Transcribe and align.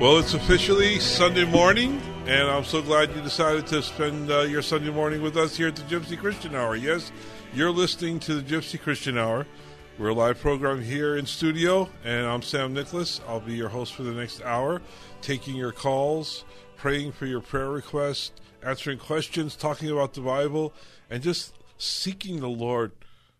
Well, 0.00 0.16
it's 0.16 0.32
officially 0.32 0.98
Sunday 0.98 1.44
morning, 1.44 2.00
and 2.24 2.48
I'm 2.48 2.64
so 2.64 2.80
glad 2.80 3.14
you 3.14 3.20
decided 3.20 3.66
to 3.66 3.82
spend 3.82 4.30
uh, 4.30 4.40
your 4.40 4.62
Sunday 4.62 4.88
morning 4.88 5.20
with 5.20 5.36
us 5.36 5.58
here 5.58 5.68
at 5.68 5.76
the 5.76 5.82
Gypsy 5.82 6.18
Christian 6.18 6.54
Hour. 6.54 6.74
Yes, 6.74 7.12
you're 7.52 7.70
listening 7.70 8.18
to 8.20 8.36
the 8.36 8.40
Gypsy 8.40 8.80
Christian 8.80 9.18
Hour. 9.18 9.46
We're 9.98 10.08
a 10.08 10.14
live 10.14 10.40
program 10.40 10.82
here 10.82 11.16
in 11.16 11.26
studio, 11.26 11.90
and 12.02 12.26
I'm 12.26 12.40
Sam 12.40 12.72
Nicholas. 12.72 13.20
I'll 13.28 13.40
be 13.40 13.52
your 13.52 13.68
host 13.68 13.92
for 13.92 14.02
the 14.02 14.12
next 14.12 14.40
hour, 14.40 14.80
taking 15.20 15.54
your 15.54 15.70
calls, 15.70 16.46
praying 16.78 17.12
for 17.12 17.26
your 17.26 17.42
prayer 17.42 17.68
requests, 17.68 18.32
answering 18.62 18.96
questions, 18.96 19.54
talking 19.54 19.90
about 19.90 20.14
the 20.14 20.22
Bible, 20.22 20.72
and 21.10 21.22
just 21.22 21.52
seeking 21.76 22.40
the 22.40 22.48
Lord, 22.48 22.92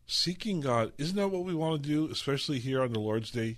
seeking 0.07 0.61
God. 0.61 0.93
Isn't 0.99 1.17
that 1.17 1.29
what 1.29 1.45
we 1.45 1.55
want 1.55 1.83
to 1.83 1.89
do, 1.89 2.11
especially 2.13 2.59
here 2.59 2.83
on 2.83 2.93
the 2.93 3.01
Lord's 3.01 3.31
Day? 3.31 3.57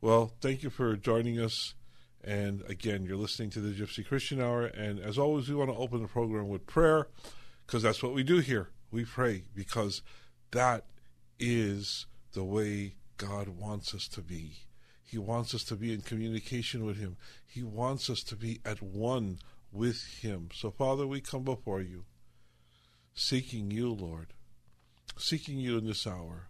Well, 0.00 0.32
thank 0.40 0.64
you 0.64 0.70
for 0.70 0.96
joining 0.96 1.38
us. 1.38 1.74
And 2.24 2.62
again, 2.68 3.04
you're 3.04 3.18
listening 3.18 3.50
to 3.50 3.60
the 3.60 3.74
Gypsy 3.74 4.06
Christian 4.06 4.40
Hour. 4.40 4.64
And 4.64 4.98
as 4.98 5.18
always, 5.18 5.48
we 5.48 5.54
want 5.54 5.70
to 5.70 5.76
open 5.76 6.00
the 6.00 6.08
program 6.08 6.48
with 6.48 6.66
prayer 6.66 7.08
because 7.66 7.82
that's 7.82 8.02
what 8.02 8.14
we 8.14 8.22
do 8.22 8.38
here. 8.38 8.70
We 8.90 9.04
pray 9.04 9.42
because 9.54 10.00
that 10.52 10.86
is 11.38 12.06
the 12.32 12.44
way 12.44 12.94
God 13.18 13.48
wants 13.48 13.94
us 13.94 14.08
to 14.08 14.22
be. 14.22 14.60
He 15.02 15.18
wants 15.18 15.54
us 15.54 15.64
to 15.64 15.76
be 15.76 15.92
in 15.92 16.00
communication 16.00 16.84
with 16.84 16.98
Him, 16.98 17.16
He 17.46 17.62
wants 17.62 18.08
us 18.08 18.22
to 18.24 18.36
be 18.36 18.60
at 18.64 18.80
one 18.80 19.38
with 19.70 20.02
Him. 20.22 20.48
So, 20.52 20.70
Father, 20.70 21.06
we 21.06 21.20
come 21.20 21.42
before 21.42 21.82
you, 21.82 22.04
seeking 23.14 23.70
you, 23.70 23.92
Lord, 23.92 24.32
seeking 25.18 25.58
you 25.58 25.76
in 25.76 25.86
this 25.86 26.06
hour. 26.06 26.48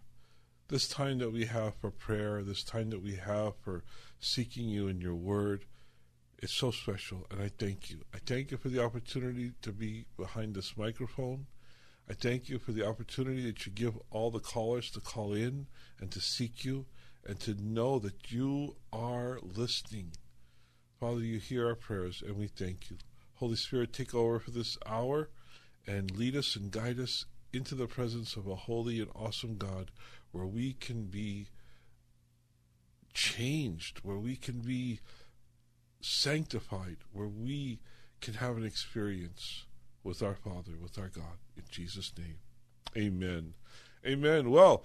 This 0.67 0.87
time 0.87 1.19
that 1.19 1.31
we 1.31 1.45
have 1.45 1.75
for 1.75 1.91
prayer, 1.91 2.41
this 2.41 2.63
time 2.63 2.89
that 2.89 3.03
we 3.03 3.17
have 3.17 3.53
for 3.63 3.83
seeking 4.19 4.67
you 4.67 4.87
in 4.87 5.01
your 5.01 5.15
word, 5.15 5.65
it's 6.39 6.53
so 6.53 6.71
special, 6.71 7.25
and 7.31 7.41
I 7.41 7.49
thank 7.57 7.89
you. 7.89 8.01
I 8.13 8.17
thank 8.25 8.51
you 8.51 8.57
for 8.57 8.69
the 8.69 8.83
opportunity 8.83 9.53
to 9.61 9.71
be 9.71 10.05
behind 10.17 10.53
this 10.53 10.75
microphone. 10.77 11.47
I 12.09 12.13
thank 12.13 12.49
you 12.49 12.59
for 12.59 12.71
the 12.71 12.85
opportunity 12.85 13.45
that 13.45 13.65
you 13.65 13.71
give 13.71 13.97
all 14.11 14.29
the 14.29 14.39
callers 14.39 14.91
to 14.91 14.99
call 14.99 15.33
in 15.33 15.67
and 15.99 16.11
to 16.11 16.21
seek 16.21 16.63
you 16.63 16.85
and 17.25 17.39
to 17.39 17.55
know 17.55 17.97
that 17.99 18.31
you 18.31 18.75
are 18.93 19.39
listening. 19.41 20.11
Father, 20.99 21.21
you 21.21 21.39
hear 21.39 21.67
our 21.67 21.75
prayers, 21.75 22.21
and 22.25 22.37
we 22.37 22.47
thank 22.47 22.89
you. 22.89 22.97
Holy 23.35 23.55
Spirit, 23.55 23.91
take 23.91 24.13
over 24.13 24.39
for 24.39 24.51
this 24.51 24.77
hour 24.85 25.29
and 25.87 26.15
lead 26.15 26.35
us 26.35 26.55
and 26.55 26.71
guide 26.71 26.99
us 26.99 27.25
into 27.51 27.75
the 27.75 27.87
presence 27.87 28.35
of 28.35 28.47
a 28.47 28.55
holy 28.55 28.99
and 28.99 29.09
awesome 29.15 29.57
God 29.57 29.91
where 30.31 30.45
we 30.45 30.73
can 30.73 31.05
be 31.05 31.47
changed, 33.15 33.99
where 34.03 34.17
we 34.17 34.35
can 34.35 34.59
be 34.59 34.99
sanctified, 36.01 36.97
where 37.11 37.27
we 37.27 37.79
can 38.21 38.35
have 38.35 38.57
an 38.57 38.65
experience 38.65 39.65
with 40.03 40.21
our 40.21 40.35
Father, 40.35 40.73
with 40.79 40.99
our 40.99 41.09
God. 41.09 41.39
In 41.57 41.63
Jesus' 41.71 42.13
name, 42.15 42.37
amen. 42.95 43.55
Amen. 44.05 44.51
Well, 44.51 44.83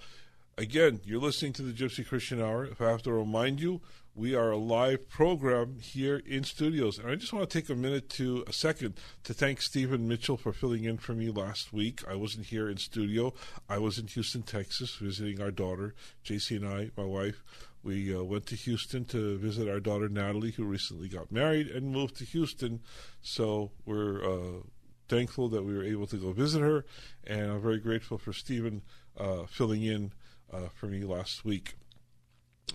again, 0.57 1.01
you're 1.03 1.21
listening 1.21 1.53
to 1.53 1.61
the 1.61 1.73
Gypsy 1.73 2.07
Christian 2.07 2.41
Hour. 2.41 2.65
If 2.65 2.81
I 2.81 2.89
have 2.89 3.03
to 3.03 3.13
remind 3.13 3.59
you, 3.59 3.81
we 4.15 4.33
are 4.35 4.51
a 4.51 4.57
live 4.57 5.07
program 5.09 5.77
here 5.79 6.21
in 6.25 6.43
studios. 6.43 6.97
And 6.97 7.09
I 7.09 7.15
just 7.15 7.31
want 7.31 7.49
to 7.49 7.59
take 7.59 7.69
a 7.69 7.75
minute 7.75 8.09
to 8.11 8.43
a 8.47 8.53
second 8.53 8.95
to 9.23 9.33
thank 9.33 9.61
Stephen 9.61 10.07
Mitchell 10.07 10.37
for 10.37 10.51
filling 10.51 10.83
in 10.85 10.97
for 10.97 11.13
me 11.13 11.29
last 11.29 11.71
week. 11.71 12.01
I 12.09 12.15
wasn't 12.15 12.47
here 12.47 12.69
in 12.69 12.77
studio. 12.77 13.33
I 13.69 13.77
was 13.77 13.99
in 13.99 14.07
Houston, 14.07 14.41
Texas, 14.41 14.95
visiting 14.95 15.39
our 15.41 15.51
daughter, 15.51 15.93
JC 16.25 16.57
and 16.57 16.67
I, 16.67 16.91
my 16.97 17.05
wife. 17.05 17.43
We 17.83 18.15
uh, 18.15 18.23
went 18.23 18.45
to 18.47 18.55
Houston 18.55 19.05
to 19.05 19.37
visit 19.37 19.67
our 19.67 19.79
daughter 19.79 20.07
Natalie, 20.07 20.51
who 20.51 20.65
recently 20.65 21.07
got 21.07 21.31
married 21.31 21.67
and 21.67 21.91
moved 21.91 22.17
to 22.17 22.25
Houston. 22.25 22.81
So 23.21 23.71
we're 23.85 24.23
uh, 24.23 24.61
thankful 25.07 25.49
that 25.49 25.63
we 25.63 25.75
were 25.75 25.83
able 25.83 26.07
to 26.07 26.17
go 26.17 26.31
visit 26.31 26.61
her, 26.61 26.85
and 27.25 27.51
I'm 27.51 27.61
very 27.61 27.79
grateful 27.79 28.17
for 28.17 28.33
Stephen 28.33 28.81
uh, 29.17 29.45
filling 29.45 29.83
in 29.83 30.13
uh, 30.53 30.67
for 30.73 30.87
me 30.87 31.03
last 31.03 31.43
week. 31.43 31.75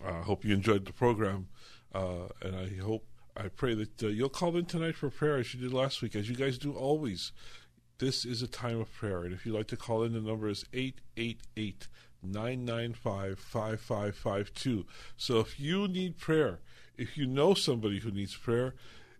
I 0.04 0.20
hope 0.22 0.44
you 0.44 0.52
enjoyed 0.52 0.84
the 0.84 0.92
program, 0.92 1.48
uh, 1.94 2.28
and 2.42 2.56
I 2.56 2.82
hope, 2.82 3.06
I 3.36 3.48
pray 3.48 3.74
that 3.74 4.02
uh, 4.02 4.08
you'll 4.08 4.28
call 4.28 4.56
in 4.56 4.66
tonight 4.66 4.96
for 4.96 5.08
prayer 5.08 5.36
as 5.36 5.54
you 5.54 5.60
did 5.60 5.72
last 5.72 6.02
week, 6.02 6.16
as 6.16 6.28
you 6.28 6.36
guys 6.36 6.58
do 6.58 6.72
always. 6.72 7.32
This 7.98 8.26
is 8.26 8.42
a 8.42 8.48
time 8.48 8.80
of 8.80 8.92
prayer, 8.92 9.22
and 9.22 9.32
if 9.32 9.46
you'd 9.46 9.54
like 9.54 9.68
to 9.68 9.76
call 9.76 10.02
in, 10.02 10.12
the 10.12 10.20
number 10.20 10.48
is 10.48 10.64
888 10.74 11.88
995 12.22 13.38
5552. 13.38 14.86
So 15.16 15.40
if 15.40 15.60
you 15.60 15.88
need 15.88 16.18
prayer, 16.18 16.60
if 16.96 17.16
you 17.16 17.26
know 17.26 17.54
somebody 17.54 18.00
who 18.00 18.10
needs 18.10 18.36
prayer, 18.36 18.74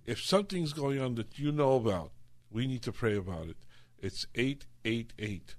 if 0.04 0.22
something's 0.22 0.72
going 0.72 1.00
on 1.00 1.14
that 1.16 1.38
you 1.38 1.52
know 1.52 1.74
about, 1.76 2.12
we 2.50 2.66
need 2.66 2.82
to 2.82 2.92
pray 2.92 3.16
about 3.16 3.48
it. 3.48 3.56
It's 3.98 4.26
888 4.34 5.54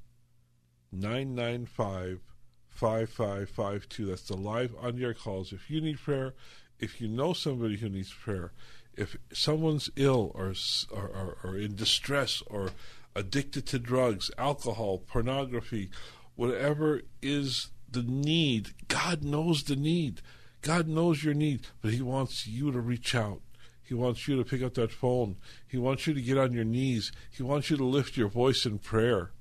995 0.92 2.22
5552. 2.70 4.06
That's 4.06 4.22
the 4.24 4.38
live 4.38 4.76
on 4.80 4.98
your 4.98 5.14
calls. 5.14 5.52
If 5.52 5.70
you 5.70 5.82
need 5.82 6.00
prayer, 6.00 6.34
if 6.80 7.02
you 7.02 7.08
know 7.08 7.34
somebody 7.34 7.78
who 7.78 7.90
needs 7.90 8.14
prayer, 8.14 8.52
if 8.96 9.16
someone's 9.34 9.90
ill 9.96 10.32
or, 10.34 10.54
or, 10.92 11.38
or 11.44 11.58
in 11.58 11.76
distress 11.76 12.42
or 12.48 12.72
addicted 13.16 13.66
to 13.68 13.80
drugs, 13.80 14.30
alcohol, 14.38 15.00
pornography, 15.00 15.90
whatever 16.38 17.02
is 17.22 17.72
the 17.92 18.04
need, 18.04 18.70
God 18.88 19.24
knows 19.24 19.64
the 19.64 19.76
need. 19.76 20.22
God 20.62 20.88
knows 20.88 21.24
your 21.24 21.34
need, 21.34 21.68
but 21.82 21.92
He 21.92 22.02
wants 22.02 22.48
you 22.48 22.72
to 22.72 22.80
reach 22.80 23.14
out. 23.14 23.42
He 23.84 23.94
wants 23.94 24.28
you 24.28 24.36
to 24.38 24.44
pick 24.44 24.62
up 24.62 24.74
that 24.76 24.92
phone. 24.92 25.38
He 25.68 25.78
wants 25.78 26.08
you 26.08 26.14
to 26.14 26.22
get 26.22 26.38
on 26.38 26.52
your 26.52 26.66
knees. 26.66 27.12
He 27.32 27.44
wants 27.44 27.70
you 27.70 27.78
to 27.78 27.86
lift 27.86 28.18
your 28.18 28.28
voice 28.28 28.66
in 28.66 28.80
prayer. 28.80 29.32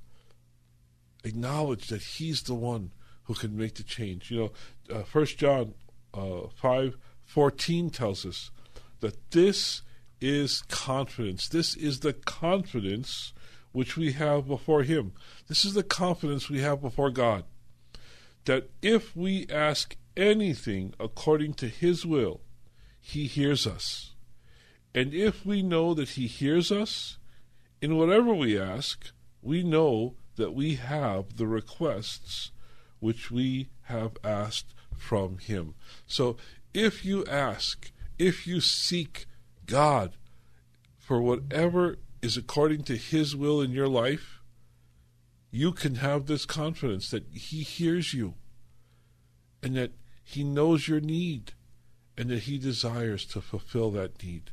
Acknowledge 1.25 1.89
that 1.89 2.03
He's 2.03 2.43
the 2.43 2.55
one 2.55 2.93
who 3.25 3.35
can 3.35 3.57
make 3.57 3.75
the 3.75 3.83
change. 3.83 4.31
You 4.31 4.53
know, 4.89 4.97
uh, 4.97 5.03
First 5.03 5.39
John 5.39 5.75
uh, 6.15 6.49
five 6.55 6.97
fourteen 7.25 7.91
tells 7.91 8.25
us 8.25 8.51
that 9.01 9.33
this 9.33 9.83
is 10.21 10.63
confidence. 10.69 11.49
This 11.49 11.77
is 11.77 12.01
the 12.01 12.13
confidence 12.13 13.33
which 13.77 13.95
we 13.95 14.13
have 14.13 14.49
before 14.49 14.85
Him. 14.85 15.13
This 15.49 15.63
is 15.63 15.75
the 15.75 15.83
confidence 15.83 16.49
we 16.49 16.63
have 16.63 16.81
before 16.81 17.11
God. 17.11 17.45
That 18.47 18.71
if 18.81 19.15
we 19.15 19.47
ask 19.51 19.97
anything 20.17 20.95
according 20.99 21.53
to 21.55 21.69
His 21.69 22.07
will, 22.07 22.41
He 22.99 23.27
hears 23.27 23.67
us. 23.67 24.15
And 24.95 25.13
if 25.13 25.45
we 25.45 25.61
know 25.61 25.93
that 25.93 26.09
He 26.09 26.27
hears 26.27 26.73
us, 26.73 27.19
in 27.83 27.99
whatever 27.99 28.33
we 28.33 28.59
ask, 28.59 29.11
we 29.43 29.63
know 29.63 30.15
that 30.37 30.55
we 30.55 30.77
have 30.77 31.37
the 31.37 31.47
requests 31.47 32.53
which 32.99 33.31
we 33.31 33.69
have 33.83 34.17
asked 34.25 34.73
from 34.97 35.37
Him. 35.37 35.75
So 36.07 36.39
if 36.73 37.05
you 37.05 37.27
ask, 37.27 37.93
if 38.19 38.47
you 38.47 38.63
seek 38.63 39.27
God 39.67 40.17
for 40.97 41.21
whatever 41.21 41.99
is 42.27 42.37
according 42.37 42.83
to 42.83 42.97
His 42.97 43.37
will 43.37 43.61
in 43.61 43.71
your 43.71 43.87
life, 43.87 44.41
you 45.53 45.71
can 45.71 45.97
have 45.97 46.27
this 46.27 46.45
confidence 46.45 47.09
that 47.11 47.25
He 47.33 47.63
hears 47.63 48.13
you 48.13 48.35
and 49.63 49.77
that 49.77 49.93
He 50.25 50.43
knows 50.43 50.89
your 50.89 50.99
need 50.99 51.53
and 52.19 52.29
that 52.31 52.41
He 52.41 52.59
desires 52.59 53.25
to 53.27 53.41
fulfill 53.41 53.93
that 53.93 54.25
need. 54.25 54.51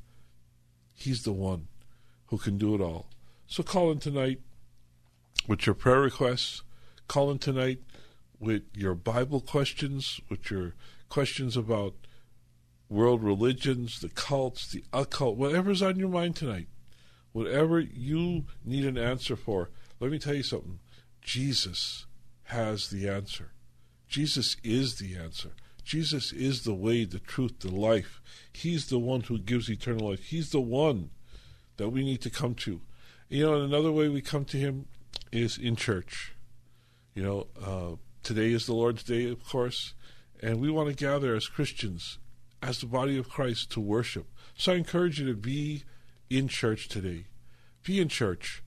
He's 0.93 1.23
the 1.23 1.33
one 1.33 1.67
who 2.27 2.37
can 2.37 2.59
do 2.59 2.75
it 2.75 2.81
all. 2.81 3.07
So 3.47 3.63
call 3.63 3.91
in 3.91 3.97
tonight 3.97 4.39
with 5.47 5.65
your 5.65 5.73
prayer 5.73 6.01
requests. 6.01 6.61
Call 7.07 7.31
in 7.31 7.39
tonight 7.39 7.79
with 8.39 8.61
your 8.75 8.93
Bible 8.93 9.41
questions, 9.41 10.21
with 10.29 10.51
your 10.51 10.75
questions 11.09 11.57
about 11.57 11.95
world 12.87 13.23
religions, 13.23 13.99
the 13.99 14.09
cults, 14.09 14.71
the 14.71 14.83
occult, 14.93 15.37
whatever's 15.37 15.81
on 15.81 15.97
your 15.97 16.09
mind 16.09 16.35
tonight, 16.35 16.67
whatever 17.33 17.79
you 17.79 18.45
need 18.63 18.85
an 18.85 18.97
answer 18.97 19.35
for, 19.35 19.69
let 19.99 20.11
me 20.11 20.19
tell 20.19 20.33
you 20.33 20.43
something. 20.43 20.79
Jesus 21.21 22.05
has 22.45 22.89
the 22.89 23.09
answer. 23.09 23.51
Jesus 24.07 24.57
is 24.63 24.95
the 24.95 25.17
answer. 25.17 25.51
Jesus 25.83 26.31
is 26.31 26.63
the 26.63 26.73
way, 26.73 27.03
the 27.03 27.19
truth, 27.19 27.59
the 27.59 27.71
life. 27.71 28.21
He's 28.53 28.87
the 28.87 28.99
one 28.99 29.21
who 29.21 29.37
gives 29.37 29.69
eternal 29.69 30.09
life. 30.09 30.23
He's 30.25 30.51
the 30.51 30.61
one 30.61 31.09
that 31.77 31.89
we 31.89 32.03
need 32.03 32.21
to 32.21 32.29
come 32.29 32.55
to. 32.55 32.81
You 33.29 33.43
know, 33.43 33.61
another 33.61 33.91
way 33.91 34.07
we 34.07 34.21
come 34.21 34.45
to 34.45 34.57
Him 34.57 34.85
is 35.31 35.57
in 35.57 35.75
church. 35.75 36.33
You 37.15 37.23
know, 37.23 37.47
uh, 37.61 37.95
today 38.21 38.51
is 38.51 38.65
the 38.65 38.73
Lord's 38.73 39.03
Day, 39.03 39.29
of 39.29 39.43
course, 39.45 39.93
and 40.41 40.59
we 40.61 40.69
want 40.69 40.89
to 40.89 40.95
gather 40.95 41.35
as 41.35 41.47
Christians, 41.47 42.19
as 42.61 42.79
the 42.79 42.85
body 42.85 43.17
of 43.17 43.29
Christ, 43.29 43.71
to 43.71 43.79
worship. 43.79 44.27
So 44.55 44.73
I 44.73 44.75
encourage 44.75 45.19
you 45.19 45.27
to 45.27 45.35
be 45.35 45.83
in 46.37 46.47
church 46.47 46.87
today. 46.87 47.25
Be 47.83 48.01
in 48.01 48.07
church. 48.07 48.63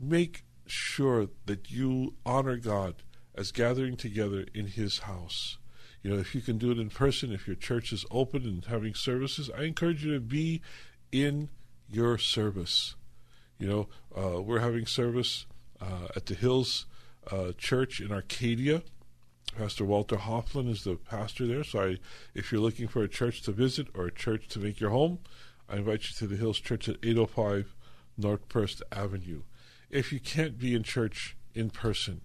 Make 0.00 0.44
sure 0.66 1.28
that 1.46 1.70
you 1.70 2.14
honor 2.26 2.56
God 2.56 2.96
as 3.36 3.52
gathering 3.52 3.96
together 3.96 4.46
in 4.52 4.66
His 4.66 5.00
house. 5.00 5.58
You 6.02 6.10
know, 6.10 6.18
if 6.18 6.34
you 6.34 6.40
can 6.40 6.58
do 6.58 6.72
it 6.72 6.78
in 6.78 6.90
person, 6.90 7.32
if 7.32 7.46
your 7.46 7.56
church 7.56 7.92
is 7.92 8.04
open 8.10 8.42
and 8.42 8.64
having 8.64 8.94
services, 8.94 9.48
I 9.56 9.62
encourage 9.62 10.04
you 10.04 10.12
to 10.14 10.20
be 10.20 10.60
in 11.12 11.50
your 11.88 12.18
service. 12.18 12.96
You 13.58 13.68
know, 13.68 13.88
uh, 14.16 14.42
we're 14.42 14.60
having 14.60 14.84
service 14.84 15.46
uh, 15.80 16.08
at 16.16 16.26
the 16.26 16.34
Hills 16.34 16.86
uh, 17.30 17.52
Church 17.56 18.00
in 18.00 18.10
Arcadia. 18.10 18.82
Pastor 19.56 19.84
Walter 19.84 20.16
Hoffman 20.16 20.68
is 20.68 20.82
the 20.82 20.96
pastor 20.96 21.46
there. 21.46 21.62
So, 21.62 21.80
I, 21.80 21.98
if 22.34 22.50
you're 22.50 22.60
looking 22.60 22.88
for 22.88 23.04
a 23.04 23.08
church 23.08 23.42
to 23.42 23.52
visit 23.52 23.86
or 23.94 24.06
a 24.06 24.12
church 24.12 24.48
to 24.48 24.58
make 24.58 24.80
your 24.80 24.90
home, 24.90 25.20
I 25.68 25.76
invite 25.76 26.08
you 26.08 26.14
to 26.16 26.26
the 26.26 26.36
Hills 26.36 26.58
Church 26.60 26.88
at 26.88 26.96
805 27.02 27.74
North 28.16 28.42
First 28.48 28.82
Avenue. 28.92 29.42
If 29.90 30.12
you 30.12 30.20
can't 30.20 30.58
be 30.58 30.74
in 30.74 30.82
church 30.82 31.36
in 31.54 31.70
person, 31.70 32.20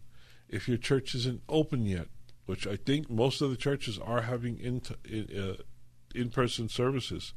if 0.50 0.68
your 0.68 0.78
church 0.78 1.14
isn't 1.16 1.42
open 1.48 1.86
yet, 1.86 2.08
which 2.50 2.66
I 2.66 2.78
think 2.78 3.12
most 3.12 3.42
of 3.42 3.52
the 3.52 3.56
churches 3.56 4.00
are 4.00 4.22
having 4.22 4.58
in 4.58 4.82
in, 5.08 5.40
uh, 5.40 5.62
in 6.16 6.32
person 6.32 6.68
services. 6.68 7.34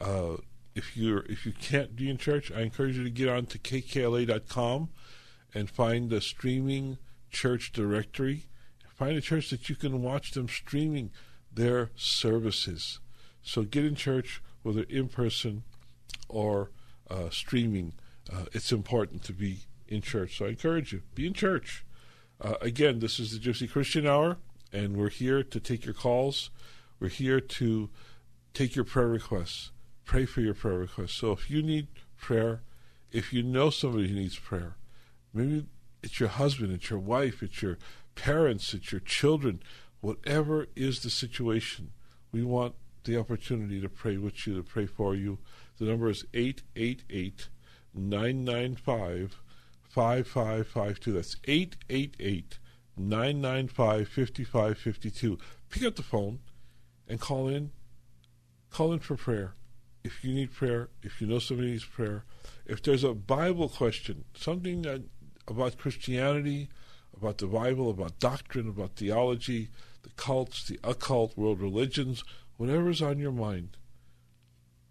Uh, 0.00 0.36
if 0.74 0.96
you 0.96 1.18
if 1.28 1.44
you 1.44 1.52
can't 1.52 1.94
be 1.94 2.08
in 2.08 2.16
church, 2.16 2.50
I 2.50 2.60
encourage 2.60 2.96
you 2.96 3.04
to 3.04 3.10
get 3.10 3.28
on 3.28 3.44
to 3.46 3.58
kkla.com 3.58 4.88
and 5.54 5.70
find 5.70 6.08
the 6.08 6.22
streaming 6.22 6.96
church 7.30 7.72
directory. 7.72 8.44
Find 8.94 9.16
a 9.16 9.20
church 9.20 9.50
that 9.50 9.68
you 9.68 9.76
can 9.76 10.02
watch 10.02 10.32
them 10.32 10.48
streaming 10.48 11.10
their 11.52 11.90
services. 11.94 13.00
So 13.42 13.62
get 13.62 13.84
in 13.84 13.94
church, 13.94 14.42
whether 14.66 14.82
in 14.88 15.06
person 15.06 15.62
or 16.28 16.72
uh, 17.08 17.30
streaming. 17.30 17.92
Uh, 18.32 18.46
it's 18.52 18.72
important 18.72 19.22
to 19.22 19.32
be 19.32 19.60
in 19.86 20.02
church. 20.02 20.38
So 20.38 20.46
I 20.46 20.48
encourage 20.48 20.92
you, 20.92 21.02
be 21.14 21.24
in 21.28 21.34
church. 21.34 21.84
Uh, 22.40 22.54
again, 22.60 22.98
this 22.98 23.20
is 23.20 23.30
the 23.30 23.38
Gypsy 23.38 23.70
Christian 23.70 24.08
Hour, 24.08 24.38
and 24.72 24.96
we're 24.96 25.08
here 25.08 25.44
to 25.44 25.60
take 25.60 25.84
your 25.84 25.94
calls. 25.94 26.50
We're 26.98 27.10
here 27.10 27.38
to 27.38 27.90
take 28.54 28.74
your 28.74 28.84
prayer 28.84 29.06
requests. 29.06 29.70
Pray 30.04 30.26
for 30.26 30.40
your 30.40 30.54
prayer 30.54 30.78
requests. 30.78 31.14
So 31.14 31.30
if 31.30 31.48
you 31.48 31.62
need 31.62 31.86
prayer, 32.16 32.62
if 33.12 33.32
you 33.32 33.44
know 33.44 33.70
somebody 33.70 34.08
who 34.08 34.16
needs 34.16 34.36
prayer, 34.36 34.74
maybe 35.32 35.66
it's 36.02 36.18
your 36.18 36.28
husband, 36.28 36.72
it's 36.72 36.90
your 36.90 36.98
wife, 36.98 37.40
it's 37.40 37.62
your 37.62 37.78
parents, 38.16 38.74
it's 38.74 38.90
your 38.90 39.00
children, 39.00 39.62
whatever 40.00 40.66
is 40.74 41.04
the 41.04 41.10
situation, 41.10 41.92
we 42.32 42.42
want 42.42 42.74
the 43.06 43.18
opportunity 43.18 43.80
to 43.80 43.88
pray 43.88 44.16
with 44.16 44.46
you, 44.46 44.56
to 44.56 44.62
pray 44.62 44.86
for 44.86 45.14
you. 45.14 45.38
The 45.78 45.86
number 45.86 46.10
is 46.10 46.24
888 46.34 47.48
995 47.94 49.40
5552. 49.88 51.12
That's 51.12 51.36
888 51.44 52.58
995 52.96 54.08
5552. 54.08 55.38
Pick 55.70 55.82
up 55.84 55.96
the 55.96 56.02
phone 56.02 56.40
and 57.08 57.20
call 57.20 57.48
in. 57.48 57.70
Call 58.70 58.92
in 58.92 58.98
for 58.98 59.16
prayer. 59.16 59.54
If 60.04 60.22
you 60.24 60.34
need 60.34 60.52
prayer, 60.52 60.90
if 61.02 61.20
you 61.20 61.26
know 61.26 61.38
somebody 61.38 61.70
needs 61.70 61.84
prayer, 61.84 62.24
if 62.66 62.82
there's 62.82 63.04
a 63.04 63.14
Bible 63.14 63.68
question, 63.68 64.24
something 64.34 64.82
that, 64.82 65.02
about 65.48 65.78
Christianity, 65.78 66.68
about 67.16 67.38
the 67.38 67.46
Bible, 67.46 67.90
about 67.90 68.18
doctrine, 68.18 68.68
about 68.68 68.96
theology, 68.96 69.68
the 70.02 70.10
cults, 70.10 70.68
the 70.68 70.78
occult, 70.84 71.36
world 71.36 71.60
religions, 71.60 72.22
whatever's 72.56 73.02
on 73.02 73.18
your 73.18 73.32
mind, 73.32 73.76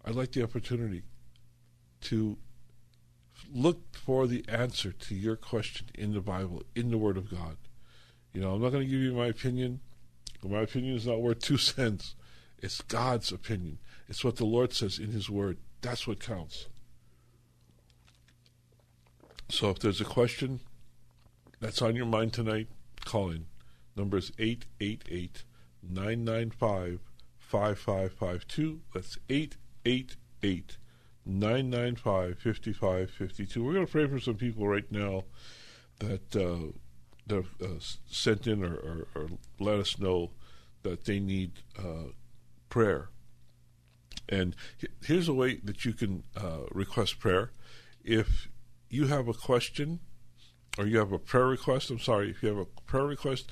I'd 0.04 0.14
like 0.14 0.32
the 0.32 0.42
opportunity 0.42 1.02
to 2.02 2.36
look 3.52 3.96
for 3.96 4.26
the 4.26 4.44
answer 4.48 4.92
to 4.92 5.14
your 5.14 5.36
question 5.36 5.86
in 5.94 6.12
the 6.14 6.20
Bible, 6.20 6.62
in 6.74 6.90
the 6.90 6.98
Word 6.98 7.16
of 7.16 7.30
God. 7.30 7.56
You 8.32 8.40
know, 8.40 8.54
I'm 8.54 8.62
not 8.62 8.70
going 8.70 8.84
to 8.84 8.90
give 8.90 9.00
you 9.00 9.12
my 9.12 9.26
opinion. 9.26 9.80
My 10.42 10.60
opinion 10.60 10.96
is 10.96 11.06
not 11.06 11.20
worth 11.20 11.40
two 11.40 11.56
cents. 11.58 12.14
It's 12.58 12.80
God's 12.82 13.32
opinion. 13.32 13.78
It's 14.08 14.24
what 14.24 14.36
the 14.36 14.44
Lord 14.44 14.72
says 14.72 14.98
in 14.98 15.10
His 15.10 15.28
Word. 15.28 15.58
That's 15.80 16.06
what 16.06 16.20
counts. 16.20 16.66
So 19.48 19.70
if 19.70 19.78
there's 19.78 20.00
a 20.00 20.04
question 20.04 20.60
that's 21.60 21.82
on 21.82 21.96
your 21.96 22.06
mind 22.06 22.32
tonight, 22.32 22.68
call 23.04 23.30
in. 23.30 23.46
Number 23.96 24.18
is 24.18 24.32
888 24.38 25.44
995 25.82 27.00
5552. 27.46 28.80
That's 28.92 29.18
888 29.28 30.76
995 31.24 32.38
5552. 32.38 33.64
We're 33.64 33.72
going 33.72 33.86
to 33.86 33.92
pray 33.92 34.06
for 34.06 34.20
some 34.20 34.34
people 34.34 34.66
right 34.66 34.90
now 34.90 35.24
that, 35.98 36.36
uh, 36.36 36.72
have 37.32 37.48
uh, 37.60 37.80
sent 38.06 38.46
in 38.46 38.64
or, 38.64 38.74
or, 38.74 39.08
or, 39.14 39.28
let 39.58 39.78
us 39.80 39.98
know 39.98 40.30
that 40.82 41.04
they 41.04 41.18
need 41.18 41.62
uh, 41.78 42.10
prayer. 42.68 43.08
And 44.28 44.54
here's 45.04 45.28
a 45.28 45.34
way 45.34 45.56
that 45.64 45.84
you 45.84 45.92
can 45.92 46.22
uh, 46.36 46.60
request 46.70 47.18
prayer. 47.18 47.50
If 48.04 48.48
you 48.88 49.06
have 49.06 49.26
a 49.26 49.34
question 49.34 50.00
or 50.78 50.86
you 50.86 50.98
have 50.98 51.12
a 51.12 51.18
prayer 51.18 51.46
request, 51.46 51.90
I'm 51.90 51.98
sorry, 51.98 52.30
if 52.30 52.42
you 52.42 52.48
have 52.50 52.58
a 52.58 52.66
prayer 52.82 53.06
request 53.06 53.50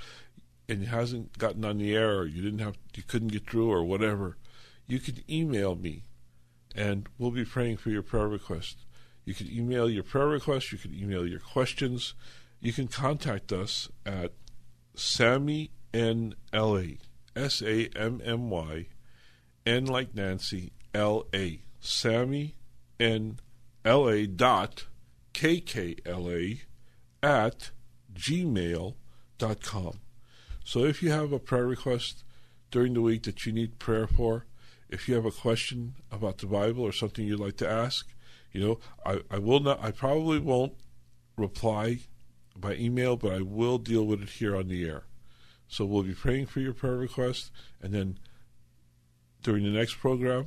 and 0.68 0.82
it 0.82 0.86
hasn't 0.86 1.38
gotten 1.38 1.64
on 1.64 1.78
the 1.78 1.94
air 1.94 2.18
or 2.18 2.26
you 2.26 2.42
didn't 2.42 2.60
have 2.60 2.76
you 2.94 3.02
couldn't 3.02 3.28
get 3.28 3.48
through 3.48 3.70
or 3.70 3.84
whatever, 3.84 4.36
you 4.86 4.98
can 4.98 5.22
email 5.28 5.74
me 5.74 6.04
and 6.74 7.08
we'll 7.18 7.30
be 7.30 7.44
praying 7.44 7.76
for 7.76 7.90
your 7.90 8.02
prayer 8.02 8.28
request. 8.28 8.78
You 9.24 9.34
can 9.34 9.50
email 9.50 9.88
your 9.88 10.02
prayer 10.02 10.26
request, 10.26 10.72
you 10.72 10.78
can 10.78 10.94
email 10.94 11.26
your 11.26 11.40
questions. 11.40 12.14
You 12.60 12.72
can 12.72 12.88
contact 12.88 13.52
us 13.52 13.90
at 14.06 14.32
Sammy 14.94 15.70
N 15.92 16.34
L 16.52 16.78
A 16.78 16.98
S 17.36 17.62
A 17.62 17.88
M 17.94 18.20
M 18.24 18.48
Y 18.50 18.86
N 19.66 19.84
like 19.84 20.14
Nancy 20.14 20.72
L 20.94 21.26
A 21.34 21.60
Sammy 21.80 22.54
N 22.98 23.38
L 23.84 24.08
A 24.08 24.26
dot 24.26 24.86
K 25.32 25.60
K 25.60 25.96
L 26.06 26.30
A 26.30 26.62
at 27.22 27.70
gmail.com. 28.14 30.00
So 30.64 30.84
if 30.84 31.02
you 31.02 31.10
have 31.10 31.32
a 31.32 31.38
prayer 31.38 31.66
request 31.66 32.24
during 32.70 32.94
the 32.94 33.02
week 33.02 33.22
that 33.24 33.44
you 33.44 33.52
need 33.52 33.78
prayer 33.78 34.06
for, 34.06 34.46
if 34.88 35.08
you 35.08 35.14
have 35.14 35.26
a 35.26 35.30
question 35.30 35.94
about 36.10 36.38
the 36.38 36.46
Bible 36.46 36.82
or 36.82 36.92
something 36.92 37.26
you'd 37.26 37.38
like 37.38 37.58
to 37.58 37.68
ask, 37.68 38.08
you 38.50 38.60
know, 38.60 38.78
I, 39.04 39.20
I 39.30 39.38
will 39.38 39.60
not, 39.60 39.82
I 39.82 39.90
probably 39.90 40.38
won't 40.38 40.72
reply 41.36 41.98
by 42.56 42.74
email, 42.74 43.16
but 43.16 43.32
I 43.32 43.42
will 43.42 43.78
deal 43.78 44.04
with 44.06 44.22
it 44.22 44.30
here 44.30 44.56
on 44.56 44.68
the 44.68 44.84
air. 44.88 45.04
So 45.68 45.84
we'll 45.84 46.02
be 46.02 46.14
praying 46.14 46.46
for 46.46 46.60
your 46.60 46.72
prayer 46.72 46.96
request, 46.96 47.50
and 47.82 47.92
then 47.92 48.18
during 49.42 49.64
the 49.64 49.70
next 49.70 49.94
program, 49.98 50.46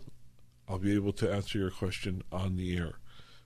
I'll 0.67 0.79
be 0.79 0.95
able 0.95 1.13
to 1.13 1.31
answer 1.31 1.59
your 1.59 1.71
question 1.71 2.23
on 2.31 2.55
the 2.55 2.77
air. 2.77 2.95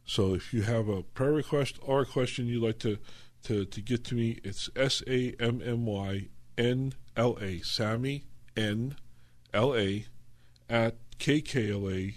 So 0.06 0.34
if 0.34 0.54
you 0.54 0.62
have 0.64 0.88
a 0.88 1.04
prayer 1.04 1.34
request 1.34 1.80
or 1.82 2.02
a 2.02 2.06
question 2.06 2.48
you'd 2.48 2.64
like 2.64 2.80
to, 2.80 2.98
to, 3.44 3.66
to 3.66 3.82
get 3.82 4.04
to 4.06 4.16
me, 4.16 4.40
it's 4.44 4.70
S 4.76 5.04
A 5.08 5.36
M 5.40 5.62
M 5.64 5.86
Y 5.86 6.30
N 6.62 6.94
L 7.18 7.40
A, 7.42 7.60
Sammy 7.62 8.26
N 8.56 8.96
L 9.52 9.76
A 9.76 10.06
at 10.70 10.96
kkla 11.18 12.14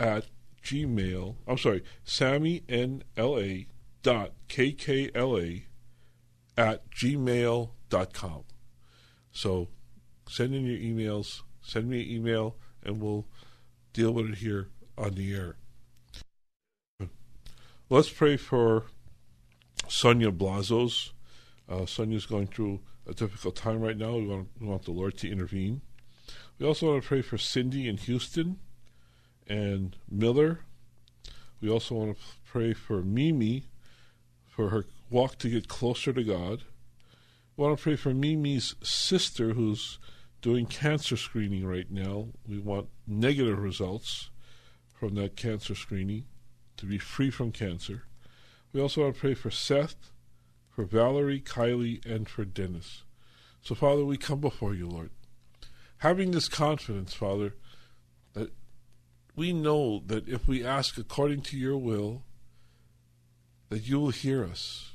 at 0.00 0.26
gmail. 0.64 1.36
I'm 1.46 1.58
sorry, 1.58 1.84
Sammy 2.02 2.64
N 2.68 3.04
L 3.16 3.38
A 3.38 3.68
dot 4.02 4.32
kkla 4.48 5.62
at 6.56 6.90
gmail 6.90 7.70
dot 7.88 8.12
com. 8.12 8.42
So 9.30 9.68
send 10.28 10.54
in 10.54 10.66
your 10.66 10.78
emails. 10.78 11.42
Send 11.62 11.88
me 11.88 12.02
an 12.02 12.10
email, 12.10 12.56
and 12.82 13.00
we'll 13.00 13.26
deal 13.92 14.10
with 14.12 14.30
it 14.30 14.38
here 14.38 14.68
on 14.96 15.14
the 15.14 15.32
air. 15.34 15.56
Let's 17.88 18.10
pray 18.10 18.36
for 18.36 18.86
Sonia 19.86 20.32
Blazos. 20.32 21.12
Uh, 21.68 21.86
Sonia's 21.86 22.26
going 22.26 22.48
through 22.48 22.80
a 23.08 23.14
difficult 23.14 23.56
time 23.56 23.80
right 23.80 23.96
now. 23.96 24.16
We 24.16 24.26
want, 24.26 24.48
we 24.60 24.66
want 24.66 24.84
the 24.84 24.92
Lord 24.92 25.16
to 25.18 25.30
intervene. 25.30 25.80
We 26.58 26.66
also 26.66 26.90
want 26.90 27.02
to 27.02 27.08
pray 27.08 27.22
for 27.22 27.38
Cindy 27.38 27.88
in 27.88 27.96
Houston 27.96 28.58
and 29.46 29.96
Miller. 30.10 30.60
We 31.60 31.70
also 31.70 31.94
want 31.94 32.16
to 32.16 32.22
pray 32.44 32.74
for 32.74 33.02
Mimi 33.02 33.64
for 34.46 34.70
her 34.70 34.86
walk 35.10 35.38
to 35.38 35.48
get 35.48 35.68
closer 35.68 36.12
to 36.12 36.22
God. 36.22 36.64
We 37.56 37.64
want 37.64 37.78
to 37.78 37.82
pray 37.82 37.96
for 37.96 38.12
Mimi's 38.12 38.74
sister 38.82 39.54
who's 39.54 39.98
doing 40.42 40.66
cancer 40.66 41.16
screening 41.16 41.66
right 41.66 41.90
now. 41.90 42.28
We 42.46 42.58
want 42.58 42.88
negative 43.06 43.58
results 43.58 44.30
from 44.92 45.14
that 45.14 45.36
cancer 45.36 45.74
screening 45.74 46.24
to 46.76 46.86
be 46.86 46.98
free 46.98 47.30
from 47.30 47.52
cancer. 47.52 48.04
We 48.72 48.80
also 48.80 49.02
want 49.02 49.14
to 49.14 49.20
pray 49.20 49.34
for 49.34 49.50
Seth, 49.50 50.10
for 50.78 50.84
Valerie, 50.84 51.40
Kylie, 51.40 52.06
and 52.06 52.28
for 52.28 52.44
Dennis. 52.44 53.02
So, 53.62 53.74
Father, 53.74 54.04
we 54.04 54.16
come 54.16 54.38
before 54.38 54.74
you, 54.76 54.86
Lord, 54.86 55.10
having 55.96 56.30
this 56.30 56.48
confidence, 56.48 57.12
Father, 57.12 57.54
that 58.34 58.52
we 59.34 59.52
know 59.52 60.04
that 60.06 60.28
if 60.28 60.46
we 60.46 60.64
ask 60.64 60.96
according 60.96 61.40
to 61.42 61.58
your 61.58 61.76
will, 61.76 62.22
that 63.70 63.88
you 63.88 63.98
will 63.98 64.10
hear 64.10 64.44
us. 64.44 64.92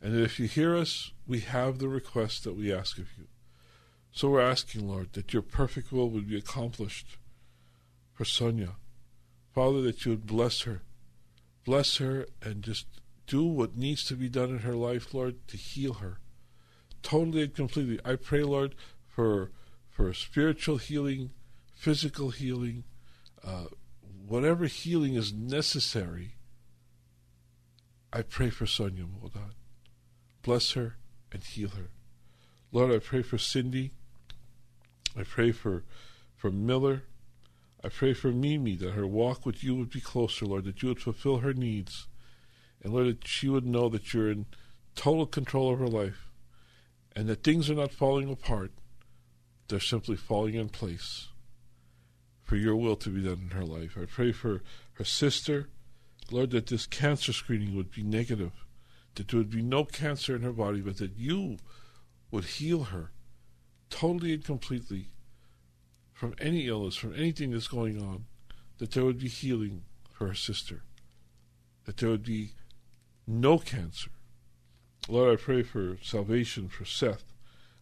And 0.00 0.14
that 0.14 0.22
if 0.22 0.38
you 0.38 0.46
hear 0.46 0.76
us, 0.76 1.10
we 1.26 1.40
have 1.40 1.80
the 1.80 1.88
request 1.88 2.44
that 2.44 2.54
we 2.54 2.72
ask 2.72 2.96
of 2.98 3.08
you. 3.18 3.26
So 4.12 4.28
we're 4.28 4.40
asking, 4.40 4.86
Lord, 4.86 5.14
that 5.14 5.32
your 5.32 5.42
perfect 5.42 5.90
will 5.90 6.10
would 6.10 6.28
be 6.28 6.38
accomplished 6.38 7.16
for 8.12 8.24
Sonia. 8.24 8.76
Father, 9.52 9.82
that 9.82 10.04
you 10.04 10.12
would 10.12 10.28
bless 10.28 10.60
her. 10.60 10.82
Bless 11.64 11.96
her 11.96 12.28
and 12.40 12.62
just 12.62 12.86
do 13.26 13.44
what 13.44 13.76
needs 13.76 14.04
to 14.04 14.14
be 14.14 14.28
done 14.28 14.50
in 14.50 14.58
her 14.58 14.74
life, 14.74 15.14
Lord, 15.14 15.46
to 15.48 15.56
heal 15.56 15.94
her. 15.94 16.18
Totally 17.02 17.42
and 17.42 17.54
completely. 17.54 17.98
I 18.04 18.16
pray, 18.16 18.42
Lord, 18.42 18.74
for 19.08 19.50
for 19.90 20.12
spiritual 20.14 20.78
healing, 20.78 21.30
physical 21.74 22.30
healing, 22.30 22.84
uh, 23.44 23.66
whatever 24.26 24.64
healing 24.66 25.14
is 25.14 25.32
necessary. 25.32 26.36
I 28.12 28.22
pray 28.22 28.50
for 28.50 28.66
Sonia, 28.66 29.04
oh 29.22 29.30
Bless 30.42 30.72
her 30.72 30.96
and 31.30 31.42
heal 31.42 31.70
her. 31.70 31.88
Lord, 32.70 32.92
I 32.92 32.98
pray 32.98 33.22
for 33.22 33.38
Cindy. 33.38 33.92
I 35.16 35.24
pray 35.24 35.52
for 35.52 35.84
for 36.36 36.50
Miller. 36.50 37.04
I 37.84 37.88
pray 37.88 38.14
for 38.14 38.32
Mimi 38.32 38.76
that 38.76 38.92
her 38.92 39.06
walk 39.06 39.44
with 39.44 39.62
you 39.62 39.74
would 39.74 39.90
be 39.90 40.00
closer, 40.00 40.46
Lord, 40.46 40.64
that 40.64 40.82
you 40.82 40.88
would 40.88 41.00
fulfill 41.00 41.38
her 41.38 41.52
needs. 41.52 42.06
And 42.82 42.92
Lord, 42.92 43.06
that 43.06 43.28
she 43.28 43.48
would 43.48 43.66
know 43.66 43.88
that 43.88 44.12
you're 44.12 44.30
in 44.30 44.46
total 44.94 45.26
control 45.26 45.72
of 45.72 45.78
her 45.78 45.88
life 45.88 46.28
and 47.14 47.28
that 47.28 47.44
things 47.44 47.70
are 47.70 47.74
not 47.74 47.92
falling 47.92 48.30
apart. 48.30 48.72
They're 49.68 49.80
simply 49.80 50.16
falling 50.16 50.54
in 50.54 50.68
place 50.68 51.28
for 52.42 52.56
your 52.56 52.76
will 52.76 52.96
to 52.96 53.10
be 53.10 53.22
done 53.22 53.48
in 53.50 53.56
her 53.56 53.64
life. 53.64 53.96
I 54.00 54.04
pray 54.04 54.32
for 54.32 54.62
her 54.94 55.04
sister, 55.04 55.68
Lord, 56.30 56.50
that 56.50 56.66
this 56.66 56.86
cancer 56.86 57.32
screening 57.32 57.74
would 57.76 57.90
be 57.90 58.02
negative, 58.02 58.52
that 59.14 59.28
there 59.28 59.38
would 59.38 59.50
be 59.50 59.62
no 59.62 59.84
cancer 59.84 60.34
in 60.34 60.42
her 60.42 60.52
body, 60.52 60.80
but 60.80 60.98
that 60.98 61.16
you 61.16 61.58
would 62.30 62.44
heal 62.44 62.84
her 62.84 63.10
totally 63.88 64.34
and 64.34 64.44
completely 64.44 65.08
from 66.12 66.34
any 66.38 66.66
illness, 66.66 66.96
from 66.96 67.14
anything 67.14 67.50
that's 67.50 67.68
going 67.68 68.02
on, 68.02 68.24
that 68.78 68.92
there 68.92 69.04
would 69.04 69.18
be 69.18 69.28
healing 69.28 69.84
for 70.10 70.28
her 70.28 70.34
sister, 70.34 70.82
that 71.84 71.98
there 71.98 72.08
would 72.08 72.24
be 72.24 72.52
no 73.26 73.58
cancer. 73.58 74.10
Lord, 75.08 75.38
I 75.38 75.42
pray 75.42 75.62
for 75.62 75.98
salvation 76.02 76.68
for 76.68 76.84
Seth. 76.84 77.24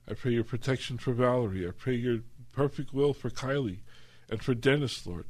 I 0.08 0.14
pray 0.14 0.32
your 0.32 0.44
protection 0.44 0.98
for 0.98 1.12
Valerie. 1.12 1.66
I 1.66 1.70
pray 1.70 1.94
your 1.94 2.20
perfect 2.52 2.92
will 2.92 3.12
for 3.12 3.30
Kylie 3.30 3.80
and 4.28 4.42
for 4.42 4.54
Dennis, 4.54 5.06
Lord. 5.06 5.26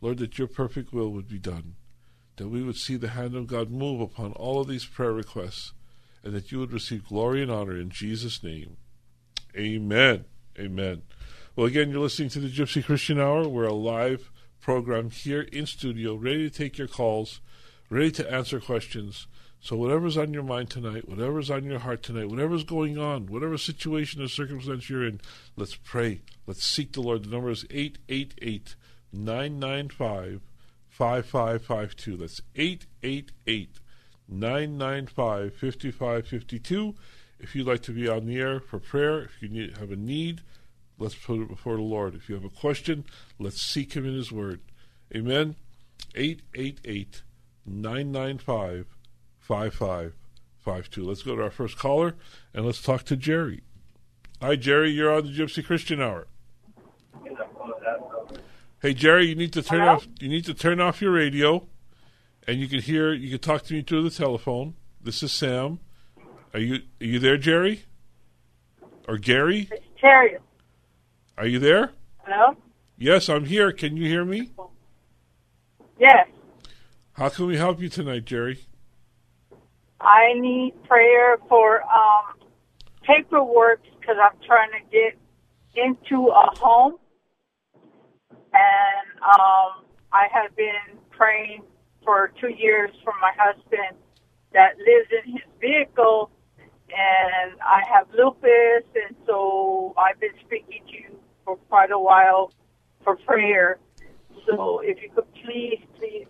Lord, 0.00 0.18
that 0.18 0.38
your 0.38 0.48
perfect 0.48 0.92
will 0.92 1.10
would 1.10 1.28
be 1.28 1.38
done, 1.38 1.74
that 2.36 2.48
we 2.48 2.62
would 2.62 2.76
see 2.76 2.96
the 2.96 3.08
hand 3.08 3.34
of 3.34 3.46
God 3.46 3.70
move 3.70 4.00
upon 4.00 4.32
all 4.32 4.60
of 4.60 4.68
these 4.68 4.86
prayer 4.86 5.12
requests, 5.12 5.72
and 6.24 6.32
that 6.32 6.50
you 6.50 6.58
would 6.58 6.72
receive 6.72 7.08
glory 7.08 7.42
and 7.42 7.50
honor 7.50 7.76
in 7.76 7.90
Jesus' 7.90 8.42
name. 8.42 8.76
Amen. 9.56 10.24
Amen. 10.58 11.02
Well, 11.56 11.66
again, 11.66 11.90
you're 11.90 12.00
listening 12.00 12.30
to 12.30 12.40
the 12.40 12.48
Gypsy 12.48 12.84
Christian 12.84 13.20
Hour. 13.20 13.48
We're 13.48 13.64
a 13.64 13.74
live 13.74 14.30
program 14.60 15.10
here 15.10 15.42
in 15.42 15.66
studio, 15.66 16.14
ready 16.14 16.48
to 16.48 16.56
take 16.56 16.78
your 16.78 16.88
calls, 16.88 17.40
ready 17.90 18.12
to 18.12 18.32
answer 18.32 18.60
questions. 18.60 19.26
So, 19.62 19.76
whatever's 19.76 20.16
on 20.16 20.32
your 20.32 20.42
mind 20.42 20.70
tonight, 20.70 21.06
whatever's 21.06 21.50
on 21.50 21.64
your 21.64 21.80
heart 21.80 22.02
tonight, 22.02 22.30
whatever's 22.30 22.64
going 22.64 22.96
on, 22.96 23.26
whatever 23.26 23.58
situation 23.58 24.22
or 24.22 24.28
circumstance 24.28 24.88
you're 24.88 25.06
in, 25.06 25.20
let's 25.56 25.74
pray. 25.74 26.22
Let's 26.46 26.64
seek 26.64 26.92
the 26.92 27.02
Lord. 27.02 27.24
The 27.24 27.30
number 27.30 27.50
is 27.50 27.66
888 27.70 28.74
995 29.12 30.40
5552. 30.88 32.16
That's 32.16 32.40
888 32.56 33.80
995 34.28 35.54
5552. 35.54 36.94
If 37.38 37.54
you'd 37.54 37.66
like 37.66 37.82
to 37.82 37.92
be 37.92 38.08
on 38.08 38.26
the 38.26 38.38
air 38.38 38.60
for 38.60 38.78
prayer, 38.78 39.22
if 39.24 39.42
you 39.42 39.48
need, 39.48 39.76
have 39.76 39.90
a 39.90 39.96
need, 39.96 40.40
let's 40.98 41.14
put 41.14 41.40
it 41.40 41.48
before 41.48 41.76
the 41.76 41.82
Lord. 41.82 42.14
If 42.14 42.30
you 42.30 42.34
have 42.34 42.44
a 42.44 42.50
question, 42.50 43.04
let's 43.38 43.60
seek 43.60 43.92
Him 43.92 44.06
in 44.06 44.14
His 44.14 44.32
Word. 44.32 44.60
Amen. 45.14 45.56
888 46.14 47.22
995 47.66 48.86
5552. 49.40 51.02
Let's 51.02 51.22
go 51.22 51.36
to 51.36 51.42
our 51.42 51.50
first 51.50 51.78
caller 51.78 52.14
and 52.54 52.64
let's 52.64 52.80
talk 52.82 53.04
to 53.04 53.16
Jerry. 53.16 53.62
Hi, 54.40 54.56
Jerry. 54.56 54.90
You're 54.90 55.12
on 55.12 55.24
the 55.24 55.32
Gypsy 55.32 55.64
Christian 55.64 56.00
Hour. 56.00 56.26
Hey, 58.80 58.94
Jerry. 58.94 59.26
You 59.26 59.34
need 59.34 59.52
to 59.52 59.62
turn 59.62 59.80
Hello? 59.80 59.92
off. 59.92 60.06
You 60.20 60.28
need 60.28 60.46
to 60.46 60.54
turn 60.54 60.80
off 60.80 61.02
your 61.02 61.12
radio, 61.12 61.66
and 62.46 62.58
you 62.58 62.66
can 62.68 62.80
hear. 62.80 63.12
You 63.12 63.28
can 63.30 63.38
talk 63.38 63.62
to 63.64 63.74
me 63.74 63.82
through 63.82 64.04
the 64.08 64.10
telephone. 64.10 64.74
This 65.02 65.22
is 65.22 65.32
Sam. 65.32 65.80
Are 66.54 66.60
you 66.60 66.76
Are 67.00 67.04
you 67.04 67.18
there, 67.18 67.36
Jerry? 67.36 67.84
Or 69.06 69.18
Gary? 69.18 69.68
It's 69.70 69.84
Terry. 70.00 70.38
Are 71.36 71.46
you 71.46 71.58
there? 71.58 71.92
Hello? 72.24 72.56
Yes, 72.96 73.28
I'm 73.28 73.44
here. 73.44 73.72
Can 73.72 73.96
you 73.98 74.06
hear 74.06 74.24
me? 74.24 74.50
Yes. 75.98 76.28
How 77.20 77.28
can 77.28 77.48
we 77.48 77.58
help 77.58 77.82
you 77.82 77.90
tonight, 77.90 78.24
Jerry? 78.24 78.60
I 80.00 80.32
need 80.36 80.72
prayer 80.84 81.36
for 81.50 81.82
um, 81.82 82.48
paperwork 83.02 83.82
because 84.00 84.16
I'm 84.18 84.40
trying 84.46 84.70
to 84.70 84.78
get 84.90 85.18
into 85.74 86.28
a 86.28 86.48
home. 86.58 86.94
And 88.32 89.20
um, 89.20 89.84
I 90.10 90.28
have 90.32 90.56
been 90.56 90.96
praying 91.10 91.64
for 92.06 92.32
two 92.40 92.48
years 92.48 92.88
for 93.04 93.12
my 93.20 93.32
husband 93.36 93.98
that 94.54 94.78
lives 94.78 95.10
in 95.22 95.32
his 95.32 95.42
vehicle. 95.60 96.30
And 96.88 97.60
I 97.60 97.82
have 97.92 98.06
lupus, 98.16 98.88
and 98.94 99.14
so 99.26 99.92
I've 99.98 100.18
been 100.20 100.38
speaking 100.46 100.80
to 100.88 100.94
you 100.94 101.20
for 101.44 101.56
quite 101.68 101.90
a 101.90 101.98
while 101.98 102.50
for 103.04 103.16
prayer. 103.16 103.78
So 104.46 104.80
if 104.82 105.02
you 105.02 105.10
could 105.14 105.30
please, 105.34 105.84
please 105.98 106.26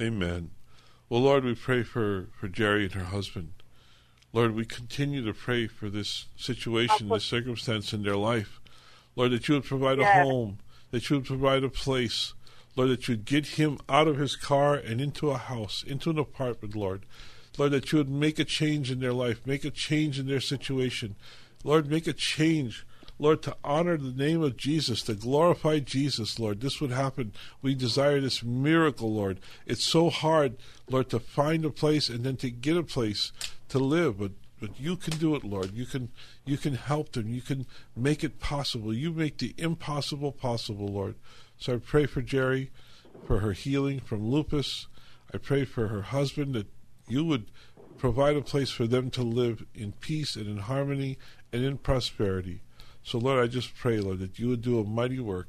Amen. 0.00 0.50
Well, 1.08 1.22
Lord, 1.22 1.44
we 1.44 1.54
pray 1.54 1.82
for, 1.82 2.28
for 2.38 2.48
Jerry 2.48 2.84
and 2.84 2.94
her 2.94 3.04
husband. 3.04 3.52
Lord, 4.32 4.54
we 4.54 4.64
continue 4.64 5.24
to 5.24 5.32
pray 5.32 5.66
for 5.66 5.88
this 5.88 6.26
situation, 6.36 7.08
this 7.08 7.24
circumstance 7.24 7.92
in 7.92 8.02
their 8.02 8.16
life. 8.16 8.60
Lord, 9.16 9.32
that 9.32 9.48
you 9.48 9.54
would 9.54 9.64
provide 9.64 9.98
a 9.98 10.04
home, 10.04 10.58
that 10.90 11.08
you 11.08 11.16
would 11.16 11.24
provide 11.24 11.64
a 11.64 11.68
place. 11.68 12.34
Lord, 12.76 12.90
that 12.90 13.08
you'd 13.08 13.24
get 13.24 13.46
him 13.46 13.78
out 13.88 14.06
of 14.06 14.18
his 14.18 14.36
car 14.36 14.74
and 14.74 15.00
into 15.00 15.30
a 15.30 15.38
house, 15.38 15.82
into 15.84 16.10
an 16.10 16.18
apartment, 16.18 16.76
Lord. 16.76 17.04
Lord, 17.56 17.72
that 17.72 17.90
you 17.90 17.98
would 17.98 18.10
make 18.10 18.38
a 18.38 18.44
change 18.44 18.90
in 18.90 19.00
their 19.00 19.12
life, 19.12 19.44
make 19.44 19.64
a 19.64 19.70
change 19.70 20.20
in 20.20 20.28
their 20.28 20.40
situation. 20.40 21.16
Lord, 21.64 21.90
make 21.90 22.06
a 22.06 22.12
change, 22.12 22.86
Lord, 23.18 23.42
to 23.42 23.56
honor 23.64 23.96
the 23.96 24.12
name 24.12 24.42
of 24.42 24.56
Jesus, 24.56 25.02
to 25.02 25.14
glorify 25.14 25.80
Jesus, 25.80 26.38
Lord. 26.38 26.60
This 26.60 26.80
would 26.80 26.92
happen. 26.92 27.32
We 27.62 27.74
desire 27.74 28.20
this 28.20 28.42
miracle, 28.42 29.12
Lord. 29.12 29.40
It's 29.66 29.84
so 29.84 30.10
hard, 30.10 30.56
Lord, 30.88 31.10
to 31.10 31.18
find 31.18 31.64
a 31.64 31.70
place 31.70 32.08
and 32.08 32.24
then 32.24 32.36
to 32.36 32.50
get 32.50 32.76
a 32.76 32.82
place 32.82 33.32
to 33.70 33.78
live, 33.78 34.18
but 34.18 34.32
but 34.60 34.80
you 34.80 34.96
can 34.96 35.16
do 35.18 35.36
it, 35.36 35.44
Lord. 35.44 35.72
You 35.72 35.86
can 35.86 36.08
you 36.44 36.56
can 36.56 36.74
help 36.74 37.12
them. 37.12 37.28
You 37.28 37.40
can 37.40 37.66
make 37.94 38.24
it 38.24 38.40
possible. 38.40 38.92
You 38.92 39.12
make 39.12 39.38
the 39.38 39.54
impossible 39.56 40.32
possible, 40.32 40.88
Lord. 40.88 41.14
So 41.58 41.74
I 41.74 41.76
pray 41.78 42.06
for 42.06 42.22
Jerry, 42.22 42.70
for 43.26 43.38
her 43.38 43.52
healing 43.52 44.00
from 44.00 44.28
lupus. 44.28 44.88
I 45.32 45.38
pray 45.38 45.64
for 45.64 45.88
her 45.88 46.02
husband 46.02 46.54
that 46.54 46.66
you 47.06 47.24
would 47.24 47.50
provide 47.98 48.36
a 48.36 48.42
place 48.42 48.70
for 48.70 48.86
them 48.86 49.10
to 49.10 49.22
live 49.22 49.64
in 49.74 49.92
peace 49.92 50.36
and 50.36 50.46
in 50.46 50.58
harmony 50.58 51.18
and 51.52 51.64
in 51.64 51.78
prosperity. 51.78 52.62
So, 53.08 53.16
Lord, 53.16 53.42
I 53.42 53.46
just 53.46 53.74
pray, 53.74 54.00
Lord, 54.00 54.18
that 54.18 54.38
you 54.38 54.48
would 54.48 54.60
do 54.60 54.78
a 54.78 54.84
mighty 54.84 55.18
work 55.18 55.48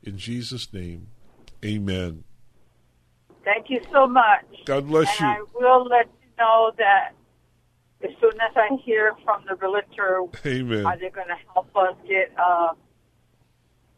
in 0.00 0.16
Jesus' 0.16 0.72
name. 0.72 1.08
Amen. 1.64 2.22
Thank 3.44 3.68
you 3.68 3.80
so 3.90 4.06
much. 4.06 4.44
God 4.64 4.86
bless 4.86 5.20
and 5.20 5.20
you. 5.20 5.26
I 5.26 5.58
will 5.60 5.86
let 5.86 6.06
you 6.06 6.28
know 6.38 6.70
that 6.78 7.14
as 8.04 8.10
soon 8.20 8.34
as 8.40 8.52
I 8.54 8.76
hear 8.84 9.14
from 9.24 9.42
the 9.48 9.56
realtor, 9.56 10.22
Amen. 10.46 10.86
are 10.86 10.96
they 10.96 11.10
going 11.10 11.26
to 11.26 11.52
help 11.52 11.74
us 11.74 11.96
get 12.06 12.32
uh, 12.38 12.74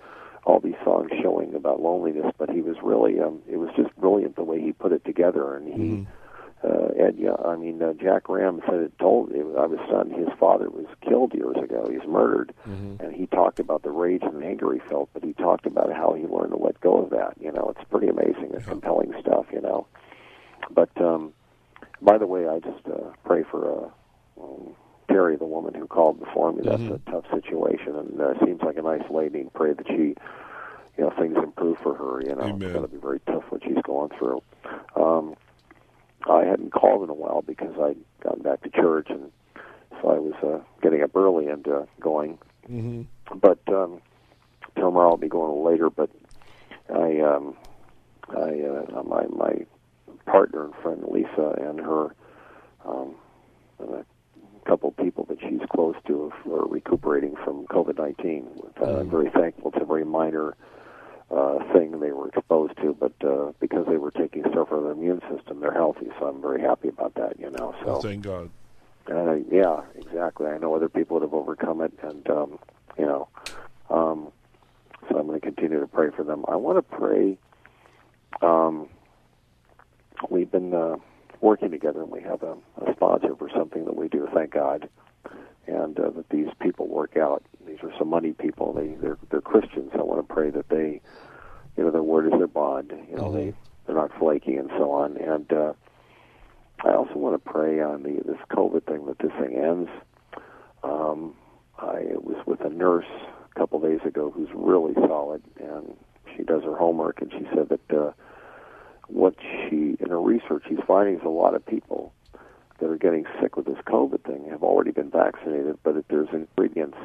all 0.44 0.58
these 0.58 0.74
songs 0.84 1.10
showing 1.22 1.54
about 1.54 1.80
loneliness. 1.80 2.32
But 2.38 2.50
he 2.50 2.60
was 2.60 2.76
really 2.82 3.20
um, 3.20 3.40
it 3.48 3.56
was 3.58 3.70
just 3.76 3.94
brilliant 3.96 4.34
the 4.36 4.42
way 4.44 4.60
he 4.60 4.72
put 4.72 4.92
it 4.92 5.04
together 5.04 5.54
and 5.56 5.68
he 5.68 6.06
uh, 6.64 6.88
Ed, 6.98 7.14
yeah, 7.16 7.36
I 7.44 7.54
mean, 7.54 7.80
uh, 7.80 7.92
Jack 7.92 8.24
Graham 8.24 8.60
said 8.66 8.80
it 8.80 8.98
told 8.98 9.30
it, 9.30 9.46
I 9.56 9.66
was 9.66 9.78
son. 9.88 10.10
His 10.10 10.28
father 10.40 10.68
was 10.68 10.86
killed 11.06 11.32
years 11.32 11.56
ago. 11.56 11.86
He 11.88 11.98
was 11.98 12.08
murdered, 12.08 12.52
and 12.98 13.14
he 13.14 13.26
talked 13.26 13.60
about 13.60 13.82
the 13.82 13.90
rage 13.90 14.22
and 14.22 14.42
anger 14.42 14.72
he 14.72 14.80
felt, 14.80 15.08
but 15.14 15.22
he 15.22 15.34
talked 15.34 15.66
about 15.66 15.92
how 15.92 16.14
he 16.14 16.26
learned 16.26 16.50
to 16.50 16.58
let 16.58 16.80
go 16.80 17.02
of 17.02 17.10
that. 17.10 17.34
You 17.40 17.52
know, 17.52 17.72
it's 17.76 17.88
pretty 17.88 18.08
amazing. 18.08 18.50
It's 18.54 18.66
compelling 18.66 19.14
stuff. 19.20 19.46
You 19.52 19.60
know, 19.60 19.86
but 20.70 20.90
um, 21.00 21.32
by 22.02 22.18
the 22.18 22.26
way, 22.26 22.48
I 22.48 22.58
just 22.58 22.86
uh, 22.86 23.12
pray 23.24 23.44
for 23.48 23.86
uh, 23.86 24.42
um, 24.42 24.74
Terry, 25.08 25.36
the 25.36 25.44
woman 25.44 25.74
who 25.74 25.86
called 25.86 26.18
before 26.18 26.52
me. 26.52 26.62
That's 26.64 26.82
a 26.82 27.00
tough 27.10 27.24
situation, 27.30 27.94
and 27.94 28.20
uh, 28.20 28.34
seems 28.44 28.62
like 28.62 28.76
a 28.76 28.82
nice 28.82 29.08
lady. 29.10 29.40
And 29.40 29.52
pray 29.52 29.74
that 29.74 29.86
she, 29.86 29.94
you 29.94 30.16
know, 30.98 31.10
things 31.18 31.36
improve 31.36 31.78
for 31.78 31.94
her. 31.94 32.20
You 32.20 32.34
know, 32.34 32.42
Amen. 32.42 32.62
it's 32.62 32.72
got 32.72 32.82
to 32.82 32.88
be 32.88 32.98
very 32.98 33.20
tough 33.26 33.44
what 33.50 33.62
she's 33.62 33.80
going 33.84 34.10
through. 34.18 34.42
Um, 34.96 35.36
I 36.28 36.44
hadn't 36.44 36.72
called 36.72 37.02
in 37.02 37.10
a 37.10 37.14
while 37.14 37.42
because 37.42 37.74
I'd 37.80 37.96
gotten 38.22 38.42
back 38.42 38.62
to 38.62 38.70
church, 38.70 39.08
and 39.10 39.30
so 40.00 40.10
I 40.10 40.18
was 40.18 40.34
uh, 40.42 40.64
getting 40.82 41.02
up 41.02 41.14
early 41.16 41.46
and 41.48 41.66
uh, 41.66 41.86
going. 42.00 42.38
Mm-hmm. 42.70 43.02
But 43.38 43.60
um, 43.68 44.00
tomorrow 44.76 45.10
I'll 45.10 45.16
be 45.16 45.28
going 45.28 45.64
later. 45.64 45.90
But 45.90 46.10
I, 46.92 47.20
um, 47.20 47.56
I, 48.30 48.60
uh, 48.60 49.02
my 49.04 49.26
my 49.26 49.66
partner 50.26 50.64
and 50.64 50.74
friend 50.82 51.04
Lisa 51.10 51.54
and 51.60 51.80
her, 51.80 52.14
um, 52.84 53.14
and 53.78 53.90
a 53.94 54.04
couple 54.66 54.90
people 54.92 55.24
that 55.24 55.38
she's 55.40 55.60
close 55.72 55.96
to 56.06 56.32
are 56.50 56.66
recuperating 56.66 57.34
from 57.44 57.66
COVID 57.66 57.98
nineteen. 57.98 58.48
Uh, 58.80 59.00
I'm 59.00 59.10
very 59.10 59.30
thankful. 59.30 59.72
It's 59.74 59.82
a 59.82 59.86
very 59.86 60.04
minor 60.04 60.56
uh, 61.30 61.58
thing 61.72 62.00
they 62.00 62.12
were 62.12 62.28
exposed 62.28 62.76
to, 62.78 62.96
but 62.98 63.12
uh, 63.26 63.52
because 63.60 63.86
they 63.86 63.96
were 63.96 64.10
taking 64.10 64.42
stuff 64.50 64.68
for 64.68 64.80
their 64.82 64.92
immune 64.92 65.20
system, 65.34 65.60
they're 65.60 65.72
healthy. 65.72 66.06
So 66.18 66.26
I'm 66.26 66.40
very 66.40 66.62
happy 66.62 66.88
about 66.88 67.14
that. 67.14 67.38
You 67.38 67.50
know, 67.50 67.74
so 67.84 68.00
Thank 68.00 68.24
God. 68.24 68.50
uh, 69.10 69.34
yeah, 69.50 69.82
exactly. 69.96 70.46
I 70.46 70.58
know 70.58 70.74
other 70.74 70.88
people 70.88 71.20
that 71.20 71.26
have 71.26 71.34
overcome 71.34 71.80
it, 71.82 71.92
and 72.02 72.28
um, 72.30 72.58
you 72.98 73.04
know, 73.06 73.28
um, 73.90 74.32
so 75.08 75.18
I'm 75.18 75.26
going 75.26 75.40
to 75.40 75.46
continue 75.46 75.80
to 75.80 75.86
pray 75.86 76.10
for 76.14 76.24
them. 76.24 76.44
I 76.48 76.56
want 76.56 76.78
to 76.78 76.96
pray. 76.96 77.38
Um, 78.42 78.88
we've 80.30 80.50
been 80.50 80.74
uh, 80.74 80.96
working 81.40 81.70
together, 81.70 82.02
and 82.02 82.10
we 82.10 82.22
have 82.22 82.42
a, 82.42 82.56
a 82.84 82.94
sponsor 82.94 83.34
for 83.36 83.50
something 83.54 83.84
that 83.84 83.96
we 83.96 84.08
do. 84.08 84.28
Thank 84.34 84.52
God, 84.52 84.88
and 85.66 85.98
uh, 86.00 86.10
that 86.10 86.28
these 86.30 86.48
people 86.60 86.88
work 86.88 87.16
out. 87.16 87.42
These 87.66 87.78
are 87.82 87.92
some 87.98 88.08
money 88.08 88.32
people. 88.32 88.72
They 88.72 88.88
they're 89.00 89.18
they're 89.30 89.40
Christians. 89.40 89.90
I 89.94 90.02
want 90.02 90.26
to 90.26 90.34
pray 90.34 90.50
that 90.50 90.68
they, 90.68 91.00
you 91.76 91.84
know, 91.84 91.90
their 91.90 92.02
word 92.02 92.32
is 92.32 92.38
their 92.38 92.46
bond. 92.46 92.92
You 93.10 93.16
know, 93.16 93.32
they 93.32 93.54
they're 93.86 93.96
not 93.96 94.10
flaky 94.18 94.56
and 94.56 94.70
so 94.70 94.90
on. 94.90 95.16
And 95.16 95.52
uh, 95.52 95.72
I 96.84 96.92
also 96.94 97.14
want 97.14 97.42
to 97.42 97.50
pray 97.50 97.80
on 97.80 98.02
the 98.02 98.22
this 98.24 98.38
COVID 98.50 98.84
thing 98.84 99.06
that 99.06 99.18
this 99.18 99.32
thing 99.38 99.56
ends. 99.56 99.90
Um, 100.82 101.34
I 101.78 102.02
was 102.14 102.42
with 102.46 102.60
a 102.62 102.70
nurse 102.70 103.06
a 103.54 103.58
couple 103.58 103.80
days 103.80 104.00
ago 104.04 104.30
who's 104.30 104.48
really 104.54 104.94
solid, 104.94 105.42
and 105.60 105.96
she 106.36 106.42
does 106.44 106.62
her 106.64 106.76
homework, 106.76 107.20
and 107.20 107.30
she 107.32 107.46
said 107.54 107.68
that 107.68 107.96
uh, 107.96 108.12
what 109.08 109.34
she 109.40 109.96
in 110.00 110.08
her 110.08 110.20
research 110.20 110.64
she's 110.68 110.78
finding 110.86 111.16
is 111.16 111.22
a 111.24 111.28
lot 111.28 111.54
of 111.54 111.64
people 111.66 112.12
that 112.78 112.88
are 112.88 112.96
getting 112.96 113.26
sick 113.40 113.56
with 113.56 113.66
this 113.66 113.78
COVID 113.86 114.22
thing 114.24 114.48
have 114.50 114.62
already 114.62 114.90
been 114.90 115.10
vaccinated, 115.10 115.78
but 115.82 115.96
if 115.96 116.06
there's 116.08 116.28
ingredients, 116.32 116.96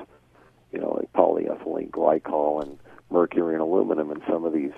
you 0.72 0.80
know, 0.80 0.92
like 1.00 1.12
polyethylene 1.14 1.90
glycol 1.90 2.62
and 2.62 2.78
mercury 3.10 3.54
and 3.54 3.62
aluminum 3.62 4.12
in 4.12 4.22
some 4.30 4.46
of 4.46 4.54
these, 4.54 4.74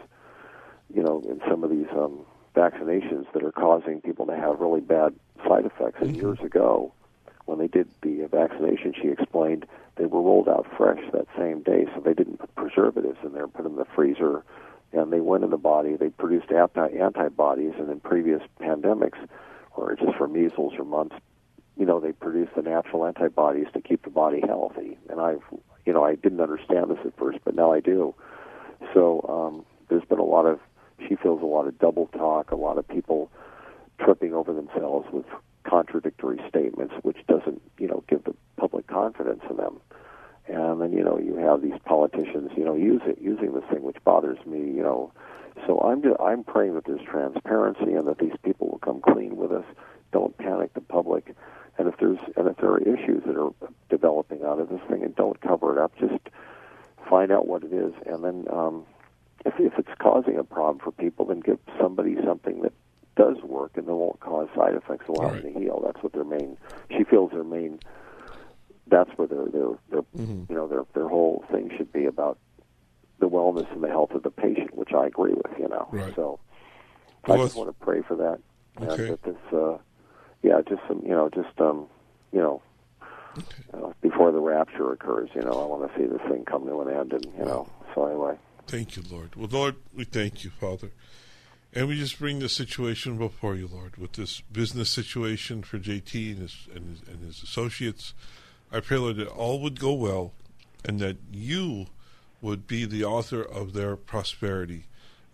you 0.94 1.04
know, 1.04 1.22
in 1.28 1.42
some 1.50 1.64
of 1.64 1.70
these 1.70 1.88
um, 1.92 2.26
vaccinations 2.56 3.26
that 3.34 3.44
are 3.44 3.52
causing 3.52 4.02
people 4.02 4.26
to 4.26 4.36
have 4.36 4.60
really 4.60 4.82
bad 4.82 5.14
side 5.48 5.66
effects. 5.66 5.98
And 6.02 6.16
years 6.16 6.40
ago, 6.40 6.94
when 7.46 7.60
they 7.60 7.68
did 7.68 7.88
the 8.02 8.28
vaccination, 8.32 8.94
she 9.00 9.10
explained 9.10 9.66
they 9.98 10.06
were 10.06 10.22
rolled 10.22 10.50
out 10.50 10.68
fresh 10.78 11.00
that 11.14 11.28
same 11.38 11.62
day, 11.62 11.86
so 11.94 12.02
they 12.02 12.14
didn't 12.14 12.38
put 12.38 12.54
preservatives 12.56 13.18
in 13.24 13.34
there, 13.34 13.48
put 13.48 13.64
them 13.64 13.74
in 13.74 13.80
the 13.80 13.88
freezer, 13.96 14.44
and 14.92 15.12
they 15.12 15.20
went 15.20 15.44
in 15.44 15.50
the 15.50 15.58
body. 15.58 15.96
They 15.96 16.10
produced 16.10 16.52
anti- 16.52 16.98
antibodies, 16.98 17.74
and 17.78 17.90
in 17.90 18.00
previous 18.00 18.42
pandemics, 18.60 19.18
or 19.76 19.96
just 19.96 20.18
for 20.18 20.28
measles 20.28 20.74
or 20.78 20.86
mumps, 20.86 21.16
you 21.78 21.86
know, 21.86 22.00
they 22.00 22.12
produced 22.12 22.56
the 22.56 22.62
natural 22.62 23.06
antibodies 23.06 23.68
to 23.74 23.82
keep 23.82 24.04
the 24.04 24.10
body 24.10 24.42
healthy. 24.46 24.98
And 25.10 25.20
I've, 25.20 25.42
you 25.86 25.94
know, 25.94 26.04
I 26.04 26.16
didn't 26.16 26.42
understand 26.42 26.90
this 26.90 27.00
at 27.06 27.18
first, 27.18 27.40
but 27.44 27.56
now 27.56 27.74
I 27.74 27.80
do. 27.80 28.16
So 28.94 29.26
um, 29.28 29.66
there's 29.90 30.06
been 30.06 30.20
a 30.20 30.24
lot 30.24 30.46
of, 30.46 30.60
she 31.08 31.16
feels 31.16 31.42
a 31.42 31.46
lot 31.46 31.68
of 31.68 31.78
double 31.78 32.08
talk, 32.08 32.52
a 32.52 32.56
lot 32.56 32.78
of 32.78 32.88
people 32.88 33.30
tripping 34.00 34.34
over 34.34 34.54
themselves 34.54 35.08
with 35.12 35.26
contradictory 35.64 36.40
statements, 36.48 36.94
which 37.02 37.18
doesn't, 37.28 37.62
you 37.78 37.88
know, 37.88 38.04
give 38.08 38.24
the 38.24 38.34
public 38.58 38.88
confidence 38.88 39.42
in 39.50 39.58
them. 39.58 39.80
And 40.48 40.80
then, 40.80 40.94
you 40.94 41.04
know, 41.04 41.18
you 41.18 41.36
have 41.38 41.62
these 41.62 41.80
politicians, 41.86 42.52
you 42.56 42.64
know, 42.64 42.76
use 42.76 43.02
it, 43.06 43.18
using 43.20 43.54
this 43.54 43.64
thing, 43.72 43.84
which 43.84 43.98
bothers 44.04 44.38
me, 44.46 44.60
you 44.60 44.84
know. 44.84 45.12
So 45.66 45.80
I'm 45.80 46.04
just, 46.04 46.20
I'm 46.20 46.44
praying 46.44 46.76
that 46.76 46.86
there's 46.86 47.02
transparency 47.02 47.94
and 47.94 48.08
that 48.08 48.20
these 48.20 48.36
people 48.44 48.55
come 48.86 49.02
clean 49.02 49.36
with 49.36 49.52
us. 49.52 49.66
Don't 50.14 50.38
panic 50.38 50.74
the 50.74 50.82
public. 50.82 51.36
And 51.78 51.90
if 51.90 51.98
there's 52.00 52.20
and 52.38 52.48
if 52.48 52.56
there 52.58 52.70
are 52.70 52.80
issues 52.82 53.24
that 53.26 53.36
are 53.36 53.52
developing 53.90 54.44
out 54.46 54.60
of 54.60 54.70
this 54.70 54.80
thing, 54.90 55.04
and 55.04 55.14
don't 55.16 55.42
cover 55.42 55.74
it 55.74 55.82
up, 55.82 55.92
just 56.00 56.22
find 57.10 57.32
out 57.32 57.48
what 57.48 57.64
it 57.64 57.74
is, 57.74 57.94
and 58.06 58.24
then 58.24 58.46
um, 58.52 58.86
if 59.46 59.56
if 59.60 59.74
it's 59.78 59.90
causing 60.00 60.38
a 60.38 60.44
problem 60.44 60.80
for 60.80 60.92
people, 60.92 61.26
then 61.26 61.42
give 61.42 61.60
somebody 61.82 62.16
something 62.26 62.62
that 62.62 62.72
does 63.18 63.38
work 63.44 63.72
and 63.76 63.88
that 63.88 63.96
won't 63.96 64.20
cause 64.20 64.48
side 64.56 64.76
effects, 64.76 65.08
allow 65.10 65.30
them 65.32 65.42
to 65.54 65.60
heal. 65.60 65.82
That's 65.86 66.02
what 66.02 66.14
their 66.14 66.24
main. 66.24 66.58
She 66.96 67.04
feels 67.04 67.32
their 67.32 67.44
main. 67.44 67.80
That's 68.88 69.10
where 69.18 69.28
their 69.28 69.46
their 69.48 69.70
their 69.90 70.02
you 70.50 70.56
know 70.56 70.68
their 70.70 70.84
their 70.94 71.10
whole 71.10 71.44
thing 71.52 71.72
should 71.76 71.92
be 71.92 72.06
about 72.06 72.38
the 73.20 73.28
wellness 73.28 73.70
and 73.74 73.84
the 73.84 73.90
health 73.90 74.12
of 74.12 74.24
the 74.24 74.32
patient, 74.32 74.76
which 74.76 74.94
I 74.94 75.08
agree 75.08 75.34
with. 75.34 75.52
You 75.60 75.68
know, 75.68 75.88
Right. 75.92 76.16
so 76.16 76.40
Well, 77.28 77.42
I 77.42 77.44
just 77.44 77.56
want 77.58 77.70
to 77.70 77.86
pray 77.86 78.02
for 78.02 78.16
that. 78.16 78.40
Okay. 78.82 79.10
That 79.10 79.24
this, 79.24 79.54
uh, 79.54 79.78
yeah, 80.44 80.62
just 80.68 80.82
some, 80.88 81.02
you 81.04 81.12
know, 81.12 81.30
just 81.30 81.60
um, 81.60 81.88
you 82.32 82.40
know, 82.40 82.62
uh, 83.74 83.92
before 84.02 84.32
the 84.32 84.40
rapture 84.40 84.92
occurs, 84.92 85.30
you 85.34 85.42
know, 85.42 85.52
I 85.52 85.66
want 85.66 85.92
to 85.92 86.00
see 86.00 86.06
this 86.06 86.22
thing 86.30 86.46
come 86.46 86.66
to 86.66 86.82
an 86.82 86.94
end, 86.94 87.14
and 87.14 87.26
you 87.38 87.46
know, 87.46 87.68
so 87.94 88.06
anyway, 88.06 88.38
Thank 88.68 88.96
you, 88.96 89.04
Lord. 89.10 89.36
Well, 89.36 89.48
Lord, 89.52 89.76
we 89.94 90.06
thank 90.06 90.44
you, 90.44 90.50
Father. 90.50 90.92
And 91.74 91.88
we 91.88 91.98
just 91.98 92.18
bring 92.18 92.40
the 92.40 92.50
situation 92.50 93.18
before 93.18 93.56
you, 93.56 93.68
Lord, 93.68 93.98
with 93.98 94.14
this 94.14 94.42
business 94.42 94.90
situation 94.90 95.62
for 95.62 95.78
JT 95.78 96.32
and 96.32 96.40
his, 96.40 96.68
and 96.74 96.90
his, 96.90 97.08
and 97.08 97.24
his 97.24 97.44
associates. 97.44 98.14
I 98.72 98.80
pray, 98.80 98.98
Lord, 98.98 99.18
that 99.18 99.28
all 99.28 99.62
would 99.62 99.80
go 99.80 99.94
well 99.94 100.34
and 100.84 101.00
that 101.00 101.18
you 101.32 101.88
would 102.42 102.66
be 102.66 102.86
the 102.86 103.04
author 103.04 103.42
of 103.42 103.74
their 103.74 103.96
prosperity. 103.96 104.86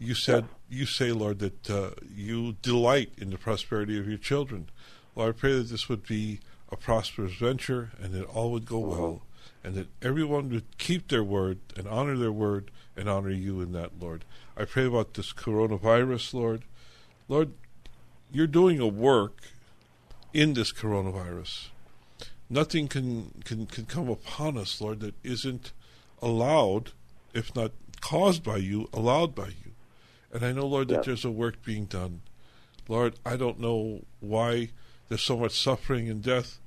You 0.04 0.16
said, 0.16 0.46
you 0.68 0.88
say, 0.88 1.12
Lord, 1.12 1.38
that 1.40 1.70
uh, 1.70 1.92
you 2.12 2.54
delight 2.64 3.12
in 3.20 3.30
the 3.30 3.38
prosperity 3.38 4.00
of 4.00 4.08
your 4.08 4.18
children. 4.18 4.68
Lord, 5.16 5.36
I 5.36 5.40
pray 5.40 5.54
that 5.54 5.70
this 5.70 5.88
would 5.90 6.08
be 6.08 6.40
a 6.72 6.76
prosperous 6.76 7.34
venture 7.36 7.92
and 8.02 8.12
that 8.14 8.24
all 8.24 8.52
would 8.52 8.66
go 8.66 8.80
well 8.80 9.22
and 9.64 9.76
that 9.76 9.90
everyone 10.02 10.50
would 10.50 10.76
keep 10.80 11.10
their 11.10 11.24
word 11.24 11.60
and 11.78 11.88
honor 11.88 12.18
their 12.18 12.32
word 12.32 12.72
and 12.98 13.08
honor 13.08 13.30
you 13.30 13.62
in 13.62 13.74
that, 13.74 13.92
Lord. 14.02 14.26
I 14.58 14.66
pray 14.66 14.86
about 14.86 15.14
this 15.14 15.34
coronavirus, 15.34 16.34
Lord. 16.34 16.64
Lord, 17.28 17.52
you're 18.32 18.48
doing 18.48 18.80
a 18.80 18.88
work 18.88 19.44
in 20.34 20.56
this 20.56 20.74
coronavirus. 20.74 21.68
Nothing 22.50 22.88
can, 22.88 23.44
can, 23.46 23.68
can 23.68 23.86
come 23.86 24.10
upon 24.10 24.58
us, 24.58 24.82
Lord, 24.82 25.00
that 25.02 25.14
isn't 25.24 25.74
allowed, 26.24 26.92
if 27.36 27.56
not 27.56 27.72
caused 28.02 28.44
by 28.44 28.58
you, 28.58 28.90
allowed 28.94 29.36
by 29.36 29.50
you. 29.50 29.71
And 30.34 30.46
I 30.46 30.52
know, 30.52 30.66
Lord, 30.66 30.88
that 30.90 30.96
Yes. 30.98 31.06
there's 31.06 31.26
a 31.26 31.32
work 31.32 31.64
being 31.64 31.86
done. 31.86 32.22
Lord, 32.88 33.16
I 33.26 33.36
don't 33.38 33.60
know 33.60 34.06
why 34.20 34.70
there's 35.10 35.22
so 35.24 35.38
much 35.38 35.60
suffering 35.60 36.10
and 36.10 36.24
death, 36.24 36.60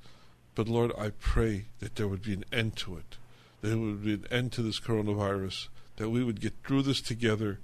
but 0.53 0.67
Lord, 0.67 0.91
I 0.97 1.09
pray 1.09 1.65
that 1.79 1.95
there 1.95 2.07
would 2.07 2.21
be 2.21 2.33
an 2.33 2.45
end 2.51 2.75
to 2.77 2.97
it. 2.97 3.17
That 3.61 3.69
there 3.69 3.77
would 3.77 4.03
be 4.03 4.13
an 4.13 4.27
end 4.31 4.51
to 4.53 4.61
this 4.61 4.79
coronavirus. 4.79 5.67
That 5.97 6.09
we 6.09 6.23
would 6.23 6.41
get 6.41 6.53
through 6.65 6.83
this 6.83 7.01
together 7.01 7.59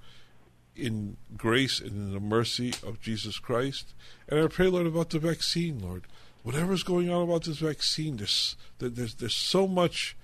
in 0.74 1.16
grace 1.36 1.80
and 1.80 1.90
in 1.92 2.12
the 2.12 2.20
mercy 2.20 2.72
of 2.82 3.00
Jesus 3.00 3.38
Christ. 3.38 3.92
And 4.28 4.40
I 4.40 4.46
pray, 4.48 4.68
Lord, 4.68 4.86
about 4.86 5.10
the 5.10 5.18
vaccine, 5.18 5.80
Lord. 5.80 6.04
Whatever's 6.42 6.82
going 6.82 7.08
on 7.10 7.22
about 7.22 7.44
this 7.44 7.58
vaccine, 7.58 8.16
there's 8.16 8.56
there's 8.78 9.14
there's 9.14 9.36
so 9.36 9.68
much 9.68 10.16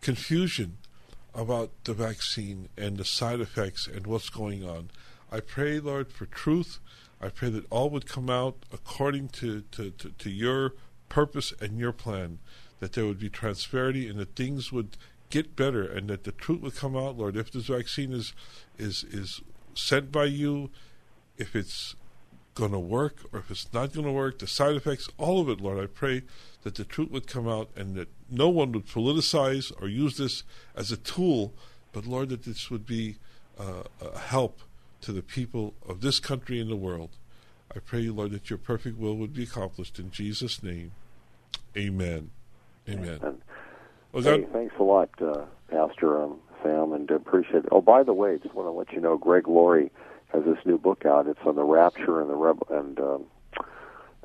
confusion 0.00 0.78
about 1.34 1.70
the 1.84 1.92
vaccine 1.92 2.68
and 2.78 2.96
the 2.96 3.04
side 3.04 3.40
effects 3.40 3.86
and 3.86 4.06
what's 4.06 4.30
going 4.30 4.64
on. 4.64 4.90
I 5.30 5.40
pray, 5.40 5.80
Lord, 5.80 6.12
for 6.12 6.26
truth. 6.26 6.78
I 7.20 7.28
pray 7.28 7.50
that 7.50 7.66
all 7.70 7.90
would 7.90 8.06
come 8.06 8.30
out 8.30 8.56
according 8.72 9.28
to, 9.30 9.62
to, 9.72 9.90
to, 9.90 10.10
to 10.10 10.30
your 10.30 10.74
purpose 11.08 11.52
and 11.60 11.78
your 11.78 11.92
plan, 11.92 12.38
that 12.80 12.92
there 12.92 13.06
would 13.06 13.18
be 13.18 13.30
transparency 13.30 14.08
and 14.08 14.18
that 14.18 14.36
things 14.36 14.70
would 14.70 14.96
get 15.30 15.56
better 15.56 15.82
and 15.82 16.08
that 16.08 16.24
the 16.24 16.32
truth 16.32 16.60
would 16.60 16.76
come 16.76 16.96
out, 16.96 17.16
Lord. 17.16 17.36
If 17.36 17.50
this 17.50 17.66
vaccine 17.66 18.12
is 18.12 18.32
is 18.78 19.04
is 19.04 19.40
sent 19.74 20.12
by 20.12 20.26
you, 20.26 20.70
if 21.36 21.56
it's 21.56 21.96
going 22.54 22.72
to 22.72 22.78
work 22.78 23.18
or 23.32 23.40
if 23.40 23.50
it's 23.50 23.72
not 23.72 23.92
going 23.92 24.06
to 24.06 24.12
work, 24.12 24.38
the 24.38 24.46
side 24.46 24.74
effects, 24.76 25.08
all 25.18 25.40
of 25.40 25.48
it, 25.48 25.60
Lord. 25.60 25.78
I 25.78 25.86
pray 25.86 26.22
that 26.62 26.74
the 26.74 26.84
truth 26.84 27.10
would 27.10 27.26
come 27.26 27.46
out 27.46 27.70
and 27.76 27.94
that 27.94 28.08
no 28.30 28.48
one 28.48 28.72
would 28.72 28.86
politicize 28.86 29.72
or 29.80 29.88
use 29.88 30.16
this 30.16 30.42
as 30.74 30.90
a 30.90 30.96
tool, 30.96 31.54
but 31.92 32.06
Lord, 32.06 32.30
that 32.30 32.44
this 32.44 32.70
would 32.70 32.86
be 32.86 33.16
uh, 33.58 33.82
a 34.00 34.18
help 34.18 34.60
to 35.02 35.12
the 35.12 35.22
people 35.22 35.74
of 35.86 36.00
this 36.00 36.20
country 36.20 36.60
and 36.60 36.70
the 36.70 36.76
world. 36.76 37.10
I 37.74 37.80
pray, 37.80 38.02
Lord, 38.08 38.30
that 38.30 38.48
your 38.48 38.58
perfect 38.58 38.98
will 38.98 39.16
would 39.16 39.34
be 39.34 39.42
accomplished 39.42 39.98
in 39.98 40.10
Jesus' 40.10 40.62
name. 40.62 40.92
Amen. 41.76 42.30
Amen. 42.88 43.18
Well, 44.12 44.22
hey, 44.22 44.42
God, 44.42 44.52
thanks 44.52 44.74
a 44.78 44.82
lot, 44.82 45.10
uh, 45.20 45.44
Pastor 45.70 46.22
um, 46.22 46.38
Sam, 46.62 46.92
and 46.92 47.10
appreciate 47.10 47.64
it. 47.64 47.68
Oh, 47.70 47.82
by 47.82 48.02
the 48.02 48.14
way, 48.14 48.38
just 48.42 48.54
want 48.54 48.66
to 48.66 48.72
let 48.72 48.92
you 48.92 49.00
know, 49.00 49.18
Greg 49.18 49.48
Laurie 49.48 49.90
has 50.32 50.44
this 50.44 50.58
new 50.64 50.78
book 50.78 51.04
out. 51.04 51.26
It's 51.26 51.40
on 51.44 51.56
the 51.56 51.64
rapture 51.64 52.20
and 52.20 52.30
the 52.30 52.34
rev- 52.34 52.62
and 52.70 52.98
um, 52.98 53.24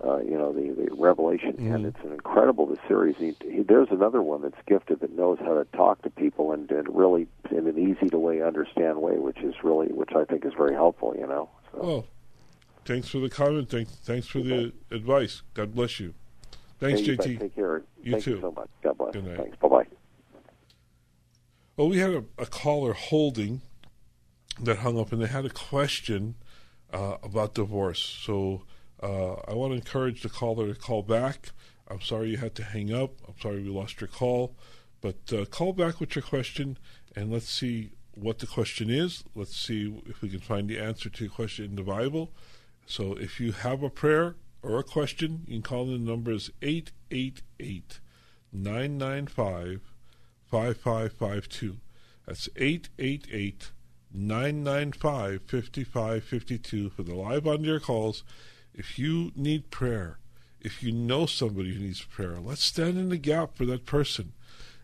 uh, 0.04 0.18
you 0.20 0.38
know 0.38 0.52
the, 0.52 0.74
the 0.74 0.96
revelation, 0.96 1.56
and 1.60 1.86
it's 1.86 2.00
an 2.04 2.12
incredible 2.12 2.66
the 2.66 2.78
series. 2.88 3.16
He, 3.18 3.36
he, 3.44 3.62
there's 3.62 3.90
another 3.92 4.22
one 4.22 4.42
that's 4.42 4.58
gifted 4.68 5.00
that 5.02 5.16
knows 5.16 5.38
how 5.40 5.54
to 5.54 5.66
talk 5.76 6.02
to 6.04 6.10
people 6.10 6.54
and, 6.54 6.70
and 6.72 6.88
really 6.96 7.28
in 7.52 7.68
an 7.68 7.78
easy 7.78 8.10
to 8.10 8.18
way 8.18 8.42
understand 8.42 9.02
way, 9.02 9.18
which 9.18 9.40
is 9.40 9.54
really 9.64 9.88
which 9.88 10.12
I 10.16 10.26
think 10.26 10.46
is 10.46 10.54
very 10.58 10.74
helpful. 10.74 11.16
You 11.16 11.28
know. 11.28 11.50
So, 11.72 11.80
oh, 11.82 12.06
thanks 12.86 13.10
for 13.10 13.20
the 13.20 13.30
comment. 13.30 13.70
Thanks, 13.70 13.92
thanks 14.04 14.28
for 14.28 14.40
the 14.40 14.74
advice. 14.90 15.44
God 15.54 15.76
bless 15.76 16.00
you. 16.00 16.14
Thanks, 16.80 17.02
hey, 17.02 17.06
you 17.06 17.18
bet. 17.18 17.28
JT. 17.28 17.40
Take 17.40 17.56
care. 17.56 17.84
You 18.02 18.12
Thank 18.14 18.24
too. 18.24 18.32
you 18.32 18.42
so 18.42 18.52
much. 18.52 18.70
God 18.84 18.98
bless. 18.98 19.14
Good 19.14 19.26
night. 19.26 19.38
Thanks. 19.38 19.58
Bye 19.58 19.68
bye. 19.68 19.88
Well, 21.78 21.90
we 21.90 22.00
had 22.00 22.12
a, 22.12 22.24
a 22.40 22.46
caller 22.48 22.94
holding 22.94 23.62
that 24.60 24.80
hung 24.80 25.00
up, 25.00 25.12
and 25.12 25.22
they 25.22 25.28
had 25.28 25.46
a 25.46 25.50
question 25.50 26.36
uh, 26.92 27.18
about 27.24 27.54
divorce. 27.54 28.00
So 28.00 28.64
uh, 29.02 29.34
I 29.48 29.54
want 29.54 29.72
to 29.72 29.78
encourage 29.78 30.22
the 30.22 30.30
caller 30.30 30.74
to 30.74 30.80
call 30.80 31.02
back. 31.04 31.50
I'm 31.88 32.02
sorry 32.02 32.30
you 32.30 32.38
had 32.38 32.56
to 32.56 32.64
hang 32.64 32.94
up. 32.94 33.12
I'm 33.28 33.34
sorry 33.42 33.62
we 33.62 33.70
lost 33.70 34.00
your 34.00 34.08
call, 34.08 34.56
but 35.02 35.18
uh, 35.34 35.46
call 35.46 35.74
back 35.74 36.00
with 36.00 36.16
your 36.16 36.24
question, 36.24 36.78
and 37.16 37.32
let's 37.32 37.50
see 37.50 37.92
what 38.14 38.40
the 38.40 38.48
question 38.48 38.90
is. 38.90 39.24
Let's 39.36 39.56
see 39.56 40.02
if 40.06 40.22
we 40.22 40.30
can 40.30 40.40
find 40.40 40.70
the 40.70 40.80
answer 40.80 41.10
to 41.10 41.24
your 41.24 41.34
question 41.34 41.66
in 41.66 41.76
the 41.76 41.84
Bible. 41.84 42.32
So 42.86 43.14
if 43.14 43.40
you 43.40 43.52
have 43.52 43.84
a 43.84 43.90
prayer 43.90 44.36
or 44.62 44.80
a 44.80 44.84
question, 44.84 45.44
you 45.48 45.56
can 45.56 45.64
call 45.64 45.84
in. 45.90 46.06
The 46.06 46.12
number 46.12 46.32
is 46.32 46.52
888 46.62 48.00
995 48.54 49.82
5552. 50.50 51.78
That's 52.28 52.50
888 52.56 53.72
995 54.14 55.42
5552 55.48 56.90
for 56.90 57.04
the 57.04 57.16
live 57.16 57.48
on 57.48 57.64
your 57.64 57.80
calls. 57.80 58.24
If 58.74 58.98
you 58.98 59.32
need 59.36 59.70
prayer, 59.70 60.20
if 60.60 60.82
you 60.84 60.92
know 60.92 61.26
somebody 61.26 61.74
who 61.74 61.82
needs 61.82 62.04
prayer, 62.04 62.38
let's 62.40 62.64
stand 62.64 62.98
in 62.98 63.10
the 63.10 63.18
gap 63.18 63.56
for 63.56 63.66
that 63.66 63.86
person. 63.86 64.34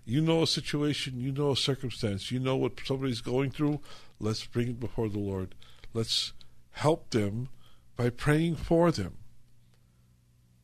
You 0.06 0.21
know 0.21 0.43
a 0.43 0.47
situation, 0.47 1.19
you 1.19 1.32
know 1.32 1.52
a 1.52 1.58
circumstance, 1.58 2.32
you 2.32 2.39
know 2.39 2.56
what 2.56 2.80
somebody's 2.86 3.21
going 3.21 3.52
through. 3.52 3.82
Let's 4.19 4.45
bring 4.45 4.69
it 4.69 4.80
before 4.80 5.10
the 5.10 5.19
Lord. 5.19 5.54
Let's 5.93 6.34
help 6.71 7.10
them 7.10 7.50
by 7.95 8.10
praying 8.10 8.56
for 8.56 8.91
them. 8.91 9.17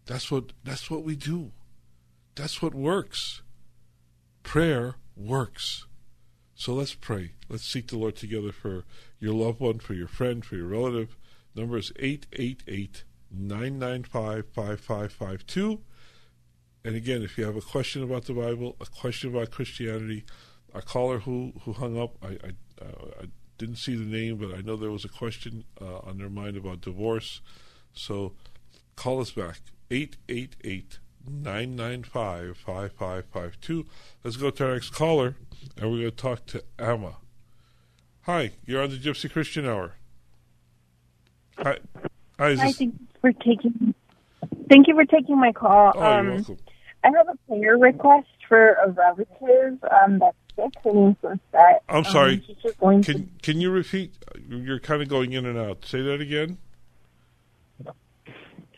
That's 0.05 0.29
what 0.31 0.53
that's 0.63 0.89
what 0.89 1.03
we 1.03 1.15
do. 1.15 1.51
That's 2.35 2.61
what 2.61 2.73
works. 2.73 3.41
Prayer 4.43 4.95
works. 5.15 5.85
So 6.55 6.73
let's 6.73 6.93
pray. 6.93 7.31
Let's 7.49 7.65
seek 7.65 7.87
the 7.87 7.97
Lord 7.97 8.15
together 8.15 8.51
for 8.51 8.85
your 9.19 9.33
loved 9.33 9.59
one, 9.59 9.79
for 9.79 9.93
your 9.93 10.07
friend, 10.07 10.43
for 10.45 10.55
your 10.55 10.67
relative. 10.67 11.15
Number 11.55 11.77
is 11.77 11.91
888 11.97 13.03
995 13.33 14.45
5552. 14.53 15.81
And 16.85 16.95
again, 16.95 17.21
if 17.21 17.37
you 17.37 17.45
have 17.45 17.55
a 17.55 17.61
question 17.61 18.03
about 18.03 18.25
the 18.25 18.33
Bible, 18.33 18.75
a 18.81 18.85
question 18.85 19.33
about 19.33 19.51
Christianity, 19.51 20.25
a 20.73 20.81
caller 20.81 21.19
who, 21.19 21.53
who 21.61 21.73
hung 21.73 21.97
up, 21.99 22.15
I, 22.21 22.27
I, 22.27 22.83
uh, 22.83 23.21
I 23.21 23.25
didn't 23.57 23.77
see 23.77 23.95
the 23.95 24.05
name, 24.05 24.37
but 24.37 24.53
I 24.53 24.61
know 24.61 24.75
there 24.75 24.91
was 24.91 25.05
a 25.05 25.09
question 25.09 25.63
uh, 25.81 25.99
on 25.99 26.17
their 26.17 26.29
mind 26.29 26.57
about 26.57 26.81
divorce. 26.81 27.41
So 27.93 28.33
call 28.95 29.21
us 29.21 29.31
back 29.31 29.61
888 29.89 30.99
995 31.25 32.57
5552. 32.57 33.85
Let's 34.23 34.37
go 34.37 34.49
to 34.49 34.65
our 34.65 34.73
next 34.73 34.89
caller, 34.89 35.35
and 35.77 35.91
we're 35.91 35.99
going 35.99 36.11
to 36.11 36.11
talk 36.11 36.45
to 36.47 36.63
Emma. 36.77 37.17
Hi, 38.23 38.51
you're 38.65 38.81
on 38.81 38.89
the 38.89 38.97
Gypsy 38.97 39.31
Christian 39.31 39.65
Hour. 39.65 39.95
Hi. 41.57 41.77
Hi, 42.39 42.49
is 42.49 42.59
Hi, 42.59 42.67
this, 42.67 42.81
for 43.23 43.31
taking. 43.31 43.95
Thank 44.69 44.87
you 44.89 44.93
for 44.95 45.05
taking 45.05 45.39
my 45.39 45.53
call. 45.53 45.93
oh, 45.95 46.03
um, 46.03 46.25
you're 46.25 46.35
welcome. 46.35 46.57
I 47.05 47.07
have 47.17 47.27
a 47.29 47.37
prayer 47.47 47.77
request 47.77 48.27
for 48.47 48.73
a 48.73 48.89
relative 48.91 49.79
um, 50.03 50.19
that's 50.19 50.35
sick. 50.55 50.73
Her 50.83 50.93
name's 50.93 51.15
Lisette. 51.23 51.83
I'm 51.89 52.03
sorry. 52.03 52.33
Um, 52.35 52.43
she's 52.61 52.73
going 52.79 53.03
Can 53.03 53.31
can 53.41 53.61
you 53.61 53.71
repeat? 53.71 54.13
You're 54.47 54.79
kind 54.79 55.01
of 55.01 55.07
going 55.07 55.31
in 55.33 55.45
and 55.45 55.57
out. 55.57 55.85
Say 55.85 56.01
that 56.01 56.19
again. 56.21 56.57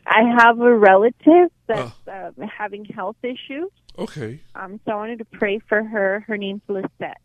I 0.08 0.21
have 0.38 0.60
a 0.60 0.75
relative 0.75 1.49
that's 1.65 1.91
Oh. 2.08 2.27
um, 2.39 2.47
having 2.47 2.86
health 2.86 3.15
issues. 3.23 3.71
Okay. 3.97 4.39
Um, 4.53 4.79
so 4.86 4.91
I 4.91 4.95
wanted 4.95 5.17
to 5.19 5.25
pray 5.25 5.58
for 5.67 5.84
her. 5.84 6.23
Her 6.27 6.38
name's 6.38 6.62
Lisette. 6.67 7.17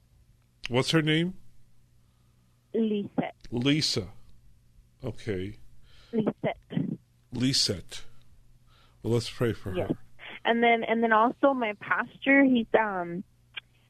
What's 0.70 0.90
her 0.92 1.02
name? 1.02 1.34
Lisette. 2.72 3.34
Lisa. 3.50 4.08
Okay. 5.04 5.58
Lisette. 6.12 6.56
Lisette. 7.32 8.02
Well, 9.02 9.14
let's 9.14 9.30
pray 9.30 9.52
for 9.52 9.74
Yes. 9.74 9.88
her. 9.90 9.96
And 10.44 10.62
then 10.62 10.84
and 10.84 11.02
then 11.02 11.12
also 11.12 11.52
my 11.54 11.74
pastor, 11.80 12.44
he's 12.44 12.66
um 12.78 13.24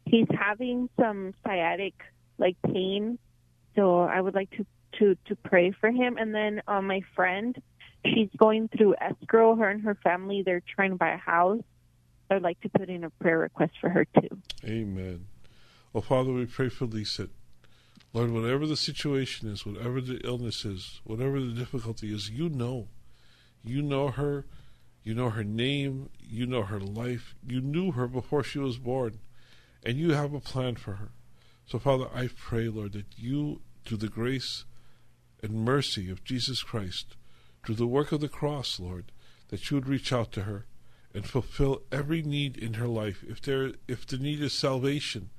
he's 0.07 0.27
having 0.37 0.89
some 0.99 1.35
sciatic 1.45 1.95
like 2.39 2.57
pain. 2.63 3.19
So 3.77 4.01
I 4.01 4.21
would 4.21 4.35
like 4.35 4.51
to 4.53 4.67
to 4.99 5.17
to 5.27 5.37
pray 5.37 5.71
for 5.71 5.91
him 5.91 6.17
and 6.17 6.35
then 6.35 6.63
um 6.67 6.87
my 6.87 7.03
friend, 7.15 7.61
she's 8.05 8.31
going 8.37 8.69
through 8.69 8.97
escrow, 9.01 9.55
her 9.57 9.69
and 9.69 9.83
her 9.83 9.95
family, 9.97 10.43
they're 10.45 10.63
trying 10.75 10.91
to 10.91 10.97
buy 10.97 11.13
a 11.13 11.17
house. 11.19 11.63
I'd 12.31 12.43
like 12.43 12.61
to 12.61 12.69
put 12.69 12.89
in 12.89 13.05
a 13.05 13.11
prayer 13.11 13.39
request 13.39 13.73
for 13.81 13.89
her 13.91 14.05
too. 14.05 14.39
Amen. 14.65 15.27
Well, 15.93 16.03
Father, 16.03 16.33
we 16.33 16.47
pray 16.47 16.69
for 16.69 16.85
Lisa. 16.87 17.29
Lord, 18.13 18.31
whatever 18.31 18.67
the 18.67 18.77
situation 18.77 19.49
is, 19.49 19.67
whatever 19.67 20.01
the 20.01 20.21
illness 20.25 20.65
is, 20.65 21.01
whatever 21.05 21.41
the 21.41 21.53
difficulty 21.53 22.13
is, 22.13 22.31
you 22.31 22.49
know. 22.49 22.89
You 23.63 23.83
know 23.83 24.09
her. 24.09 24.47
You 25.03 25.15
know 25.15 25.31
her 25.31 25.45
name. 25.45 26.11
You 26.19 26.47
know 26.47 26.63
her 26.63 26.81
life. 26.81 27.35
You 27.47 27.61
knew 27.61 27.93
her 27.93 28.07
before 28.07 28.43
she 28.43 28.59
was 28.59 28.79
born. 28.79 29.21
And 29.85 29.97
you 29.97 30.13
have 30.13 30.35
a 30.35 30.41
plan 30.41 30.77
for 30.77 30.95
her. 30.95 31.11
So, 31.67 31.79
Father, 31.79 32.07
I 32.15 32.29
pray, 32.35 32.69
Lord, 32.69 32.93
that 32.93 33.07
you, 33.17 33.63
through 33.85 33.99
the 33.99 34.09
grace 34.09 34.65
and 35.43 35.65
mercy 35.65 36.11
of 36.11 36.25
Jesus 36.25 36.63
Christ, 36.63 37.17
through 37.65 37.77
the 37.77 37.87
work 37.87 38.13
of 38.13 38.21
the 38.21 38.29
cross, 38.29 38.81
Lord, 38.81 39.13
that 39.49 39.71
you 39.71 39.77
would 39.77 39.89
reach 39.89 40.13
out 40.13 40.33
to 40.33 40.43
her 40.43 40.67
and 41.15 41.27
fulfill 41.27 41.83
every 41.91 42.23
need 42.23 42.57
in 42.57 42.75
her 42.75 42.87
life. 42.87 43.25
If 43.27 43.41
there 43.43 43.73
if 43.89 44.07
the 44.07 44.19
need 44.19 44.41
is 44.41 44.53
salvation, 44.53 45.31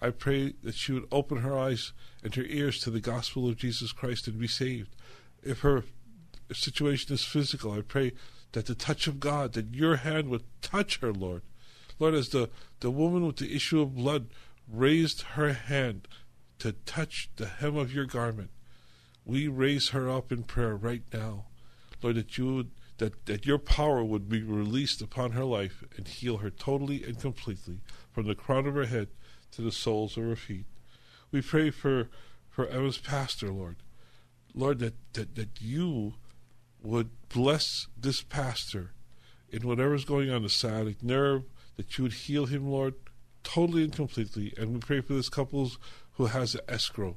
I 0.00 0.10
pray 0.10 0.54
that 0.62 0.74
she 0.74 0.92
would 0.92 1.06
open 1.12 1.38
her 1.38 1.58
eyes 1.58 1.92
and 2.22 2.34
her 2.34 2.44
ears 2.44 2.80
to 2.80 2.90
the 2.90 3.00
gospel 3.00 3.48
of 3.48 3.56
Jesus 3.56 3.92
Christ 3.92 4.26
and 4.26 4.38
be 4.38 4.48
saved. 4.48 4.96
If 5.42 5.60
her 5.60 5.84
situation 6.54 7.14
is 7.14 7.24
physical, 7.24 7.72
I 7.72 7.82
pray 7.82 8.12
that 8.52 8.66
the 8.66 8.74
touch 8.74 9.06
of 9.06 9.20
God, 9.20 9.52
that 9.52 9.74
your 9.74 9.96
hand 9.96 10.28
would 10.28 10.44
touch 10.62 11.00
her, 11.00 11.12
Lord. 11.12 11.42
Lord, 11.98 12.14
as 12.14 12.30
the, 12.30 12.50
the 12.80 12.90
woman 12.90 13.26
with 13.26 13.36
the 13.36 13.54
issue 13.54 13.80
of 13.80 13.94
blood 13.94 14.28
raised 14.68 15.22
her 15.22 15.52
hand 15.52 16.08
to 16.58 16.72
touch 16.72 17.30
the 17.36 17.46
hem 17.46 17.76
of 17.76 17.92
your 17.92 18.06
garment, 18.06 18.50
we 19.24 19.48
raise 19.48 19.90
her 19.90 20.08
up 20.08 20.32
in 20.32 20.42
prayer 20.42 20.76
right 20.76 21.02
now. 21.12 21.46
Lord, 22.02 22.16
that 22.16 22.38
you 22.38 22.54
would 22.54 22.70
that, 23.00 23.24
that 23.24 23.46
your 23.46 23.58
power 23.58 24.04
would 24.04 24.28
be 24.28 24.42
released 24.42 25.00
upon 25.00 25.32
her 25.32 25.44
life 25.44 25.82
and 25.96 26.06
heal 26.06 26.38
her 26.38 26.50
totally 26.50 27.02
and 27.02 27.18
completely 27.18 27.80
from 28.12 28.26
the 28.26 28.34
crown 28.34 28.66
of 28.66 28.74
her 28.74 28.84
head 28.84 29.08
to 29.52 29.62
the 29.62 29.72
soles 29.72 30.18
of 30.18 30.24
her 30.24 30.36
feet. 30.36 30.66
We 31.32 31.40
pray 31.40 31.70
for, 31.70 32.10
for 32.50 32.66
Emma's 32.66 32.98
pastor, 32.98 33.48
Lord. 33.48 33.76
Lord, 34.54 34.80
that, 34.80 34.94
that, 35.14 35.34
that 35.36 35.62
you 35.62 36.14
would 36.82 37.10
bless 37.28 37.86
this 37.96 38.22
pastor 38.22 38.92
in 39.50 39.66
whatever's 39.66 40.04
going 40.04 40.30
on, 40.30 40.42
the 40.42 40.48
sciatic 40.48 41.02
nerve, 41.02 41.44
that 41.76 41.96
you 41.96 42.04
would 42.04 42.12
heal 42.12 42.46
him, 42.46 42.68
Lord, 42.68 42.94
totally 43.42 43.84
and 43.84 43.92
completely. 43.92 44.54
And 44.56 44.74
we 44.74 44.80
pray 44.80 45.00
for 45.00 45.14
this 45.14 45.28
couple 45.28 45.70
who 46.12 46.26
has 46.26 46.54
an 46.54 46.60
escrow. 46.68 47.16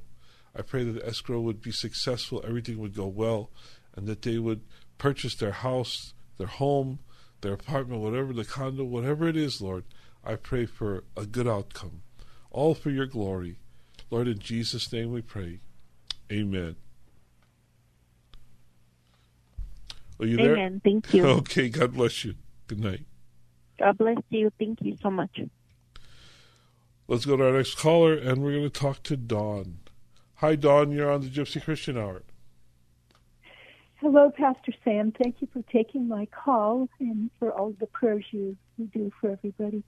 I 0.56 0.62
pray 0.62 0.84
that 0.84 0.92
the 0.92 1.06
escrow 1.06 1.40
would 1.40 1.60
be 1.60 1.72
successful, 1.72 2.42
everything 2.46 2.78
would 2.78 2.94
go 2.94 3.06
well, 3.06 3.50
and 3.96 4.06
that 4.06 4.22
they 4.22 4.38
would 4.38 4.62
purchase 4.98 5.34
their 5.34 5.52
house, 5.52 6.14
their 6.38 6.46
home, 6.46 7.00
their 7.40 7.52
apartment, 7.52 8.00
whatever, 8.00 8.32
the 8.32 8.44
condo, 8.44 8.84
whatever 8.84 9.28
it 9.28 9.36
is, 9.36 9.60
Lord, 9.60 9.84
I 10.24 10.36
pray 10.36 10.66
for 10.66 11.04
a 11.16 11.26
good 11.26 11.46
outcome. 11.46 12.02
All 12.50 12.74
for 12.74 12.90
your 12.90 13.06
glory. 13.06 13.58
Lord, 14.10 14.28
in 14.28 14.38
Jesus' 14.38 14.92
name 14.92 15.12
we 15.12 15.20
pray. 15.20 15.60
Amen. 16.32 16.76
Are 20.24 20.26
you 20.26 20.38
there? 20.38 20.54
Amen. 20.54 20.80
Thank 20.82 21.12
you. 21.12 21.26
Okay, 21.44 21.68
God 21.68 21.92
bless 21.92 22.24
you. 22.24 22.34
Good 22.66 22.80
night. 22.80 23.04
God 23.78 23.98
bless 23.98 24.16
you. 24.30 24.50
Thank 24.58 24.80
you 24.80 24.96
so 25.02 25.10
much. 25.10 25.38
Let's 27.06 27.26
go 27.26 27.36
to 27.36 27.44
our 27.44 27.52
next 27.52 27.76
caller, 27.76 28.14
and 28.14 28.42
we're 28.42 28.52
going 28.52 28.62
to 28.62 28.70
talk 28.70 29.02
to 29.02 29.18
Dawn. 29.18 29.80
Hi, 30.36 30.56
Dawn. 30.56 30.92
You're 30.92 31.12
on 31.12 31.20
the 31.20 31.28
Gypsy 31.28 31.62
Christian 31.62 31.98
Hour. 31.98 32.22
Hello, 33.96 34.30
Pastor 34.30 34.72
Sam. 34.82 35.12
Thank 35.12 35.42
you 35.42 35.48
for 35.52 35.60
taking 35.70 36.08
my 36.08 36.26
call 36.26 36.88
and 37.00 37.30
for 37.38 37.52
all 37.52 37.74
the 37.78 37.86
prayers 37.86 38.24
you, 38.30 38.56
you 38.78 38.86
do 38.86 39.12
for 39.20 39.30
everybody. 39.30 39.82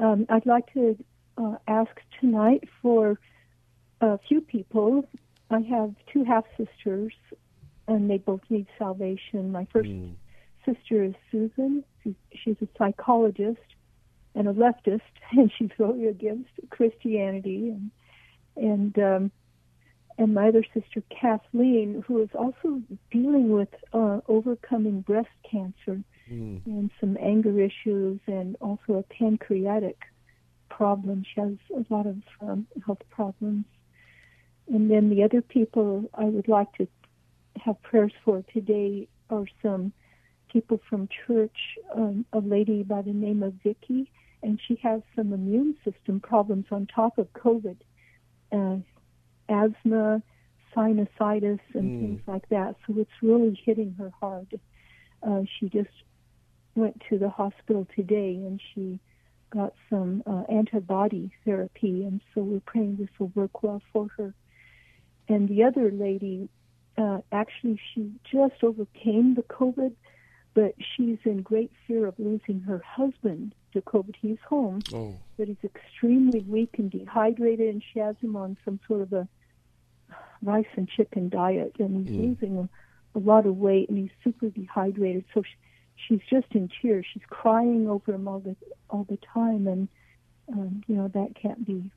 Um, 0.00 0.26
I'd 0.28 0.44
like 0.44 0.72
to 0.74 0.98
uh, 1.38 1.54
ask 1.68 1.92
tonight 2.20 2.64
for 2.82 3.20
a 4.00 4.18
few 4.28 4.40
people. 4.40 5.08
I 5.50 5.60
have 5.60 5.94
two 6.12 6.24
half 6.24 6.44
sisters, 6.56 7.12
and 7.88 8.10
they 8.10 8.18
both 8.18 8.40
need 8.48 8.66
salvation. 8.78 9.52
My 9.52 9.66
first 9.72 9.88
mm. 9.88 10.14
sister 10.64 11.04
is 11.04 11.14
Susan. 11.30 11.84
She's 12.04 12.56
a 12.60 12.68
psychologist 12.78 13.60
and 14.34 14.48
a 14.48 14.52
leftist, 14.52 15.00
and 15.32 15.50
she's 15.56 15.70
really 15.78 16.06
against 16.06 16.50
Christianity. 16.70 17.70
And 17.70 17.90
and 18.56 18.98
um, 18.98 19.30
and 20.18 20.34
my 20.34 20.48
other 20.48 20.64
sister 20.72 21.02
Kathleen, 21.10 22.02
who 22.06 22.22
is 22.22 22.30
also 22.34 22.80
dealing 23.10 23.50
with 23.50 23.68
uh, 23.92 24.20
overcoming 24.28 25.02
breast 25.02 25.28
cancer 25.50 26.02
mm. 26.30 26.60
and 26.64 26.90
some 27.00 27.18
anger 27.20 27.60
issues, 27.60 28.20
and 28.26 28.56
also 28.60 28.94
a 28.94 29.02
pancreatic 29.02 29.98
problem. 30.70 31.24
She 31.34 31.40
has 31.40 31.56
a 31.74 31.92
lot 31.92 32.06
of 32.06 32.16
um, 32.40 32.66
health 32.84 33.02
problems. 33.10 33.64
And 34.68 34.90
then 34.90 35.10
the 35.10 35.22
other 35.22 35.42
people 35.42 36.10
I 36.14 36.24
would 36.24 36.48
like 36.48 36.72
to 36.74 36.88
have 37.64 37.80
prayers 37.82 38.12
for 38.24 38.42
today 38.52 39.08
are 39.30 39.46
some 39.62 39.92
people 40.52 40.80
from 40.88 41.08
church. 41.26 41.56
Um, 41.94 42.24
a 42.32 42.38
lady 42.38 42.82
by 42.82 43.02
the 43.02 43.12
name 43.12 43.42
of 43.42 43.54
Vicky, 43.64 44.10
and 44.42 44.60
she 44.66 44.78
has 44.82 45.02
some 45.14 45.32
immune 45.32 45.76
system 45.84 46.20
problems 46.20 46.66
on 46.70 46.86
top 46.86 47.18
of 47.18 47.32
COVID. 47.32 47.76
Uh, 48.52 48.76
asthma, 49.48 50.22
sinusitis, 50.74 51.60
and 51.74 51.84
mm. 51.84 52.00
things 52.00 52.20
like 52.26 52.48
that. 52.50 52.76
So 52.86 52.94
it's 52.98 53.10
really 53.22 53.58
hitting 53.64 53.94
her 53.98 54.12
hard. 54.20 54.60
Uh, 55.26 55.42
she 55.58 55.68
just 55.68 55.90
went 56.74 57.02
to 57.08 57.18
the 57.18 57.30
hospital 57.30 57.86
today 57.96 58.34
and 58.34 58.60
she 58.74 59.00
got 59.50 59.72
some 59.88 60.22
uh, 60.26 60.42
antibody 60.52 61.30
therapy, 61.44 62.04
and 62.04 62.20
so 62.34 62.42
we're 62.42 62.60
praying 62.60 62.96
this 62.96 63.08
will 63.18 63.32
work 63.34 63.62
well 63.62 63.80
for 63.92 64.08
her. 64.16 64.34
And 65.28 65.48
the 65.48 65.64
other 65.64 65.90
lady, 65.90 66.48
uh, 66.98 67.18
actually, 67.32 67.80
she 67.92 68.10
just 68.30 68.62
overcame 68.62 69.34
the 69.34 69.42
COVID, 69.42 69.92
but 70.54 70.74
she's 70.78 71.18
in 71.24 71.42
great 71.42 71.70
fear 71.86 72.06
of 72.06 72.14
losing 72.18 72.60
her 72.60 72.82
husband 72.86 73.54
to 73.72 73.82
COVID. 73.82 74.14
He's 74.20 74.38
home, 74.48 74.80
oh. 74.94 75.14
but 75.36 75.48
he's 75.48 75.56
extremely 75.62 76.40
weak 76.40 76.76
and 76.78 76.90
dehydrated, 76.90 77.68
and 77.68 77.82
she 77.92 77.98
has 77.98 78.16
him 78.22 78.36
on 78.36 78.56
some 78.64 78.80
sort 78.88 79.02
of 79.02 79.12
a 79.12 79.28
rice 80.42 80.66
and 80.76 80.88
chicken 80.88 81.28
diet, 81.28 81.76
and 81.78 82.06
he's 82.06 82.16
mm. 82.16 82.28
losing 82.28 82.58
a, 82.58 83.18
a 83.18 83.20
lot 83.20 83.44
of 83.44 83.56
weight, 83.56 83.88
and 83.90 83.98
he's 83.98 84.10
super 84.24 84.48
dehydrated. 84.48 85.24
So 85.34 85.42
she, 85.42 85.56
she's 85.96 86.20
just 86.30 86.46
in 86.52 86.70
tears. 86.80 87.04
She's 87.12 87.22
crying 87.28 87.88
over 87.88 88.14
him 88.14 88.26
all 88.26 88.40
the 88.40 88.56
all 88.88 89.04
the 89.04 89.18
time, 89.34 89.66
and 89.66 89.88
um, 90.50 90.82
you 90.86 90.96
know 90.96 91.08
that 91.08 91.34
can't 91.34 91.66
be 91.66 91.90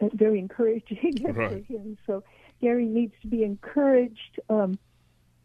uh, 0.00 0.08
very 0.14 0.38
encouraging 0.38 1.16
right. 1.34 1.66
for 1.66 1.72
him. 1.72 1.98
So 2.06 2.22
Gary 2.60 2.86
needs 2.86 3.14
to 3.22 3.28
be 3.28 3.44
encouraged. 3.44 4.40
Um, 4.48 4.78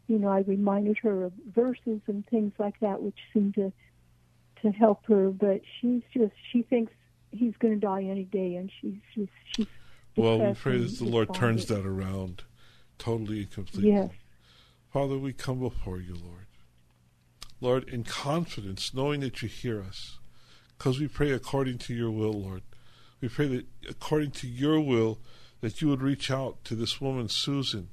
you 0.06 0.18
know, 0.18 0.28
I 0.28 0.40
reminded 0.40 0.98
her 0.98 1.24
of 1.24 1.32
verses 1.54 2.00
and 2.06 2.26
things 2.28 2.52
like 2.58 2.78
that, 2.80 3.02
which 3.02 3.16
seem 3.32 3.52
to 3.54 3.72
to 4.62 4.70
help 4.70 5.04
her. 5.06 5.30
But 5.30 5.62
she's 5.80 6.02
just 6.12 6.34
she 6.52 6.62
thinks 6.62 6.92
he's 7.30 7.54
going 7.58 7.74
to 7.74 7.80
die 7.80 8.04
any 8.04 8.24
day, 8.24 8.54
and 8.56 8.70
she's 8.80 8.94
just 9.14 9.32
she's 9.54 9.66
well, 10.16 10.38
we 10.38 10.54
pray 10.54 10.78
that 10.78 10.98
the 10.98 11.04
Lord 11.04 11.34
turns 11.34 11.66
that 11.66 11.84
around 11.84 12.44
totally 12.98 13.40
and 13.40 13.50
completely. 13.50 13.92
Yes. 13.92 14.10
Father, 14.92 15.18
we 15.18 15.32
come 15.32 15.60
before 15.60 16.00
you, 16.00 16.14
Lord. 16.14 16.46
Lord, 17.60 17.88
in 17.88 18.04
confidence, 18.04 18.94
knowing 18.94 19.20
that 19.20 19.42
you 19.42 19.48
hear 19.48 19.82
us, 19.82 20.18
because 20.76 20.98
we 20.98 21.08
pray 21.08 21.32
according 21.32 21.78
to 21.78 21.94
your 21.94 22.10
will, 22.10 22.32
Lord. 22.32 22.62
We 23.20 23.28
pray 23.28 23.48
that 23.48 23.66
according 23.88 24.32
to 24.32 24.46
your 24.46 24.80
will, 24.80 25.18
that 25.60 25.80
you 25.80 25.88
would 25.88 26.02
reach 26.02 26.30
out 26.30 26.64
to 26.64 26.74
this 26.74 27.00
woman, 27.00 27.28
Susan. 27.28 27.88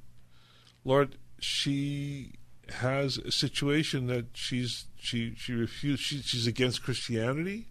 Lord, 0.84 1.17
she 1.39 2.34
has 2.80 3.17
a 3.17 3.32
situation 3.32 4.08
that 4.08 4.28
she's 4.34 4.86
she 4.97 5.34
she 5.36 5.54
refused. 5.54 6.02
She, 6.02 6.21
she's 6.21 6.47
against 6.47 6.84
Christianity. 6.84 7.67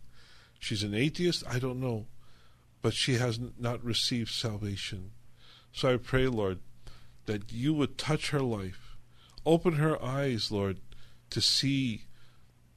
She's 0.59 0.83
an 0.83 0.95
atheist. 0.95 1.45
I 1.49 1.59
don't 1.59 1.81
know 1.81 2.07
but 2.83 2.93
she 2.93 3.15
has 3.15 3.39
not 3.59 3.83
received 3.83 4.31
salvation. 4.31 5.13
So 5.73 5.95
I 5.95 5.97
pray, 5.97 6.27
Lord, 6.27 6.59
that 7.27 7.53
you 7.53 7.73
would 7.73 7.97
touch 7.97 8.31
her 8.31 8.41
life, 8.41 8.97
open 9.47 9.75
her 9.75 10.03
eyes, 10.05 10.51
Lord, 10.51 10.81
to 11.31 11.41
see 11.41 12.03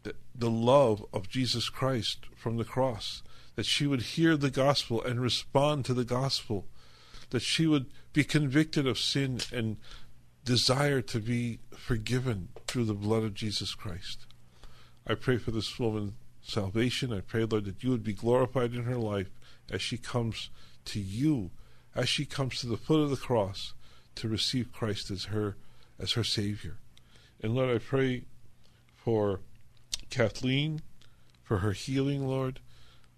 the, 0.03 0.13
the 0.33 0.49
love 0.49 1.03
of 1.11 1.27
Jesus 1.27 1.69
Christ 1.69 2.27
from 2.35 2.57
the 2.57 2.63
cross, 2.63 3.23
that 3.55 3.65
she 3.65 3.87
would 3.87 4.01
hear 4.01 4.37
the 4.37 4.51
gospel 4.51 5.03
and 5.03 5.19
respond 5.19 5.83
to 5.85 5.93
the 5.93 6.05
gospel, 6.05 6.67
that 7.29 7.41
she 7.41 7.67
would 7.67 7.87
be 8.13 8.23
convicted 8.23 8.87
of 8.87 8.99
sin 8.99 9.39
and 9.51 9.77
desire 10.43 11.01
to 11.01 11.19
be 11.19 11.59
forgiven 11.75 12.49
through 12.67 12.85
the 12.85 12.93
blood 12.93 13.23
of 13.23 13.33
Jesus 13.33 13.73
Christ. 13.73 14.25
I 15.07 15.15
pray 15.15 15.37
for 15.37 15.51
this 15.51 15.79
woman's 15.79 16.13
salvation. 16.41 17.11
I 17.11 17.21
pray, 17.21 17.45
Lord, 17.45 17.65
that 17.65 17.83
you 17.83 17.89
would 17.89 18.03
be 18.03 18.13
glorified 18.13 18.73
in 18.73 18.83
her 18.83 18.97
life 18.97 19.29
as 19.71 19.81
she 19.81 19.97
comes 19.97 20.49
to 20.85 20.99
you, 20.99 21.51
as 21.95 22.07
she 22.07 22.25
comes 22.25 22.59
to 22.59 22.67
the 22.67 22.77
foot 22.77 23.01
of 23.01 23.09
the 23.09 23.15
cross 23.15 23.73
to 24.15 24.29
receive 24.29 24.71
Christ 24.71 25.11
as 25.11 25.25
her 25.25 25.57
as 25.99 26.13
her 26.13 26.23
Savior. 26.23 26.77
And 27.41 27.55
Lord, 27.55 27.73
I 27.73 27.79
pray 27.79 28.25
for 28.95 29.41
Kathleen, 30.09 30.81
for 31.43 31.59
her 31.59 31.71
healing, 31.71 32.27
Lord, 32.27 32.59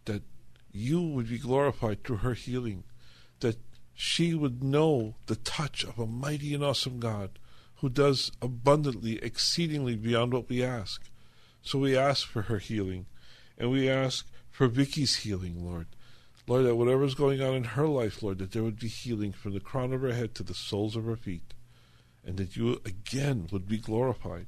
that 0.05 0.23
you 0.71 1.01
would 1.01 1.29
be 1.29 1.39
glorified 1.39 2.03
through 2.03 2.17
her 2.17 2.33
healing, 2.33 2.83
that 3.39 3.57
she 3.99 4.35
would 4.35 4.63
know 4.63 5.15
the 5.25 5.35
touch 5.35 5.83
of 5.83 5.97
a 5.97 6.05
mighty 6.05 6.53
and 6.53 6.63
awesome 6.63 6.99
God 6.99 7.39
who 7.77 7.89
does 7.89 8.31
abundantly, 8.43 9.17
exceedingly 9.23 9.95
beyond 9.95 10.33
what 10.33 10.47
we 10.47 10.63
ask. 10.63 11.09
So 11.63 11.79
we 11.79 11.97
ask 11.97 12.27
for 12.27 12.43
her 12.43 12.59
healing, 12.59 13.07
and 13.57 13.71
we 13.71 13.89
ask 13.89 14.27
for 14.51 14.67
Vicky's 14.67 15.15
healing, 15.17 15.65
Lord. 15.65 15.87
Lord, 16.45 16.65
that 16.67 16.75
whatever's 16.75 17.15
going 17.15 17.41
on 17.41 17.55
in 17.55 17.63
her 17.63 17.87
life, 17.87 18.21
Lord, 18.21 18.37
that 18.37 18.51
there 18.51 18.61
would 18.61 18.79
be 18.79 18.87
healing 18.87 19.33
from 19.33 19.53
the 19.53 19.59
crown 19.59 19.91
of 19.93 20.01
her 20.01 20.13
head 20.13 20.35
to 20.35 20.43
the 20.43 20.53
soles 20.53 20.95
of 20.95 21.05
her 21.05 21.17
feet, 21.17 21.55
and 22.23 22.37
that 22.37 22.55
you 22.55 22.79
again 22.85 23.47
would 23.51 23.67
be 23.67 23.79
glorified. 23.79 24.45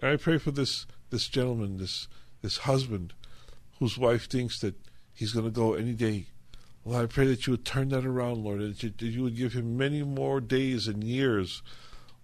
And 0.00 0.12
I 0.12 0.16
pray 0.16 0.38
for 0.38 0.52
this 0.52 0.86
this 1.10 1.26
gentleman, 1.26 1.78
this 1.78 2.06
this 2.42 2.58
husband, 2.58 3.12
whose 3.80 3.98
wife 3.98 4.28
thinks 4.28 4.60
that 4.60 4.76
he's 5.12 5.32
going 5.32 5.46
to 5.46 5.50
go 5.50 5.74
any 5.74 5.94
day. 5.94 6.26
Well, 6.84 7.00
I 7.00 7.06
pray 7.06 7.26
that 7.26 7.46
you 7.46 7.52
would 7.52 7.64
turn 7.64 7.90
that 7.90 8.04
around, 8.04 8.42
Lord, 8.42 8.60
and 8.60 8.74
that 8.74 8.82
you, 8.82 8.90
that 8.90 9.02
you 9.02 9.22
would 9.22 9.36
give 9.36 9.52
him 9.52 9.76
many 9.76 10.02
more 10.02 10.40
days 10.40 10.88
and 10.88 11.04
years 11.04 11.62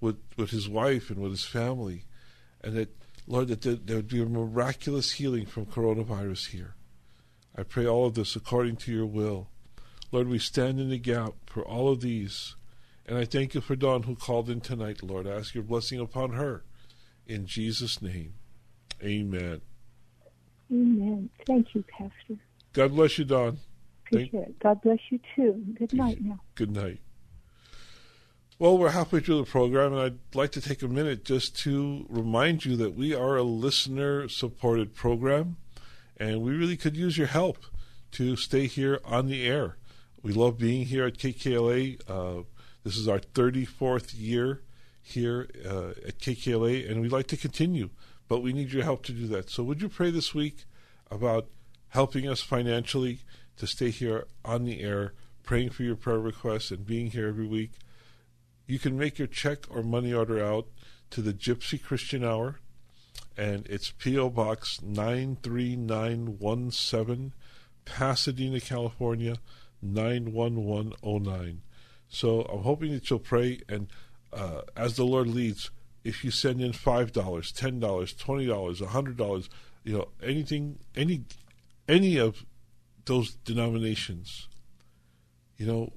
with 0.01 0.17
with 0.37 0.51
his 0.51 0.69
wife 0.69 1.11
and 1.11 1.19
with 1.19 1.33
his 1.33 1.45
family, 1.45 2.05
and 2.63 2.77
that 2.77 2.97
Lord, 3.29 3.49
that 3.49 3.61
there, 3.61 3.75
there 3.75 3.97
would 3.97 4.09
be 4.09 4.23
a 4.23 4.27
miraculous 4.27 5.13
healing 5.13 5.45
from 5.45 5.67
coronavirus 5.67 6.49
here. 6.49 6.75
I 7.55 7.63
pray 7.63 7.87
all 7.87 8.07
of 8.07 8.15
this 8.15 8.35
according 8.35 8.77
to 8.77 8.93
your 8.93 9.07
will. 9.07 9.49
Lord, 10.11 10.29
we 10.29 10.39
stand 10.39 10.81
in 10.81 10.89
the 10.89 10.99
gap 10.99 11.35
for 11.47 11.63
all 11.63 11.91
of 11.93 12.01
these. 12.01 12.57
And 13.05 13.19
I 13.19 13.27
thank 13.27 13.55
you 13.55 13.61
for 13.61 13.77
Dawn 13.77 14.05
who 14.05 14.15
called 14.15 14.49
in 14.49 14.61
tonight, 14.61 15.03
Lord. 15.03 15.27
I 15.27 15.33
ask 15.33 15.55
your 15.55 15.65
blessing 15.65 16.01
upon 16.01 16.33
her. 16.33 16.65
In 17.27 17.47
Jesus' 17.47 18.01
name. 18.01 18.35
Amen. 19.03 19.61
Amen. 20.71 21.29
Thank 21.47 21.75
you, 21.75 21.85
Pastor. 21.91 22.41
God 22.73 22.95
bless 22.95 23.19
you, 23.19 23.25
Dawn. 23.25 23.59
Appreciate 24.11 24.33
thank- 24.33 24.49
it. 24.49 24.59
God 24.59 24.83
bless 24.83 24.99
you 25.11 25.21
too. 25.35 25.65
Good 25.79 25.93
night 25.93 26.23
now. 26.23 26.41
Good 26.55 26.71
night. 26.71 27.01
Well, 28.59 28.77
we're 28.77 28.91
halfway 28.91 29.21
through 29.21 29.39
the 29.39 29.51
program, 29.51 29.93
and 29.93 30.03
I'd 30.03 30.35
like 30.35 30.51
to 30.53 30.61
take 30.61 30.83
a 30.83 30.89
minute 30.89 31.25
just 31.25 31.57
to 31.61 32.05
remind 32.09 32.65
you 32.65 32.75
that 32.77 32.97
we 32.97 33.15
are 33.15 33.37
a 33.37 33.45
listener 33.45 34.29
supported 34.29 34.97
program, 34.97 35.59
and 36.17 36.43
we 36.43 36.57
really 36.57 36.77
could 36.77 36.97
use 36.97 37.17
your 37.17 37.29
help 37.29 37.59
to 38.13 38.35
stay 38.35 38.67
here 38.67 39.01
on 39.05 39.29
the 39.29 39.47
air. 39.47 39.77
We 40.23 40.33
love 40.33 40.59
being 40.59 40.87
here 40.87 41.07
at 41.07 41.19
KKLA. 41.19 42.01
Uh, 42.09 42.43
this 42.83 42.97
is 42.97 43.07
our 43.07 43.21
34th 43.21 44.19
year 44.19 44.63
here 45.01 45.49
uh, 45.65 45.91
at 46.07 46.19
KKLA, 46.19 46.91
and 46.91 47.01
we'd 47.01 47.13
like 47.13 47.29
to 47.29 47.37
continue, 47.37 47.91
but 48.27 48.41
we 48.41 48.53
need 48.53 48.73
your 48.73 48.83
help 48.83 49.05
to 49.05 49.13
do 49.13 49.29
that. 49.29 49.51
So, 49.51 49.63
would 49.63 49.81
you 49.81 49.89
pray 49.89 50.11
this 50.11 50.35
week 50.35 50.65
about 51.13 51.47
helping 51.91 52.29
us 52.29 52.41
financially 52.41 53.21
to 53.59 53.67
stay 53.67 53.91
here 53.91 54.27
on 54.45 54.65
the 54.65 54.81
air, 54.81 55.13
praying 55.43 55.71
for 55.71 55.83
your 55.83 55.97
prayer 55.97 56.19
requests, 56.19 56.71
and 56.71 56.87
being 56.87 57.11
here 57.11 57.29
every 57.29 57.47
week? 57.47 57.73
you 58.69 58.79
can 58.79 58.97
make 58.97 59.19
your 59.19 59.27
check 59.27 59.67
or 59.71 59.83
money 59.83 60.13
order 60.13 60.45
out 60.45 60.69
to 61.11 61.23
the 61.23 61.33
Gypsy 61.33 61.83
Christian 61.83 62.23
Hour, 62.23 62.61
and 63.37 63.67
it's 63.67 63.91
P.O. 63.91 64.31
Box 64.31 64.81
93917, 64.83 67.33
Pasadena, 67.87 68.61
California 68.61 69.39
91109. 69.83 71.63
So 72.11 72.43
I'm 72.43 72.63
hoping 72.63 72.93
that 72.93 73.09
you'll 73.09 73.21
pray, 73.21 73.63
and 73.69 73.89
uh, 74.35 74.61
as 74.77 74.97
the 74.97 75.05
Lord 75.05 75.29
leads, 75.29 75.71
if 76.05 76.23
you 76.23 76.31
send 76.31 76.61
in 76.61 76.73
$5, 76.73 77.11
$10, 77.11 77.81
$20, 77.81 78.83
$100, 78.83 79.49
you 79.83 79.97
know, 79.97 80.09
anything, 80.23 80.79
any, 80.95 81.23
any 81.89 82.19
of 82.19 82.45
those 83.09 83.35
denominations, 83.45 84.47
you 85.57 85.67
know, 85.67 85.93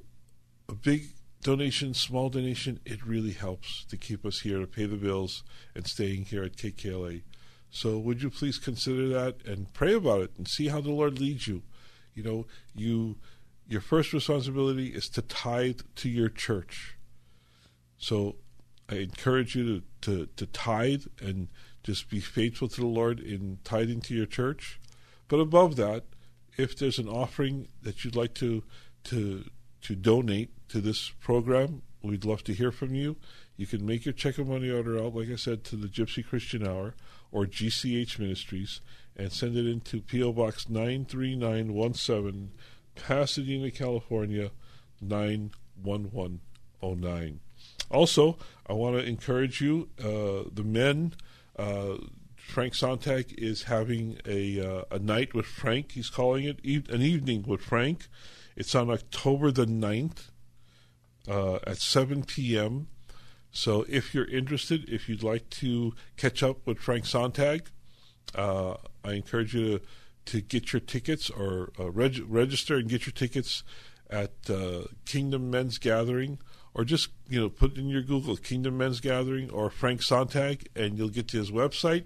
a 0.67 0.73
big 0.73 1.09
donation, 1.43 1.93
small 1.93 2.29
donation, 2.29 2.79
it 2.85 3.05
really 3.05 3.33
helps 3.33 3.83
to 3.85 3.97
keep 3.97 4.25
us 4.25 4.39
here 4.39 4.59
to 4.59 4.65
pay 4.67 4.85
the 4.85 4.95
bills 4.95 5.43
and 5.75 5.85
staying 5.85 6.25
here 6.25 6.43
at 6.43 6.55
KKLA. 6.55 7.21
So 7.69 7.97
would 7.97 8.21
you 8.21 8.29
please 8.29 8.57
consider 8.57 9.07
that 9.09 9.45
and 9.45 9.73
pray 9.73 9.93
about 9.93 10.21
it 10.21 10.31
and 10.37 10.47
see 10.47 10.69
how 10.69 10.81
the 10.81 10.91
Lord 10.91 11.19
leads 11.19 11.47
you. 11.47 11.63
You 12.13 12.23
know, 12.23 12.45
you 12.75 13.17
your 13.67 13.81
first 13.81 14.11
responsibility 14.11 14.87
is 14.87 15.07
to 15.09 15.21
tithe 15.21 15.81
to 15.95 16.09
your 16.09 16.27
church. 16.29 16.97
So 17.97 18.35
I 18.89 18.95
encourage 18.95 19.55
you 19.55 19.63
to, 19.65 19.83
to, 20.01 20.25
to 20.35 20.45
tithe 20.47 21.05
and 21.21 21.47
just 21.83 22.09
be 22.09 22.19
faithful 22.19 22.67
to 22.67 22.81
the 22.81 22.87
Lord 22.87 23.19
in 23.19 23.59
tithing 23.63 24.01
to 24.01 24.13
your 24.13 24.25
church. 24.25 24.79
But 25.29 25.39
above 25.39 25.77
that, 25.77 26.03
if 26.57 26.77
there's 26.77 26.99
an 26.99 27.07
offering 27.07 27.67
that 27.81 28.03
you'd 28.03 28.15
like 28.15 28.33
to 28.35 28.63
to 29.05 29.45
to 29.81 29.95
donate 29.95 30.51
to 30.69 30.79
this 30.79 31.09
program, 31.19 31.81
we'd 32.01 32.25
love 32.25 32.43
to 32.45 32.53
hear 32.53 32.71
from 32.71 32.93
you. 32.93 33.17
You 33.57 33.67
can 33.67 33.85
make 33.85 34.05
your 34.05 34.13
check 34.13 34.37
and 34.37 34.47
money 34.47 34.69
order 34.69 34.97
out, 34.97 35.15
like 35.15 35.29
I 35.29 35.35
said, 35.35 35.63
to 35.65 35.75
the 35.75 35.87
Gypsy 35.87 36.25
Christian 36.25 36.67
Hour 36.67 36.95
or 37.31 37.45
GCH 37.45 38.19
Ministries 38.19 38.81
and 39.15 39.31
send 39.31 39.55
it 39.57 39.67
into 39.67 40.01
P.O. 40.01 40.33
Box 40.33 40.69
93917, 40.69 42.51
Pasadena, 42.95 43.71
California 43.71 44.51
91109. 45.01 47.39
Also, 47.89 48.37
I 48.67 48.73
want 48.73 48.95
to 48.95 49.03
encourage 49.03 49.61
you, 49.61 49.89
uh, 49.99 50.43
the 50.51 50.63
men, 50.63 51.13
uh, 51.57 51.95
Frank 52.51 52.75
Sontag 52.75 53.33
is 53.37 53.63
having 53.63 54.17
a, 54.27 54.59
uh, 54.59 54.83
a 54.91 54.99
night 54.99 55.33
with 55.33 55.45
Frank. 55.45 55.93
He's 55.93 56.09
calling 56.09 56.43
it 56.43 56.59
an 56.65 57.01
evening 57.01 57.45
with 57.47 57.61
Frank. 57.61 58.07
It's 58.57 58.75
on 58.75 58.89
October 58.89 59.51
the 59.51 59.65
9th 59.65 60.31
uh, 61.29 61.59
at 61.65 61.77
7 61.77 62.23
p.m. 62.25 62.87
So 63.51 63.85
if 63.87 64.13
you're 64.13 64.29
interested, 64.29 64.89
if 64.89 65.07
you'd 65.07 65.23
like 65.23 65.49
to 65.61 65.93
catch 66.17 66.43
up 66.43 66.67
with 66.67 66.79
Frank 66.79 67.05
Sontag, 67.05 67.69
uh, 68.35 68.75
I 69.05 69.13
encourage 69.13 69.53
you 69.55 69.79
to, 69.79 69.85
to 70.25 70.41
get 70.41 70.73
your 70.73 70.81
tickets 70.81 71.29
or 71.29 71.71
uh, 71.79 71.89
reg- 71.89 72.25
register 72.27 72.75
and 72.75 72.89
get 72.89 73.05
your 73.05 73.13
tickets 73.13 73.63
at 74.09 74.33
uh, 74.49 74.81
Kingdom 75.05 75.49
Men's 75.49 75.77
Gathering 75.77 76.37
or 76.73 76.83
just 76.83 77.11
you 77.29 77.39
know 77.39 77.49
put 77.49 77.77
in 77.77 77.87
your 77.87 78.01
Google 78.01 78.35
Kingdom 78.35 78.77
Men's 78.77 78.99
Gathering 78.99 79.49
or 79.49 79.69
Frank 79.69 80.01
Sontag 80.01 80.67
and 80.75 80.97
you'll 80.97 81.07
get 81.07 81.29
to 81.29 81.37
his 81.37 81.49
website 81.49 82.03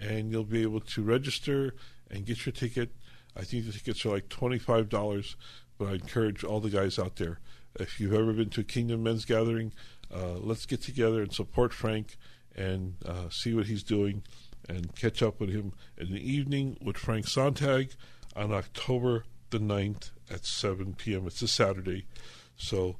and 0.00 0.30
you'll 0.30 0.44
be 0.44 0.62
able 0.62 0.80
to 0.80 1.02
register 1.02 1.74
and 2.10 2.26
get 2.26 2.46
your 2.46 2.52
ticket. 2.52 2.90
I 3.36 3.42
think 3.42 3.66
the 3.66 3.72
tickets 3.72 4.04
are 4.04 4.10
like 4.10 4.28
twenty 4.28 4.58
five 4.58 4.88
dollars, 4.88 5.36
but 5.78 5.88
I 5.88 5.92
encourage 5.92 6.42
all 6.42 6.60
the 6.60 6.70
guys 6.70 6.98
out 6.98 7.16
there 7.16 7.38
if 7.78 8.00
you've 8.00 8.14
ever 8.14 8.32
been 8.32 8.50
to 8.50 8.62
a 8.62 8.64
Kingdom 8.64 9.02
Men's 9.02 9.24
Gathering, 9.24 9.72
uh, 10.12 10.34
let's 10.34 10.66
get 10.66 10.82
together 10.82 11.22
and 11.22 11.32
support 11.32 11.72
Frank 11.72 12.16
and 12.56 12.96
uh, 13.06 13.28
see 13.30 13.54
what 13.54 13.66
he's 13.66 13.82
doing 13.82 14.22
and 14.68 14.94
catch 14.96 15.22
up 15.22 15.40
with 15.40 15.50
him 15.50 15.72
in 15.96 16.12
the 16.12 16.20
evening 16.20 16.76
with 16.82 16.96
Frank 16.96 17.26
Sontag 17.26 17.92
on 18.34 18.52
October 18.52 19.24
the 19.50 19.58
9th 19.58 20.10
at 20.30 20.44
7 20.44 20.94
p.m. 20.94 21.26
It's 21.26 21.42
a 21.42 21.48
Saturday. 21.48 22.06
So 22.56 22.96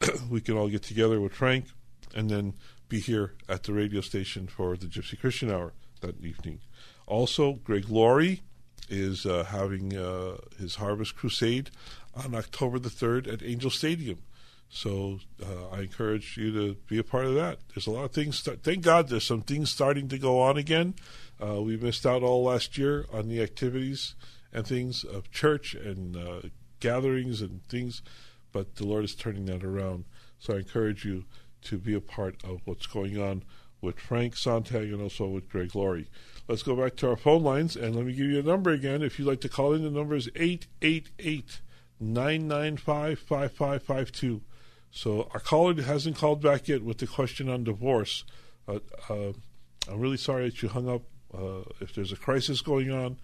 we 0.30 0.40
can 0.40 0.56
all 0.56 0.68
get 0.68 0.82
together 0.82 1.20
with 1.20 1.32
Frank 1.32 1.66
and 2.14 2.30
then 2.30 2.54
be 2.88 3.00
here 3.00 3.34
at 3.48 3.62
the 3.62 3.72
radio 3.72 4.00
station 4.00 4.46
for 4.46 4.76
the 4.76 4.86
Gypsy 4.86 5.18
Christian 5.18 5.50
Hour 5.50 5.72
that 6.06 6.24
evening. 6.24 6.60
Also, 7.06 7.54
Greg 7.54 7.88
Laurie 7.88 8.42
is 8.88 9.26
uh, 9.26 9.44
having 9.44 9.96
uh, 9.96 10.36
his 10.58 10.76
Harvest 10.76 11.16
Crusade 11.16 11.70
on 12.14 12.34
October 12.34 12.78
the 12.78 12.88
3rd 12.88 13.32
at 13.32 13.42
Angel 13.42 13.70
Stadium. 13.70 14.18
So 14.68 15.20
uh, 15.42 15.68
I 15.72 15.82
encourage 15.82 16.36
you 16.36 16.52
to 16.52 16.74
be 16.88 16.98
a 16.98 17.04
part 17.04 17.26
of 17.26 17.34
that. 17.34 17.58
There's 17.72 17.86
a 17.86 17.90
lot 17.90 18.04
of 18.04 18.12
things. 18.12 18.40
Thank 18.40 18.82
God 18.82 19.08
there's 19.08 19.24
some 19.24 19.42
things 19.42 19.70
starting 19.70 20.08
to 20.08 20.18
go 20.18 20.40
on 20.40 20.56
again. 20.56 20.94
Uh, 21.42 21.62
we 21.62 21.76
missed 21.76 22.06
out 22.06 22.22
all 22.22 22.44
last 22.44 22.76
year 22.76 23.06
on 23.12 23.28
the 23.28 23.42
activities 23.42 24.14
and 24.52 24.66
things 24.66 25.04
of 25.04 25.30
church 25.30 25.74
and 25.74 26.16
uh, 26.16 26.40
gatherings 26.80 27.40
and 27.40 27.64
things, 27.68 28.02
but 28.52 28.76
the 28.76 28.86
Lord 28.86 29.04
is 29.04 29.14
turning 29.14 29.46
that 29.46 29.64
around. 29.64 30.04
So 30.38 30.54
I 30.54 30.58
encourage 30.58 31.04
you 31.04 31.24
to 31.62 31.78
be 31.78 31.94
a 31.94 32.00
part 32.00 32.42
of 32.44 32.60
what's 32.64 32.86
going 32.86 33.20
on 33.20 33.44
with 33.84 34.00
Frank 34.00 34.36
Sontag 34.36 34.92
and 34.92 35.00
also 35.00 35.26
with 35.26 35.48
Greg 35.48 35.74
Laurie. 35.74 36.08
Let's 36.48 36.62
go 36.62 36.74
back 36.74 36.96
to 36.96 37.10
our 37.10 37.16
phone 37.16 37.42
lines 37.42 37.76
and 37.76 37.94
let 37.94 38.04
me 38.04 38.12
give 38.12 38.26
you 38.26 38.38
a 38.38 38.42
number 38.42 38.70
again. 38.70 39.02
If 39.02 39.18
you'd 39.18 39.28
like 39.28 39.40
to 39.42 39.48
call 39.48 39.72
in, 39.72 39.82
the 39.82 39.90
number 39.90 40.14
is 40.14 40.28
888 40.34 41.60
995 42.00 43.18
5552. 43.18 44.42
So 44.90 45.28
our 45.32 45.40
caller 45.40 45.80
hasn't 45.82 46.16
called 46.16 46.42
back 46.42 46.68
yet 46.68 46.82
with 46.82 46.98
the 46.98 47.06
question 47.06 47.48
on 47.48 47.64
divorce. 47.64 48.24
Uh, 48.68 48.80
uh, 49.08 49.32
I'm 49.90 50.00
really 50.00 50.16
sorry 50.16 50.44
that 50.44 50.62
you 50.62 50.68
hung 50.68 50.88
up. 50.88 51.02
Uh, 51.32 51.62
if 51.80 51.94
there's 51.94 52.12
a 52.12 52.16
crisis 52.16 52.60
going 52.60 52.90
on, 52.90 53.18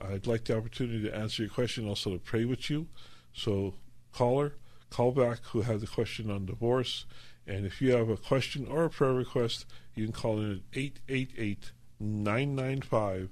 I'd 0.00 0.26
like 0.26 0.44
the 0.44 0.56
opportunity 0.56 1.02
to 1.02 1.14
answer 1.14 1.42
your 1.42 1.50
question, 1.50 1.86
also 1.86 2.12
to 2.12 2.18
pray 2.18 2.44
with 2.44 2.70
you. 2.70 2.86
So, 3.34 3.74
caller, 4.12 4.54
call 4.88 5.12
back 5.12 5.40
who 5.52 5.62
had 5.62 5.80
the 5.80 5.86
question 5.86 6.30
on 6.30 6.46
divorce. 6.46 7.04
And 7.46 7.66
if 7.66 7.80
you 7.80 7.92
have 7.92 8.08
a 8.08 8.16
question 8.16 8.66
or 8.66 8.84
a 8.84 8.90
prayer 8.90 9.12
request, 9.12 9.66
you 9.94 10.04
can 10.04 10.12
call 10.12 10.38
in 10.38 10.52
at 10.52 10.78
888 10.78 11.72
995 11.98 13.30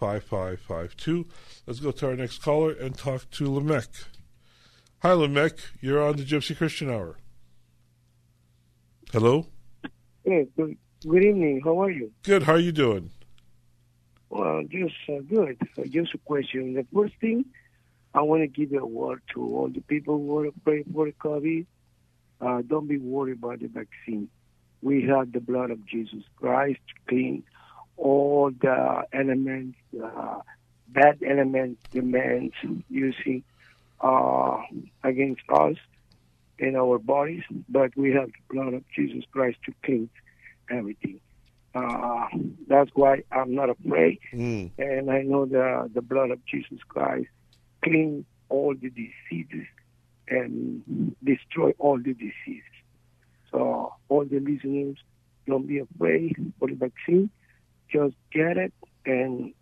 5552. 0.00 1.26
Let's 1.66 1.80
go 1.80 1.90
to 1.90 2.06
our 2.06 2.16
next 2.16 2.38
caller 2.38 2.72
and 2.72 2.96
talk 2.96 3.30
to 3.32 3.52
Lamech. 3.52 3.88
Hi, 5.02 5.12
Lamech. 5.12 5.58
You're 5.80 6.02
on 6.02 6.16
the 6.16 6.24
Gypsy 6.24 6.56
Christian 6.56 6.90
Hour. 6.90 7.18
Hello. 9.12 9.46
Hey, 10.24 10.46
good, 10.56 10.76
good 11.06 11.22
evening. 11.22 11.60
How 11.64 11.82
are 11.82 11.90
you? 11.90 12.12
Good. 12.22 12.44
How 12.44 12.52
are 12.52 12.58
you 12.58 12.72
doing? 12.72 13.10
Well, 14.30 14.62
just 14.70 14.94
uh, 15.08 15.20
good. 15.28 15.58
Uh, 15.76 15.82
just 15.90 16.14
a 16.14 16.18
question. 16.18 16.74
The 16.74 16.86
first 16.94 17.14
thing, 17.20 17.44
I 18.14 18.22
want 18.22 18.42
to 18.42 18.46
give 18.46 18.72
a 18.72 18.86
word 18.86 19.20
to 19.34 19.42
all 19.42 19.68
the 19.68 19.80
people 19.80 20.18
who 20.18 20.26
want 20.26 20.54
to 20.54 20.60
pray 20.60 20.84
for 20.92 21.06
the 21.06 21.12
COVID. 21.12 21.66
Uh, 22.40 22.62
don't 22.66 22.88
be 22.88 22.98
worried 22.98 23.38
about 23.38 23.60
the 23.60 23.68
vaccine. 23.68 24.28
We 24.82 25.02
have 25.06 25.32
the 25.32 25.40
blood 25.40 25.70
of 25.70 25.84
Jesus 25.86 26.22
Christ 26.36 26.80
to 26.88 26.94
clean 27.08 27.42
all 27.96 28.50
the 28.50 29.02
elements, 29.12 29.76
uh, 30.02 30.38
bad 30.88 31.18
elements 31.26 31.80
the 31.92 32.00
man's 32.00 32.52
using 32.88 33.44
uh, 34.00 34.56
against 35.04 35.42
us 35.52 35.76
in 36.58 36.76
our 36.76 36.98
bodies, 36.98 37.42
but 37.68 37.94
we 37.96 38.12
have 38.12 38.28
the 38.28 38.54
blood 38.54 38.72
of 38.74 38.84
Jesus 38.94 39.24
Christ 39.32 39.58
to 39.66 39.74
clean 39.84 40.08
everything. 40.70 41.20
Uh, 41.74 42.26
that's 42.66 42.90
why 42.94 43.22
I'm 43.30 43.54
not 43.54 43.68
afraid, 43.70 44.18
Mm. 44.32 44.70
and 44.78 45.10
I 45.10 45.22
know 45.22 45.44
the 45.46 45.88
the 45.94 46.02
blood 46.02 46.30
of 46.30 46.44
Jesus 46.46 46.78
Christ 46.88 47.28
clean 47.84 48.24
all 48.48 48.74
the 48.74 48.90
diseases 48.90 49.66
and 50.30 51.14
destroy 51.22 51.72
all 51.78 51.98
the 51.98 52.14
diseases. 52.14 52.62
So 53.50 53.92
all 54.08 54.24
the 54.24 54.38
listeners, 54.40 54.96
don't 55.46 55.66
be 55.66 55.78
afraid 55.78 56.52
for 56.58 56.68
the 56.68 56.74
vaccine. 56.74 57.30
Just 57.90 58.14
get 58.32 58.56
it, 58.56 58.72
and 59.04 59.52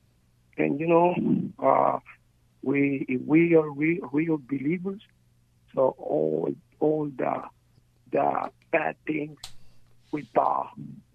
and 0.58 0.78
you 0.78 0.86
know, 0.86 1.14
uh, 1.58 1.98
we 2.62 3.06
if 3.08 3.22
we 3.22 3.54
are 3.54 3.68
real, 3.70 4.08
real 4.12 4.36
believers, 4.38 5.00
so 5.74 5.94
all 5.98 6.54
all 6.80 7.06
the 7.16 7.42
the 8.12 8.50
bad 8.70 8.96
things 9.06 9.38
with 10.12 10.26
the 10.34 10.62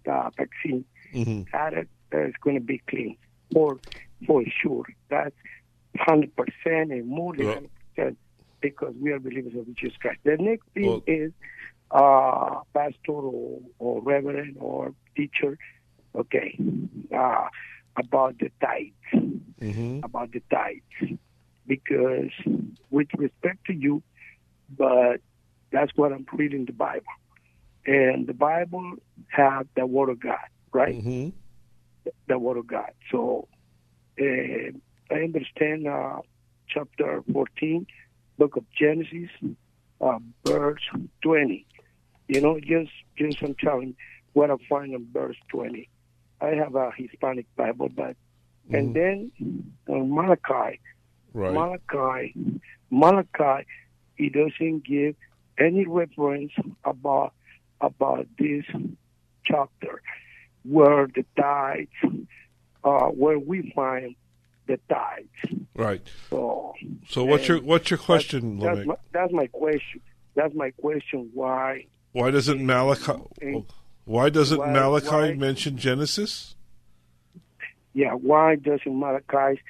the 0.04 0.30
vaccine 0.36 0.84
Mhm. 1.14 1.46
is 2.12 2.34
going 2.42 2.56
to 2.56 2.60
be 2.62 2.78
clean 2.88 3.16
for 3.52 3.78
for 4.26 4.42
sure. 4.60 4.84
That's 5.08 5.34
hundred 5.96 6.34
percent 6.34 6.90
and 6.90 7.06
more 7.06 7.36
than 7.36 7.46
hundred 7.46 7.70
percent 7.94 8.18
because 8.64 8.94
we 8.98 9.12
are 9.12 9.20
believers 9.20 9.52
of 9.58 9.66
Jesus 9.76 9.96
Christ. 10.00 10.20
The 10.24 10.36
next 10.40 10.66
thing 10.74 10.86
Well- 10.86 11.02
is 11.06 11.32
uh, 11.90 12.60
pastor 12.72 13.12
or, 13.12 13.60
or 13.78 14.02
reverend 14.02 14.56
or 14.58 14.94
teacher. 15.16 15.58
Okay, 16.16 16.56
uh, 17.14 17.46
about 17.96 18.38
the 18.38 18.50
tithes 18.60 18.94
hmm 19.60 19.98
about 20.08 20.30
the 20.32 20.42
tithes 20.50 21.18
because 21.66 22.30
with 22.90 23.08
respect 23.16 23.58
to 23.66 23.72
you, 23.74 24.02
but 24.76 25.16
that's 25.72 25.90
what 25.96 26.12
I'm 26.12 26.26
reading 26.32 26.64
the 26.66 26.72
Bible. 26.72 27.14
And 27.86 28.26
the 28.26 28.34
Bible 28.34 28.94
have 29.28 29.66
the 29.76 29.86
word 29.86 30.08
of 30.10 30.20
God, 30.20 30.46
right? 30.72 30.94
hmm 31.02 31.28
The 32.28 32.38
word 32.38 32.58
of 32.58 32.66
God. 32.66 32.92
So 33.10 33.48
uh, 34.20 34.70
I 35.10 35.14
understand 35.28 35.88
uh, 35.88 36.18
chapter 36.68 37.22
14, 37.32 37.86
book 38.38 38.56
of 38.56 38.64
Genesis, 38.78 39.30
uh, 40.00 40.18
verse 40.44 40.82
20. 41.22 41.66
You 42.28 42.40
know, 42.40 42.58
just 42.60 42.90
just 43.16 43.42
I'm 43.42 43.54
telling 43.54 43.96
what 44.32 44.50
I 44.50 44.56
find 44.68 44.94
in 44.94 45.06
verse 45.12 45.36
20. 45.48 45.88
I 46.40 46.48
have 46.48 46.74
a 46.74 46.90
Hispanic 46.96 47.46
Bible, 47.56 47.88
but 47.88 48.16
and 48.70 48.94
then 48.94 49.30
uh, 49.88 49.94
Malachi, 49.96 50.80
Right. 51.34 51.52
Malachi, 51.52 52.34
Malachi, 52.90 53.66
he 54.16 54.28
doesn't 54.28 54.84
give 54.84 55.16
any 55.58 55.84
reference 55.86 56.52
about 56.84 57.32
about 57.80 58.26
this 58.38 58.64
chapter 59.44 60.00
where 60.62 61.08
the 61.14 61.24
tithes, 61.36 61.90
uh, 62.84 63.06
where 63.08 63.38
we 63.38 63.72
find 63.74 64.14
the 64.66 64.78
tithes. 64.88 65.60
Right. 65.76 66.06
So, 66.30 66.74
So 67.08 67.24
what's 67.24 67.48
your 67.48 67.60
what's 67.60 67.90
your 67.90 67.98
question, 67.98 68.58
That's, 68.58 68.70
Lamech? 68.78 68.86
my, 68.86 68.94
that's 69.12 69.32
my 69.32 69.46
question. 69.48 70.00
That's 70.34 70.54
my 70.54 70.70
question. 70.72 71.30
Why? 71.34 71.86
Why 72.12 72.30
doesn't 72.30 72.64
Malachi? 72.64 73.12
Why 74.04 74.28
doesn't 74.30 74.58
Why- 74.58 74.72
Malachi 74.72 75.08
why- 75.08 75.34
mention 75.34 75.76
Genesis? 75.76 76.54
Yeah, 77.92 78.12
why 78.14 78.56
doesn't 78.56 78.98
Malachi 78.98 79.60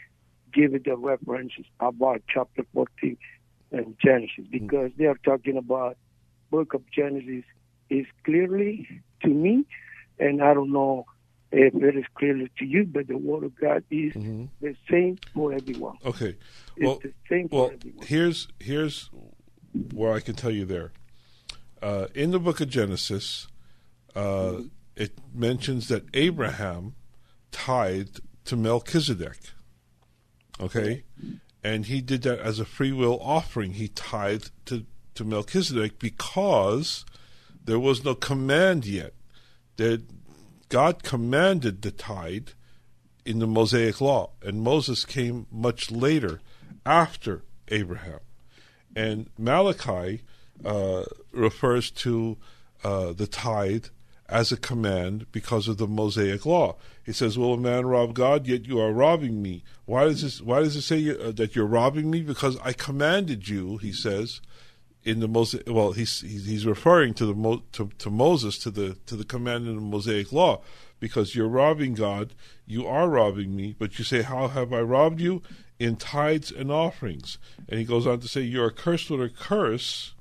give 0.53 0.75
it 0.75 0.85
the 0.85 0.97
references 0.97 1.67
about 1.81 2.23
chapter 2.29 2.65
14 2.73 3.17
and 3.73 3.97
Genesis? 4.03 4.45
Hmm. 4.47 4.51
Because 4.51 4.91
they 4.97 5.05
are 5.07 5.19
talking 5.25 5.57
about 5.57 5.97
book 6.51 6.73
of 6.75 6.83
Genesis 6.91 7.45
is 7.91 8.07
clearly 8.25 8.89
to 9.23 9.29
me, 9.29 9.65
and 10.19 10.43
I 10.43 10.55
don't 10.55 10.73
know 10.73 11.05
it 11.57 11.97
is 11.97 12.05
clearly 12.15 12.51
to 12.59 12.65
you, 12.65 12.85
but 12.85 13.07
the 13.07 13.17
word 13.17 13.45
of 13.45 13.55
God 13.59 13.85
is 13.91 14.13
the 14.15 14.77
same 14.91 15.19
for 15.33 15.53
everyone. 15.53 15.97
Okay. 16.05 16.37
Well, 16.79 17.01
well, 17.51 17.73
here's 18.03 18.49
here's 18.59 19.11
where 19.93 20.13
I 20.13 20.21
can 20.21 20.35
tell 20.35 20.51
you 20.51 20.65
there. 20.65 20.93
Uh, 21.81 22.07
in 22.15 22.31
the 22.31 22.41
book 22.41 22.61
of 22.61 22.69
Genesis, 22.69 23.47
uh, 24.15 24.61
it 24.97 25.19
mentions 25.33 25.89
that 25.89 26.05
Abraham 26.15 26.95
tithed 27.53 28.21
to 28.47 28.57
Melchizedek. 28.57 29.39
Okay, 30.61 31.05
and 31.63 31.87
he 31.87 32.01
did 32.01 32.23
that 32.23 32.39
as 32.41 32.59
a 32.59 32.65
free 32.65 32.93
will 32.93 33.19
offering. 33.21 33.75
He 33.75 33.89
tithed 33.89 34.51
to 34.67 34.87
to 35.15 35.25
Melchizedek 35.25 35.99
because 35.99 37.05
there 37.65 37.79
was 37.79 38.05
no 38.05 38.15
command 38.15 38.87
yet. 38.87 39.15
That 39.77 40.03
God 40.69 41.03
commanded 41.03 41.83
the 41.83 41.91
tithe 41.91 42.49
in 43.25 43.39
the 43.39 43.47
Mosaic 43.47 44.01
law, 44.01 44.31
and 44.43 44.63
Moses 44.63 45.05
came 45.05 45.47
much 45.51 45.91
later, 45.91 46.41
after 46.85 47.43
Abraham. 47.69 48.21
And 48.95 49.31
Malachi 49.39 50.23
uh, 50.65 51.05
refers 51.33 51.91
to 51.91 52.37
uh, 52.83 53.13
the 53.13 53.27
tithe 53.27 53.87
as 54.29 54.53
a 54.53 54.57
command 54.57 55.27
because 55.33 55.69
of 55.69 55.79
the 55.79 55.87
Mosaic 55.87 56.47
law. 56.47 56.77
He 57.03 57.13
says, 57.13 57.39
"Will 57.39 57.55
a 57.55 57.59
man 57.59 57.87
rob 57.87 58.15
God? 58.15 58.47
Yet 58.47 58.67
you 58.67 58.81
are 58.81 58.93
robbing 58.93 59.43
me." 59.43 59.65
Why 59.85 60.05
does 60.05 60.23
this? 60.23 60.41
Why 60.41 60.61
does 60.61 60.77
it 60.77 60.83
say 60.83 61.09
uh, 61.11 61.33
that 61.33 61.55
you're 61.55 61.67
robbing 61.67 62.11
me? 62.11 62.23
Because 62.23 62.57
I 62.63 62.73
commanded 62.73 63.49
you. 63.49 63.79
He 63.79 63.93
says 63.93 64.41
in 65.05 65.21
the 65.21 65.29
Mosaic. 65.29 65.65
Well, 65.69 65.93
he's 65.93 66.21
he's 66.21 66.67
referring 66.67 67.15
to 67.15 67.27
the 67.27 67.35
Mo, 67.35 67.63
to, 67.73 67.91
to 67.99 68.11
Moses 68.11 68.59
to 68.59 68.71
the 68.71 68.97
to 69.07 69.17
the 69.17 69.25
command 69.25 69.67
in 69.67 69.75
the 69.77 69.81
Mosaic 69.81 70.33
law 70.33 70.63
because 71.01 71.35
you're 71.35 71.49
robbing 71.49 71.95
God. 71.95 72.35
You 72.67 72.87
are 72.87 73.09
robbing 73.09 73.55
me. 73.55 73.75
But 73.79 73.99
you 73.99 74.05
say, 74.05 74.23
"How 74.23 74.49
have 74.49 74.73
I 74.73 74.81
robbed 74.81 75.21
you?" 75.21 75.43
In 75.79 75.97
tithes 75.97 76.51
and 76.53 76.71
offerings. 76.71 77.39
And 77.69 77.79
he 77.79 77.85
goes 77.85 78.07
on 78.07 78.21
to 78.21 78.29
say, 78.29 78.43
"You 78.43 78.63
are 78.63 78.71
cursed 78.71 79.11
with 79.11 79.21
a 79.21 79.29
curse." 79.29 80.15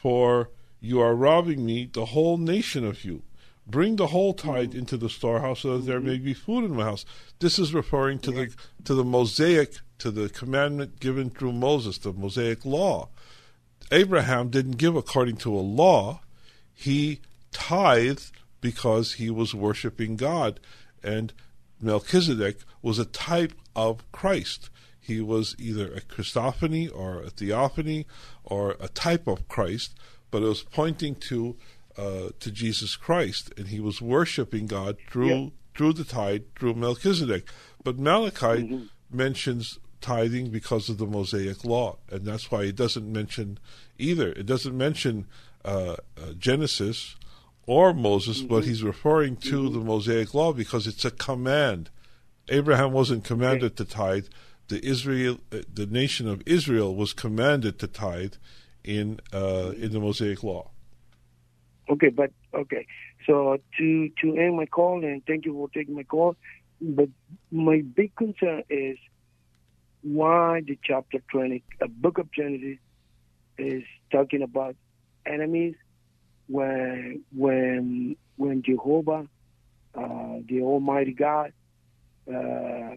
for 0.00 0.48
you 0.80 0.98
are 1.00 1.14
robbing 1.14 1.66
me, 1.66 1.90
the 1.92 2.06
whole 2.06 2.38
nation 2.38 2.84
of 2.86 3.04
you. 3.04 3.22
Bring 3.66 3.96
the 3.96 4.08
whole 4.08 4.32
tithe 4.32 4.74
into 4.74 4.96
the 4.96 5.10
storehouse, 5.10 5.60
so 5.60 5.76
that 5.76 5.86
there 5.86 6.00
may 6.00 6.16
be 6.16 6.32
food 6.32 6.64
in 6.64 6.74
my 6.74 6.84
house. 6.84 7.04
This 7.38 7.58
is 7.58 7.74
referring 7.74 8.18
to 8.20 8.30
the 8.32 8.54
to 8.84 8.94
the 8.94 9.04
Mosaic, 9.04 9.76
to 9.98 10.10
the 10.10 10.28
commandment 10.30 10.98
given 10.98 11.28
through 11.28 11.52
Moses, 11.52 11.98
the 11.98 12.12
Mosaic 12.12 12.64
law. 12.64 13.10
Abraham 13.90 14.50
didn't 14.50 14.78
give 14.78 14.94
according 14.96 15.36
to 15.38 15.54
a 15.54 15.60
law; 15.60 16.20
he 16.74 17.20
tithed 17.52 18.30
because 18.60 19.14
he 19.14 19.30
was 19.30 19.54
worshiping 19.54 20.16
God, 20.16 20.60
and 21.02 21.32
Melchizedek 21.80 22.58
was 22.82 22.98
a 22.98 23.04
type 23.04 23.52
of 23.74 24.10
Christ. 24.12 24.70
He 25.00 25.20
was 25.20 25.56
either 25.58 25.92
a 25.92 26.00
Christophany 26.02 26.88
or 26.94 27.22
a 27.22 27.30
theophany 27.30 28.06
or 28.44 28.76
a 28.78 28.88
type 28.88 29.26
of 29.26 29.48
Christ, 29.48 29.98
but 30.30 30.42
it 30.42 30.46
was 30.46 30.62
pointing 30.62 31.14
to 31.16 31.56
uh, 31.96 32.28
to 32.38 32.50
Jesus 32.50 32.96
Christ, 32.96 33.52
and 33.56 33.68
he 33.68 33.80
was 33.80 34.00
worshiping 34.00 34.66
God 34.66 34.96
through 35.10 35.28
Yeah. 35.28 35.48
through 35.74 35.94
the 35.94 36.04
tithe 36.04 36.42
through 36.56 36.74
Melchizedek. 36.74 37.48
But 37.82 37.98
Malachi 37.98 38.88
mentions 39.10 39.78
tithing 40.00 40.50
because 40.50 40.88
of 40.88 40.98
the 40.98 41.06
Mosaic 41.06 41.64
law, 41.64 41.98
and 42.10 42.24
that's 42.24 42.50
why 42.50 42.62
it 42.62 42.76
doesn't 42.76 43.10
mention 43.10 43.58
either. 43.98 44.32
It 44.32 44.46
doesn't 44.46 44.76
mention 44.76 45.26
uh, 45.64 45.96
uh, 46.16 46.32
Genesis 46.38 47.16
or 47.66 47.92
Moses, 47.92 48.42
but 48.42 48.64
he's 48.64 48.82
referring 48.82 49.36
to 49.36 49.68
the 49.68 49.78
Mosaic 49.78 50.34
law 50.34 50.52
because 50.52 50.86
it's 50.86 51.04
a 51.04 51.10
command. 51.10 51.90
Abraham 52.48 52.92
wasn't 52.92 53.24
commanded 53.24 53.76
to 53.76 53.84
tithe. 53.84 54.26
The 54.68 54.84
Israel, 54.84 55.38
uh, 55.52 55.58
the 55.72 55.86
nation 55.86 56.26
of 56.28 56.42
Israel, 56.46 56.94
was 56.94 57.12
commanded 57.12 57.78
to 57.80 57.86
tithe 57.86 58.34
in 58.82 59.20
uh, 59.32 59.72
in 59.76 59.92
the 59.92 60.00
Mosaic 60.00 60.42
law. 60.42 60.70
Okay, 61.88 62.08
but 62.08 62.32
okay. 62.54 62.86
So 63.26 63.58
to 63.78 64.08
to 64.22 64.36
end 64.36 64.56
my 64.56 64.66
call 64.66 65.04
and 65.04 65.24
thank 65.26 65.44
you 65.44 65.52
for 65.52 65.68
taking 65.68 65.94
my 65.94 66.04
call. 66.04 66.36
But 66.80 67.08
my 67.50 67.82
big 67.82 68.14
concern 68.16 68.62
is 68.70 68.96
why 70.02 70.62
the 70.66 70.78
chapter 70.82 71.18
twenty, 71.30 71.62
a 71.80 71.88
book 71.88 72.18
of 72.18 72.30
Genesis, 72.32 72.78
is 73.58 73.82
talking 74.10 74.42
about 74.42 74.76
enemies 75.26 75.74
when 76.48 77.22
when 77.36 78.16
when 78.36 78.62
Jehovah, 78.62 79.26
uh, 79.94 80.34
the 80.48 80.62
Almighty 80.62 81.12
God, 81.12 81.52
uh, 82.32 82.96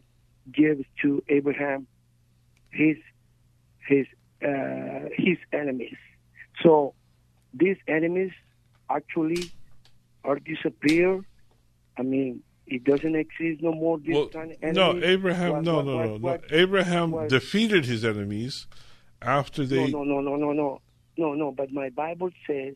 gives 0.51 0.85
to 1.01 1.23
Abraham 1.27 1.87
his 2.71 2.97
his 3.87 4.05
uh, 4.41 5.09
his 5.13 5.37
enemies. 5.51 5.97
So 6.61 6.93
these 7.53 7.77
enemies 7.87 8.31
actually 8.89 9.51
are 10.23 10.39
disappear. 10.39 11.21
I 11.97 12.01
mean, 12.01 12.41
it 12.67 12.83
doesn't 12.83 13.15
exist 13.15 13.61
no 13.61 13.73
more. 13.73 13.97
This 13.99 14.15
Well, 14.15 14.27
kind 14.29 14.51
of 14.51 14.73
no. 14.75 14.99
Abraham. 15.03 15.51
What- 15.51 15.63
no, 15.63 15.75
what- 15.77 15.85
no, 15.85 15.97
what- 16.17 16.41
no, 16.51 16.57
no. 16.57 16.63
Abraham 16.63 17.27
defeated 17.27 17.85
his 17.85 18.03
enemies 18.05 18.67
after 19.21 19.65
they. 19.65 19.89
no, 19.91 20.03
no, 20.03 20.19
no, 20.21 20.35
no, 20.35 20.35
no, 20.37 20.51
no, 20.53 20.81
no, 21.17 21.33
no. 21.33 21.51
But 21.51 21.71
my 21.71 21.89
Bible 21.89 22.29
says, 22.47 22.75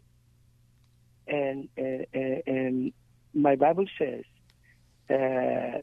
and 1.27 1.67
and 1.77 2.05
and, 2.13 2.43
and 2.47 2.93
my 3.33 3.55
Bible 3.55 3.85
says, 3.97 4.23
uh, 5.09 5.79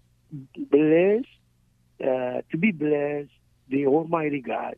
bless, 0.70 1.24
uh, 2.02 2.42
to 2.50 2.56
be 2.58 2.72
blessed, 2.72 3.30
the 3.68 3.86
Almighty 3.86 4.40
God. 4.40 4.76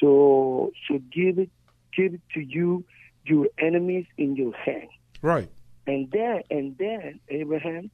So 0.00 0.72
so 0.88 0.98
give 1.12 1.38
it, 1.38 1.50
give 1.96 2.14
it 2.14 2.20
to 2.34 2.40
you, 2.40 2.84
your 3.26 3.48
enemies 3.58 4.06
in 4.18 4.36
your 4.36 4.52
hand, 4.54 4.88
Right. 5.22 5.48
and 5.86 6.10
then 6.10 6.42
and 6.50 6.76
then 6.78 7.20
Abraham 7.28 7.90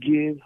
give 0.00 0.38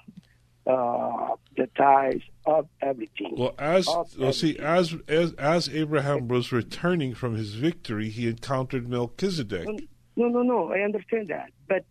uh, 0.67 1.37
the 1.57 1.69
tithes 1.77 2.23
of 2.47 2.69
everything. 2.81 3.35
Well, 3.37 3.55
as 3.59 3.87
well, 4.19 4.33
see, 4.33 4.59
as, 4.59 4.95
as 5.09 5.33
as 5.35 5.69
Abraham 5.69 6.29
was 6.29 6.53
returning 6.53 7.15
from 7.15 7.37
his 7.37 7.55
victory, 7.55 8.09
he 8.09 8.29
encountered 8.29 8.89
Melchizedek. 8.89 9.69
No, 10.17 10.29
no, 10.29 10.43
no. 10.43 10.73
I 10.73 10.81
understand 10.81 11.29
that, 11.29 11.51
but 11.69 11.85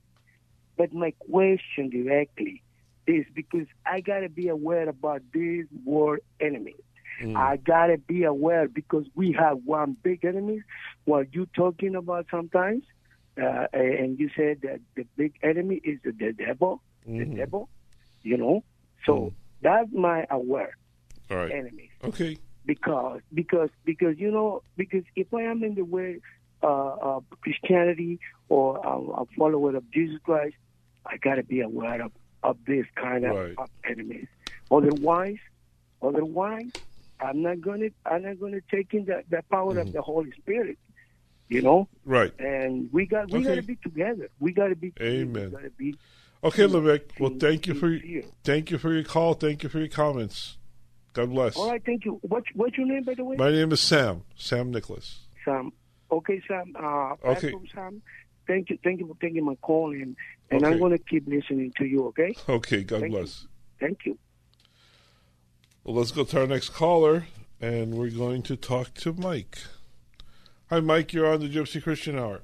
but 0.78 0.94
my 0.94 1.14
question 1.30 1.90
directly 1.90 2.64
is 3.06 3.26
because 3.34 3.68
I 3.86 4.02
gotta 4.02 4.30
be 4.30 4.48
aware 4.48 4.90
about 4.90 5.22
this 5.34 5.66
word 5.86 6.22
enemy. 6.40 6.76
Mm. 7.22 7.36
I 7.36 7.58
gotta 7.58 7.98
be 7.98 8.24
aware 8.24 8.68
because 8.68 9.06
we 9.14 9.34
have 9.34 9.60
one 9.66 9.96
big 10.02 10.26
enemy. 10.26 10.62
What 11.06 11.34
you 11.34 11.48
talking 11.56 11.96
about 11.96 12.26
sometimes, 12.32 12.84
uh, 13.40 13.68
and 13.72 14.20
you 14.20 14.30
said 14.36 14.62
that 14.64 14.80
the 14.96 15.06
big 15.16 15.36
enemy 15.44 15.80
is 15.84 16.00
the, 16.04 16.12
the 16.12 16.44
devil, 17.06 17.26
the 17.32 17.36
devil. 17.36 17.70
You 18.24 18.38
know, 18.38 18.64
so 19.06 19.14
Mm. 19.16 19.34
that's 19.62 19.90
my 19.92 20.26
aware 20.30 20.76
All 21.30 21.38
right. 21.38 21.52
enemy 21.52 21.90
Okay. 22.04 22.38
because 22.66 23.20
because 23.34 23.70
because 23.86 24.16
you 24.18 24.32
know 24.32 24.62
because 24.78 25.04
if 25.16 25.34
I 25.34 25.44
am 25.44 25.64
in 25.64 25.76
the 25.76 25.84
way 25.84 26.20
uh, 26.64 26.96
of 27.02 27.26
Christianity 27.42 28.20
or 28.50 28.78
a 28.78 29.26
follower 29.38 29.76
of 29.76 29.90
Jesus 29.92 30.20
Christ, 30.24 30.56
I 31.06 31.18
got 31.18 31.36
to 31.36 31.44
be 31.44 31.60
aware 31.62 32.02
of, 32.06 32.12
of 32.42 32.58
this 32.66 32.86
kind 32.96 33.26
of, 33.26 33.36
Right. 33.36 33.56
of 33.58 33.70
enemies. 33.90 34.28
Otherwise, 34.72 35.36
otherwise, 36.02 36.68
I'm 37.20 37.42
not 37.42 37.60
gonna 37.62 37.90
I'm 38.06 38.24
not 38.24 38.40
gonna 38.40 38.62
take 38.72 38.94
in 38.94 39.06
the, 39.06 39.24
the 39.30 39.44
power 39.52 39.76
Mm-hmm. 39.76 39.88
of 39.88 39.94
the 39.94 40.02
Holy 40.02 40.32
Spirit. 40.40 40.78
You 41.50 41.62
know, 41.62 41.90
Right. 42.06 42.32
and 42.40 42.90
we 42.94 43.06
got 43.06 43.30
we 43.30 43.40
Okay. 43.40 43.50
got 43.50 43.56
to 43.56 43.62
be 43.64 43.78
together. 43.84 44.30
We 44.40 44.54
got 44.54 44.68
to 44.70 44.76
be 44.76 44.94
Amen. 45.02 45.46
We 45.46 45.52
got 45.52 45.64
to 45.64 45.70
be 45.72 45.96
Okay, 46.44 46.66
Levesque. 46.66 47.20
Well, 47.20 47.34
thank 47.40 47.68
you 47.68 47.74
for 47.74 47.90
your, 47.90 48.24
thank 48.44 48.70
you 48.72 48.78
for 48.78 48.94
your 48.94 49.04
call. 49.04 49.34
Thank 49.34 49.64
you 49.64 49.70
for 49.70 49.80
your 49.80 49.88
comments. 49.88 50.58
God 51.14 51.30
bless. 51.30 51.56
All 51.56 51.70
right. 51.72 51.82
Thank 51.86 52.06
you. 52.06 52.20
What 52.24 52.44
what's 52.56 52.78
your 52.78 52.88
name 52.88 53.04
by 53.04 53.14
the 53.14 53.24
way? 53.24 53.36
My 53.38 53.52
name 53.52 53.72
is 53.72 53.80
Sam. 53.80 54.24
Sam 54.36 54.72
Nicholas. 54.72 55.20
Sam. 55.46 55.72
Okay, 56.12 56.42
Sam. 56.48 56.74
Uh, 56.78 57.16
Okay. 57.24 57.54
Sam. 57.74 58.02
Thank 58.48 58.70
you. 58.72 58.78
Thank 58.84 59.00
you 59.00 59.08
for 59.08 59.16
taking 59.22 59.46
my 59.46 59.56
call, 59.56 59.92
and 59.92 60.16
and 60.52 60.64
Okay. 60.64 60.74
I'm 60.74 60.80
going 60.80 60.92
to 60.92 60.98
keep 60.98 61.28
listening 61.28 61.72
to 61.78 61.86
you. 61.86 62.08
Okay. 62.08 62.36
Okay. 62.50 62.84
God 62.84 63.02
Thank 63.02 63.14
you. 63.14 63.18
bless. 63.20 63.48
Thank 63.80 64.00
you. 64.06 64.18
Well, 65.84 65.96
let's 65.96 66.12
go 66.12 66.24
to 66.24 66.42
our 66.42 66.48
next 66.48 66.70
caller, 66.70 67.28
and 67.62 67.94
we're 67.96 68.10
going 68.10 68.42
to 68.44 68.56
talk 68.56 68.94
to 68.96 69.14
Mike. 69.14 69.60
Hi, 70.70 70.80
Mike. 70.80 71.14
You're 71.14 71.28
on 71.28 71.42
the 71.42 71.50
Gypsy 71.50 71.82
Christian 71.84 72.18
Hour. 72.18 72.42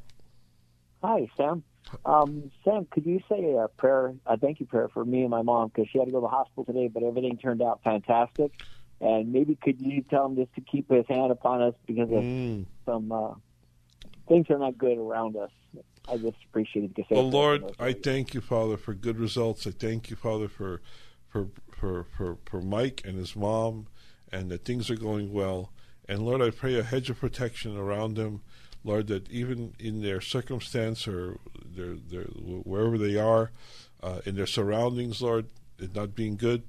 Hi, 1.04 1.28
Sam. 1.38 1.64
Um, 2.06 2.52
Sam, 2.64 2.88
could 2.90 3.06
you 3.06 3.20
say 3.30 3.56
a 3.56 3.68
prayer, 3.68 4.14
a 4.26 4.38
thank 4.38 4.60
you 4.60 4.66
prayer 4.66 4.90
for 4.94 5.04
me 5.06 5.22
and 5.22 5.30
my 5.30 5.42
mom 5.42 5.70
because 5.70 5.90
she 5.92 6.00
had 6.00 6.06
to 6.06 6.12
go 6.12 6.20
to 6.20 6.22
the 6.22 6.28
hospital 6.28 6.66
today, 6.66 6.88
but 6.88 7.04
everything 7.04 7.38
turned 7.38 7.62
out 7.62 7.82
fantastic. 7.84 8.52
And 9.02 9.32
maybe 9.32 9.58
could 9.62 9.80
you 9.80 10.04
tell 10.10 10.26
him 10.26 10.36
just 10.36 10.54
to 10.56 10.62
keep 10.62 10.92
his 10.92 11.06
hand 11.08 11.32
upon 11.32 11.62
us 11.62 11.74
because 11.86 12.10
of 12.12 12.24
Mm. 12.24 12.66
some 12.86 13.12
uh, 13.12 13.34
things 14.28 14.48
are 14.50 14.60
not 14.60 14.78
good 14.78 14.98
around 14.98 15.36
us. 15.36 15.52
I 16.08 16.18
just 16.18 16.38
appreciate 16.50 16.86
it. 16.86 16.96
to 16.96 17.04
Well, 17.12 17.30
Lord, 17.30 17.76
I 17.80 17.94
thank 17.94 18.34
you, 18.34 18.42
Father, 18.42 18.78
for 18.78 18.94
good 18.94 19.20
results. 19.20 19.68
I 19.68 19.72
thank 19.72 20.10
you, 20.10 20.16
Father, 20.16 20.48
for 20.48 20.82
for 21.28 21.50
for 21.72 22.06
for, 22.18 22.38
for 22.46 22.62
Mike 22.62 23.02
and 23.06 23.18
his 23.18 23.36
mom, 23.36 23.88
and 24.32 24.50
that 24.50 24.66
things 24.66 24.90
are 24.90 24.96
going 24.96 25.32
well. 25.32 25.72
And 26.08 26.24
Lord, 26.24 26.42
I 26.42 26.50
pray 26.50 26.78
a 26.80 26.84
hedge 26.84 27.10
of 27.12 27.20
protection 27.20 27.78
around 27.78 28.16
them, 28.16 28.42
Lord, 28.84 29.08
that 29.08 29.30
even 29.30 29.74
in 29.80 30.02
their 30.02 30.22
circumstance 30.22 31.08
or 31.08 31.38
their, 31.66 31.96
their 31.96 32.24
wherever 32.24 32.98
they 32.98 33.18
are, 33.18 33.52
uh, 34.02 34.22
in 34.26 34.36
their 34.36 34.48
surroundings, 34.48 35.22
Lord, 35.22 35.48
it 35.78 35.94
not 35.94 36.16
being 36.16 36.38
good, 36.38 36.64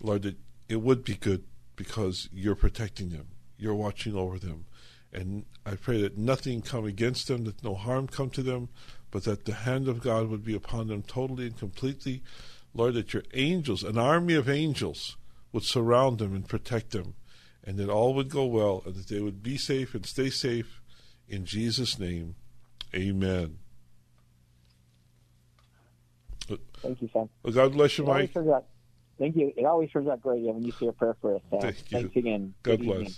Lord, 0.00 0.22
that 0.22 0.36
it 0.68 0.80
would 0.80 1.04
be 1.04 1.14
good 1.14 1.44
because 1.76 2.28
you're 2.32 2.54
protecting 2.54 3.10
them, 3.10 3.28
you're 3.56 3.74
watching 3.74 4.14
over 4.16 4.38
them, 4.38 4.66
and 5.12 5.44
I 5.64 5.76
pray 5.76 6.02
that 6.02 6.18
nothing 6.18 6.60
come 6.60 6.84
against 6.84 7.28
them, 7.28 7.44
that 7.44 7.62
no 7.62 7.74
harm 7.74 8.08
come 8.08 8.30
to 8.30 8.42
them, 8.42 8.68
but 9.12 9.24
that 9.24 9.44
the 9.44 9.54
hand 9.54 9.86
of 9.86 10.02
God 10.02 10.28
would 10.28 10.44
be 10.44 10.54
upon 10.54 10.88
them 10.88 11.02
totally 11.02 11.46
and 11.46 11.56
completely. 11.56 12.22
Lord, 12.74 12.94
that 12.94 13.14
your 13.14 13.22
angels, 13.32 13.84
an 13.84 13.96
army 13.96 14.34
of 14.34 14.48
angels, 14.48 15.16
would 15.52 15.62
surround 15.62 16.18
them 16.18 16.34
and 16.34 16.48
protect 16.48 16.90
them, 16.90 17.14
and 17.62 17.78
that 17.78 17.88
all 17.88 18.12
would 18.14 18.28
go 18.28 18.44
well, 18.44 18.82
and 18.84 18.96
that 18.96 19.06
they 19.06 19.20
would 19.20 19.40
be 19.42 19.56
safe 19.56 19.94
and 19.94 20.04
stay 20.04 20.30
safe. 20.30 20.80
In 21.28 21.44
Jesus' 21.44 21.98
name, 21.98 22.34
amen. 22.94 23.58
Thank 26.82 27.00
you, 27.00 27.08
Sam. 27.12 27.30
Well, 27.42 27.52
God 27.54 27.72
bless 27.72 27.96
you, 27.96 28.04
It 28.04 28.08
Mike. 28.08 28.36
out, 28.36 28.66
thank 29.18 29.36
you. 29.36 29.52
It 29.56 29.64
always 29.64 29.90
turns 29.90 30.06
out 30.08 30.20
great 30.20 30.42
when 30.42 30.62
you 30.62 30.72
say 30.72 30.86
a 30.86 30.92
prayer 30.92 31.16
for 31.20 31.36
us. 31.36 31.42
Thank 31.50 31.64
you. 31.64 32.00
Thanks 32.00 32.16
again. 32.16 32.54
God 32.62 32.78
Good 32.78 32.86
bless. 32.86 32.98
evening. 33.00 33.14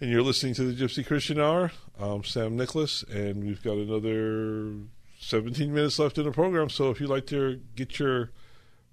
And 0.00 0.10
you're 0.10 0.22
listening 0.22 0.54
to 0.54 0.62
the 0.72 0.80
Gypsy 0.84 1.04
Christian 1.04 1.40
Hour. 1.40 1.72
I'm 1.98 2.22
Sam 2.22 2.56
Nicholas, 2.56 3.02
and 3.02 3.44
we've 3.44 3.62
got 3.62 3.76
another 3.78 4.72
17 5.18 5.74
minutes 5.74 5.98
left 5.98 6.18
in 6.18 6.24
the 6.24 6.30
program. 6.30 6.70
So 6.70 6.90
if 6.90 7.00
you'd 7.00 7.10
like 7.10 7.26
to 7.26 7.60
get 7.74 7.98
your 7.98 8.30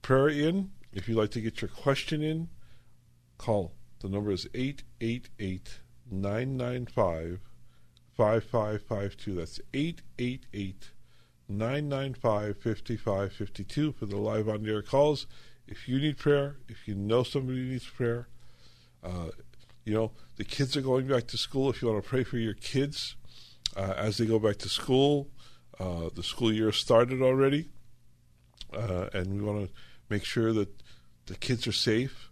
prayer 0.01 0.27
in, 0.29 0.71
if 0.91 1.07
you'd 1.07 1.17
like 1.17 1.29
to 1.31 1.41
get 1.41 1.61
your 1.61 1.69
question 1.69 2.23
in, 2.23 2.49
call. 3.37 3.73
The 3.99 4.09
number 4.09 4.31
is 4.31 4.47
888 4.55 5.79
995 6.09 7.39
5552. 8.15 9.35
That's 9.35 9.59
888 9.73 10.89
995 11.47 12.57
5552 12.57 13.91
for 13.91 14.05
the 14.05 14.17
live 14.17 14.49
on 14.49 14.67
air 14.67 14.81
calls. 14.81 15.27
If 15.67 15.87
you 15.87 15.99
need 15.99 16.17
prayer, 16.17 16.57
if 16.67 16.87
you 16.87 16.95
know 16.95 17.23
somebody 17.23 17.63
needs 17.63 17.87
prayer, 17.87 18.27
uh, 19.03 19.29
you 19.83 19.93
know, 19.93 20.11
the 20.37 20.43
kids 20.43 20.75
are 20.75 20.81
going 20.81 21.07
back 21.07 21.27
to 21.27 21.37
school. 21.37 21.69
If 21.69 21.81
you 21.81 21.87
want 21.87 22.03
to 22.03 22.09
pray 22.09 22.23
for 22.23 22.37
your 22.37 22.53
kids 22.53 23.15
uh, 23.75 23.93
as 23.97 24.17
they 24.17 24.25
go 24.25 24.39
back 24.39 24.57
to 24.57 24.69
school, 24.69 25.29
uh, 25.79 26.09
the 26.13 26.23
school 26.23 26.51
year 26.51 26.71
started 26.71 27.21
already, 27.21 27.69
uh, 28.73 29.09
and 29.13 29.33
we 29.33 29.41
want 29.41 29.67
to 29.67 29.73
make 30.09 30.23
sure 30.23 30.53
that 30.53 30.69
the 31.27 31.35
kids 31.35 31.67
are 31.67 31.71
safe, 31.71 32.31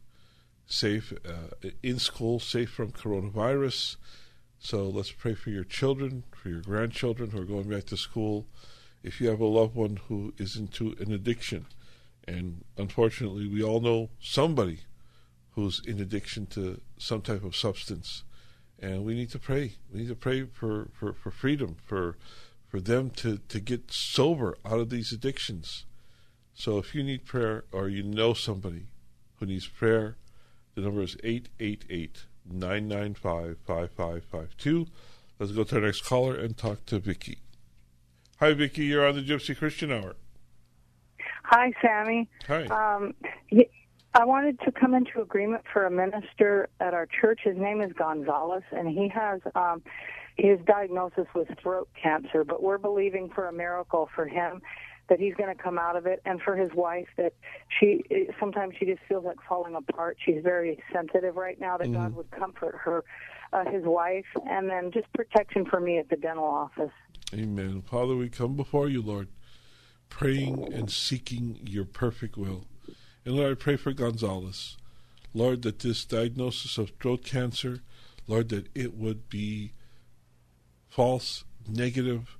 safe 0.66 1.14
uh, 1.26 1.70
in 1.82 2.00
school, 2.00 2.40
safe 2.40 2.70
from 2.70 2.92
coronavirus. 2.92 3.98
So 4.60 4.88
let's 4.88 5.12
pray 5.12 5.34
for 5.34 5.50
your 5.50 5.64
children, 5.64 6.24
for 6.32 6.50
your 6.50 6.62
grandchildren 6.62 7.32
who 7.32 7.42
are 7.42 7.46
going 7.46 7.70
back 7.70 7.86
to 7.86 7.98
school. 7.98 8.46
If 9.04 9.20
you 9.20 9.30
have 9.30 9.42
a 9.42 9.46
loved 9.46 9.76
one 9.76 10.00
who 10.08 10.34
is 10.38 10.56
into 10.56 10.96
an 11.00 11.12
addiction, 11.12 11.66
and 12.26 12.64
unfortunately, 12.78 13.48
we 13.48 13.62
all 13.62 13.82
know 13.82 14.10
somebody 14.22 14.80
who's 15.52 15.82
in 15.86 16.00
addiction 16.00 16.46
to 16.48 16.80
some 16.98 17.22
type 17.22 17.44
of 17.44 17.56
substance. 17.56 18.24
And 18.80 19.04
we 19.06 19.14
need 19.14 19.30
to 19.32 19.40
pray. 19.40 19.74
We 19.92 20.02
need 20.02 20.08
to 20.08 20.16
pray 20.16 20.46
for, 20.46 20.90
for, 20.94 21.14
for 21.14 21.32
freedom, 21.32 21.76
for 21.86 22.18
for 22.74 22.82
them 22.82 23.12
to, 23.12 23.38
to 23.38 23.60
get 23.60 23.92
sober 23.92 24.58
out 24.66 24.80
of 24.80 24.90
these 24.90 25.12
addictions. 25.12 25.86
So 26.56 26.80
if 26.80 26.96
you 26.96 27.04
need 27.04 27.24
prayer 27.24 27.66
or 27.72 27.88
you 27.88 28.02
know 28.02 28.34
somebody 28.34 28.88
who 29.36 29.46
needs 29.46 29.68
prayer, 29.68 30.18
the 30.76 30.82
number 30.82 31.02
is 31.02 31.16
888 31.24 32.26
995 32.46 33.58
5552. 33.66 34.88
Let's 35.40 35.52
go 35.52 35.64
to 35.64 35.76
our 35.76 35.82
next 35.82 36.06
caller 36.06 36.36
and 36.36 36.56
talk 36.58 36.86
to 36.88 37.00
Vicky. 37.00 37.40
Hi, 38.40 38.54
Vicky. 38.54 38.86
You're 38.86 39.08
on 39.08 39.16
the 39.16 39.24
Gypsy 39.24 39.58
Christian 39.58 39.92
Hour. 39.92 40.16
Hi, 41.44 41.72
Sammy. 41.82 42.30
Hi. 42.48 42.66
Um, 42.66 43.14
I 44.16 44.26
wanted 44.26 44.60
to 44.62 44.72
come 44.72 44.94
into 44.94 45.22
agreement 45.22 45.64
for 45.72 45.86
a 45.86 45.92
minister 45.92 46.70
at 46.80 46.94
our 46.94 47.08
church. 47.08 47.42
His 47.44 47.58
name 47.58 47.82
is 47.82 47.92
Gonzalez, 47.94 48.64
and 48.72 48.88
he 48.88 49.10
has 49.10 49.42
um, 49.56 49.82
his 50.38 50.60
diagnosis 50.66 51.26
was 51.36 51.48
throat 51.62 51.90
cancer, 52.02 52.44
but 52.44 52.62
we're 52.62 52.78
believing 52.78 53.30
for 53.30 53.48
a 53.48 53.54
miracle 53.54 54.10
for 54.16 54.28
him 54.28 54.62
that 55.10 55.20
he's 55.20 55.34
going 55.36 55.56
to 55.56 55.62
come 55.62 55.78
out 55.78 55.96
of 55.96 56.06
it, 56.06 56.22
and 56.26 56.42
for 56.42 56.56
his 56.56 56.72
wife 56.74 57.08
that 57.18 57.34
she 57.80 58.04
sometimes 58.40 58.76
she 58.80 58.86
just 58.86 59.02
feels 59.08 59.26
like 59.26 59.38
falling 59.48 59.76
apart. 59.76 60.18
She's 60.26 60.42
very 60.44 60.82
sensitive 60.94 61.36
right 61.36 61.60
now. 61.60 61.78
That 61.78 61.88
mm-hmm. 61.88 62.02
God 62.02 62.16
would 62.16 62.32
comfort 62.32 62.76
her, 62.84 63.04
uh, 63.52 63.66
his 63.70 63.84
wife, 63.84 64.26
and 64.50 64.70
then 64.70 64.92
just 64.92 65.12
protection 65.14 65.66
for 65.66 65.80
me 65.80 65.98
at 65.98 66.10
the 66.10 66.16
dental 66.16 66.46
office. 66.46 66.92
Amen. 67.34 67.82
Father, 67.82 68.16
we 68.16 68.30
come 68.30 68.56
before 68.56 68.88
you, 68.88 69.02
Lord, 69.02 69.28
praying 70.10 70.72
and 70.74 70.92
seeking 70.92 71.60
your 71.64 71.86
perfect 71.86 72.38
will. 72.38 72.66
And 73.26 73.36
Lord, 73.36 73.52
I 73.52 73.56
pray 73.56 73.76
for 73.76 73.92
Gonzalez. 73.94 74.78
Lord, 75.34 75.64
that 75.64 75.80
this 75.80 76.06
diagnosis 76.06 76.78
of 76.78 76.92
throat 77.02 77.26
cancer, 77.26 77.80
Lord, 78.28 78.50
that 78.50 78.68
it 78.76 78.96
would 78.96 79.30
be 79.30 79.74
false, 80.88 81.44
negative, 81.68 82.38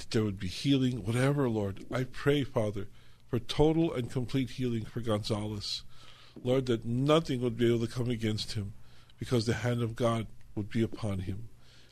that 0.00 0.10
there 0.10 0.24
would 0.24 0.40
be 0.40 0.48
healing, 0.48 1.04
whatever, 1.04 1.48
Lord. 1.48 1.84
I 1.92 2.04
pray, 2.04 2.42
Father, 2.42 2.88
for 3.28 3.38
total 3.38 3.92
and 3.92 4.10
complete 4.10 4.50
healing 4.50 4.84
for 4.84 5.00
Gonzalez. 5.00 5.82
Lord, 6.42 6.66
that 6.66 6.84
nothing 6.84 7.40
would 7.42 7.56
be 7.56 7.68
able 7.68 7.86
to 7.86 7.92
come 7.92 8.10
against 8.10 8.52
him 8.52 8.72
because 9.18 9.46
the 9.46 9.54
hand 9.54 9.82
of 9.82 9.96
God 9.96 10.26
would 10.54 10.70
be 10.70 10.82
upon 10.82 11.20
him. 11.20 11.48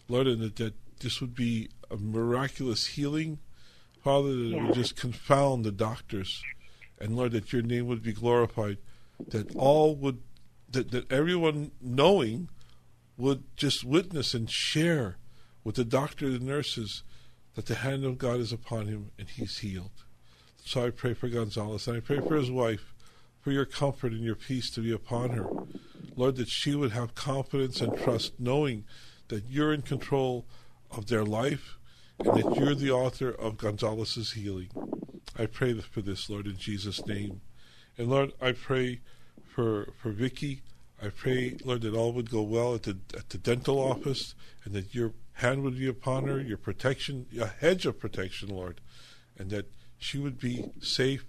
Lord, 0.08 0.26
and 0.26 0.40
that, 0.40 0.56
that 0.56 0.74
this 1.00 1.20
would 1.20 1.34
be 1.34 1.68
a 1.90 1.96
miraculous 1.96 2.86
healing, 2.86 3.38
Father, 4.02 4.34
that 4.34 4.54
it 4.54 4.62
would 4.62 4.74
just 4.74 4.96
confound 4.96 5.64
the 5.64 5.70
doctors. 5.70 6.42
And 6.98 7.16
Lord, 7.16 7.32
that 7.32 7.52
your 7.52 7.62
name 7.62 7.86
would 7.86 8.02
be 8.02 8.12
glorified, 8.12 8.78
that 9.28 9.54
all 9.54 9.94
would, 9.96 10.22
that, 10.70 10.90
that 10.90 11.12
everyone 11.12 11.72
knowing 11.80 12.48
would 13.16 13.44
just 13.56 13.84
witness 13.84 14.32
and 14.32 14.50
share 14.50 15.18
with 15.62 15.74
the 15.74 15.84
doctor 15.84 16.26
and 16.26 16.40
the 16.40 16.44
nurses 16.44 17.02
that 17.58 17.66
the 17.66 17.74
hand 17.74 18.04
of 18.04 18.18
God 18.18 18.38
is 18.38 18.52
upon 18.52 18.86
him 18.86 19.10
and 19.18 19.28
he's 19.28 19.58
healed. 19.58 19.90
So 20.64 20.86
I 20.86 20.90
pray 20.90 21.12
for 21.12 21.28
Gonzalez 21.28 21.88
and 21.88 21.96
I 21.96 22.00
pray 22.00 22.20
for 22.20 22.36
his 22.36 22.52
wife, 22.52 22.94
for 23.40 23.50
your 23.50 23.64
comfort 23.64 24.12
and 24.12 24.22
your 24.22 24.36
peace 24.36 24.70
to 24.70 24.80
be 24.80 24.92
upon 24.92 25.30
her. 25.30 25.44
Lord, 26.14 26.36
that 26.36 26.46
she 26.46 26.76
would 26.76 26.92
have 26.92 27.16
confidence 27.16 27.80
and 27.80 27.98
trust, 27.98 28.38
knowing 28.38 28.84
that 29.26 29.42
you're 29.50 29.74
in 29.74 29.82
control 29.82 30.44
of 30.92 31.08
their 31.08 31.24
life 31.24 31.78
and 32.20 32.36
that 32.36 32.54
you're 32.54 32.76
the 32.76 32.92
author 32.92 33.30
of 33.30 33.58
Gonzalez's 33.58 34.34
healing. 34.34 34.68
I 35.36 35.46
pray 35.46 35.74
for 35.80 36.00
this, 36.00 36.30
Lord, 36.30 36.46
in 36.46 36.58
Jesus' 36.58 37.04
name. 37.08 37.40
And 37.96 38.08
Lord, 38.08 38.34
I 38.40 38.52
pray 38.52 39.00
for 39.44 39.88
for 40.00 40.10
Vicky. 40.10 40.62
I 41.02 41.08
pray, 41.08 41.56
Lord, 41.64 41.80
that 41.80 41.94
all 41.94 42.12
would 42.12 42.30
go 42.30 42.42
well 42.42 42.76
at 42.76 42.84
the 42.84 42.98
at 43.16 43.30
the 43.30 43.38
dental 43.38 43.80
office, 43.80 44.36
and 44.64 44.74
that 44.74 44.94
your 44.94 45.12
hand 45.38 45.62
would 45.62 45.78
be 45.78 45.86
upon 45.86 46.24
her, 46.24 46.40
your 46.40 46.58
protection, 46.58 47.26
a 47.40 47.46
hedge 47.46 47.86
of 47.86 47.98
protection, 47.98 48.48
Lord, 48.48 48.80
and 49.38 49.50
that 49.50 49.70
she 49.96 50.18
would 50.18 50.38
be 50.38 50.70
safe, 50.80 51.26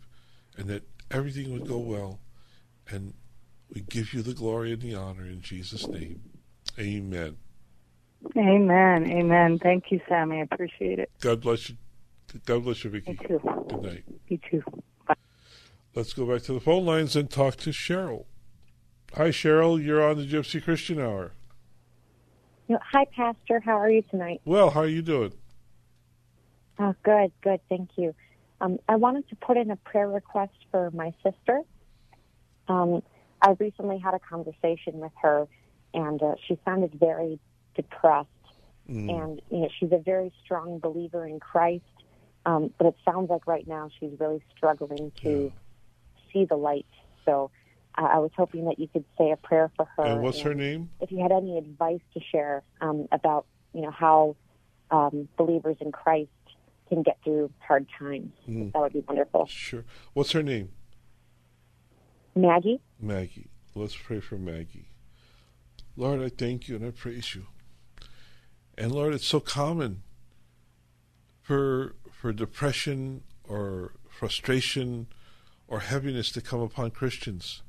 and 0.57 0.67
that 0.67 0.83
everything 1.11 1.53
would 1.53 1.67
go 1.67 1.77
well. 1.77 2.19
And 2.89 3.13
we 3.71 3.81
give 3.81 4.13
you 4.13 4.23
the 4.23 4.33
glory 4.33 4.73
and 4.73 4.81
the 4.81 4.95
honor 4.95 5.25
in 5.25 5.41
Jesus' 5.41 5.87
name. 5.87 6.21
Amen. 6.79 7.37
Amen. 8.35 9.11
Amen. 9.11 9.59
Thank 9.59 9.91
you, 9.91 10.01
Sammy. 10.09 10.39
I 10.39 10.41
appreciate 10.41 10.97
it. 10.97 11.11
God 11.19 11.41
bless 11.41 11.69
you. 11.69 11.77
God 12.45 12.63
bless 12.63 12.83
you, 12.83 12.89
Vicky. 12.89 13.11
You 13.11 13.27
too. 13.27 13.65
Good 13.69 13.81
night. 13.83 14.03
You 14.27 14.39
too. 14.49 14.63
Bye. 15.07 15.13
Let's 15.93 16.13
go 16.13 16.25
back 16.25 16.41
to 16.43 16.53
the 16.53 16.59
phone 16.59 16.85
lines 16.85 17.15
and 17.15 17.29
talk 17.29 17.57
to 17.57 17.69
Cheryl. 17.69 18.25
Hi, 19.15 19.29
Cheryl. 19.29 19.83
You're 19.83 20.03
on 20.03 20.17
the 20.17 20.27
Gypsy 20.27 20.63
Christian 20.63 20.99
Hour. 20.99 21.33
Hi, 22.77 23.05
Pastor. 23.15 23.59
How 23.59 23.79
are 23.79 23.89
you 23.89 24.03
tonight? 24.03 24.41
Well, 24.45 24.69
how 24.69 24.81
are 24.81 24.87
you 24.87 25.01
doing? 25.01 25.33
Oh, 26.77 26.93
good, 27.03 27.31
good. 27.41 27.59
Thank 27.67 27.89
you. 27.97 28.13
Um, 28.61 28.77
I 28.87 28.95
wanted 28.95 29.27
to 29.29 29.35
put 29.35 29.57
in 29.57 29.71
a 29.71 29.75
prayer 29.75 30.07
request 30.07 30.53
for 30.69 30.91
my 30.91 31.13
sister. 31.23 31.61
Um, 32.67 33.01
I 33.41 33.55
recently 33.59 33.97
had 33.97 34.13
a 34.13 34.19
conversation 34.19 34.99
with 34.99 35.11
her, 35.21 35.47
and 35.93 36.21
uh, 36.21 36.35
she 36.47 36.59
sounded 36.63 36.93
very 36.93 37.39
depressed. 37.75 38.27
Mm. 38.89 39.09
And 39.09 39.41
you 39.49 39.59
know, 39.59 39.69
she's 39.79 39.91
a 39.91 39.97
very 39.97 40.31
strong 40.43 40.79
believer 40.79 41.25
in 41.25 41.39
Christ, 41.39 41.83
um, 42.45 42.71
but 42.77 42.87
it 42.87 42.95
sounds 43.03 43.29
like 43.29 43.47
right 43.47 43.67
now 43.67 43.89
she's 43.99 44.11
really 44.19 44.43
struggling 44.55 45.11
to 45.23 45.51
yeah. 45.53 46.31
see 46.33 46.45
the 46.45 46.55
light. 46.55 46.85
So 47.25 47.49
I 47.95 48.19
was 48.19 48.31
hoping 48.37 48.65
that 48.65 48.79
you 48.79 48.87
could 48.87 49.03
say 49.17 49.31
a 49.31 49.35
prayer 49.35 49.71
for 49.75 49.85
her. 49.97 50.05
And 50.05 50.21
what's 50.21 50.37
and 50.37 50.47
her 50.47 50.53
name? 50.53 50.89
If 51.01 51.11
you 51.11 51.19
had 51.19 51.31
any 51.31 51.57
advice 51.57 52.01
to 52.13 52.21
share 52.31 52.63
um, 52.81 53.07
about, 53.11 53.45
you 53.73 53.81
know, 53.81 53.91
how 53.91 54.35
um, 54.91 55.27
believers 55.37 55.77
in 55.81 55.91
Christ 55.91 56.29
can 56.87 57.03
get 57.03 57.17
through 57.23 57.51
hard 57.59 57.87
times, 57.97 58.31
mm. 58.47 58.71
that 58.71 58.79
would 58.79 58.93
be 58.93 59.03
wonderful. 59.07 59.47
Sure. 59.47 59.83
What's 60.13 60.31
her 60.31 60.43
name? 60.43 60.69
Maggie. 62.35 62.79
Maggie. 62.99 63.49
Let's 63.75 63.95
pray 63.95 64.19
for 64.19 64.37
Maggie. 64.37 64.89
Lord, 65.97 66.21
I 66.21 66.29
thank 66.29 66.69
you 66.69 66.77
and 66.77 66.85
I 66.85 66.91
praise 66.91 67.35
you. 67.35 67.47
And 68.77 68.93
Lord, 68.93 69.13
it's 69.13 69.27
so 69.27 69.41
common 69.41 70.03
for 71.41 71.95
for 72.11 72.31
depression 72.31 73.23
or 73.43 73.93
frustration 74.09 75.07
or 75.67 75.81
heaviness 75.81 76.31
to 76.31 76.41
come 76.41 76.61
upon 76.61 76.91
Christians 76.91 77.61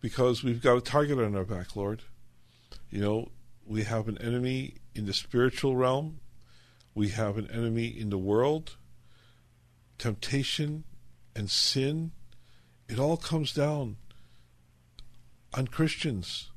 because 0.00 0.42
we've 0.42 0.62
got 0.62 0.76
a 0.76 0.80
target 0.80 1.18
on 1.18 1.36
our 1.36 1.44
back, 1.44 1.76
Lord. 1.76 2.02
You 2.90 3.00
know, 3.00 3.28
we 3.64 3.84
have 3.84 4.08
an 4.08 4.18
enemy 4.18 4.76
in 4.94 5.06
the 5.06 5.12
spiritual 5.12 5.76
realm, 5.76 6.20
we 6.94 7.10
have 7.10 7.38
an 7.38 7.48
enemy 7.50 7.86
in 7.86 8.10
the 8.10 8.18
world, 8.18 8.76
temptation 9.98 10.84
and 11.36 11.50
sin. 11.50 12.12
It 12.88 12.98
all 12.98 13.16
comes 13.16 13.52
down 13.52 13.96
on 15.54 15.68
Christians. 15.68 16.50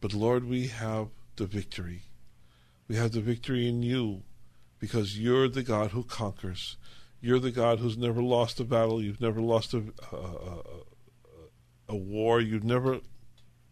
But 0.00 0.14
Lord, 0.14 0.48
we 0.48 0.68
have 0.68 1.08
the 1.36 1.46
victory. 1.46 2.02
We 2.88 2.96
have 2.96 3.12
the 3.12 3.20
victory 3.20 3.68
in 3.68 3.82
you 3.82 4.22
because 4.78 5.18
you're 5.18 5.48
the 5.48 5.62
God 5.62 5.90
who 5.90 6.02
conquers. 6.02 6.76
You're 7.20 7.38
the 7.38 7.52
God 7.52 7.78
who's 7.78 7.96
never 7.96 8.22
lost 8.22 8.58
a 8.58 8.64
battle. 8.64 9.00
You've 9.00 9.20
never 9.20 9.40
lost 9.40 9.74
a, 9.74 9.84
a, 10.12 10.60
a 11.92 11.96
war. 11.96 12.40
You've 12.40 12.64
never 12.64 13.00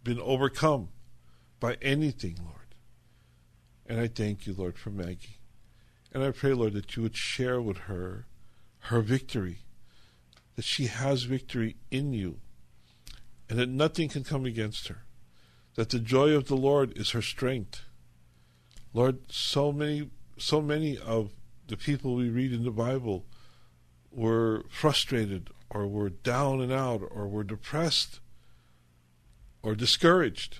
been 0.04 0.20
overcome 0.20 0.90
by 1.58 1.76
anything, 1.82 2.36
Lord. 2.44 2.74
And 3.86 3.98
I 3.98 4.06
thank 4.06 4.46
you, 4.46 4.54
Lord, 4.56 4.78
for 4.78 4.90
Maggie. 4.90 5.38
And 6.12 6.22
I 6.22 6.30
pray, 6.30 6.52
Lord, 6.52 6.74
that 6.74 6.94
you 6.94 7.02
would 7.02 7.16
share 7.16 7.60
with 7.60 7.78
her 7.78 8.26
her 8.84 9.00
victory, 9.00 9.58
that 10.56 10.64
she 10.64 10.86
has 10.86 11.24
victory 11.24 11.76
in 11.90 12.12
you, 12.12 12.38
and 13.48 13.58
that 13.58 13.68
nothing 13.68 14.08
can 14.08 14.24
come 14.24 14.44
against 14.44 14.88
her, 14.88 15.04
that 15.74 15.90
the 15.90 15.98
joy 15.98 16.30
of 16.30 16.46
the 16.46 16.56
Lord 16.56 16.96
is 16.96 17.10
her 17.10 17.22
strength. 17.22 17.82
Lord, 18.92 19.18
so 19.30 19.72
many, 19.72 20.10
so 20.38 20.60
many 20.60 20.98
of 20.98 21.32
the 21.68 21.76
people 21.76 22.14
we 22.14 22.28
read 22.28 22.52
in 22.52 22.64
the 22.64 22.70
Bible 22.70 23.24
were 24.10 24.64
frustrated 24.68 25.50
or 25.70 25.86
were 25.86 26.10
down 26.10 26.60
and 26.60 26.72
out 26.72 27.02
or 27.10 27.28
were 27.28 27.44
depressed 27.44 28.20
or 29.62 29.74
discouraged. 29.74 30.58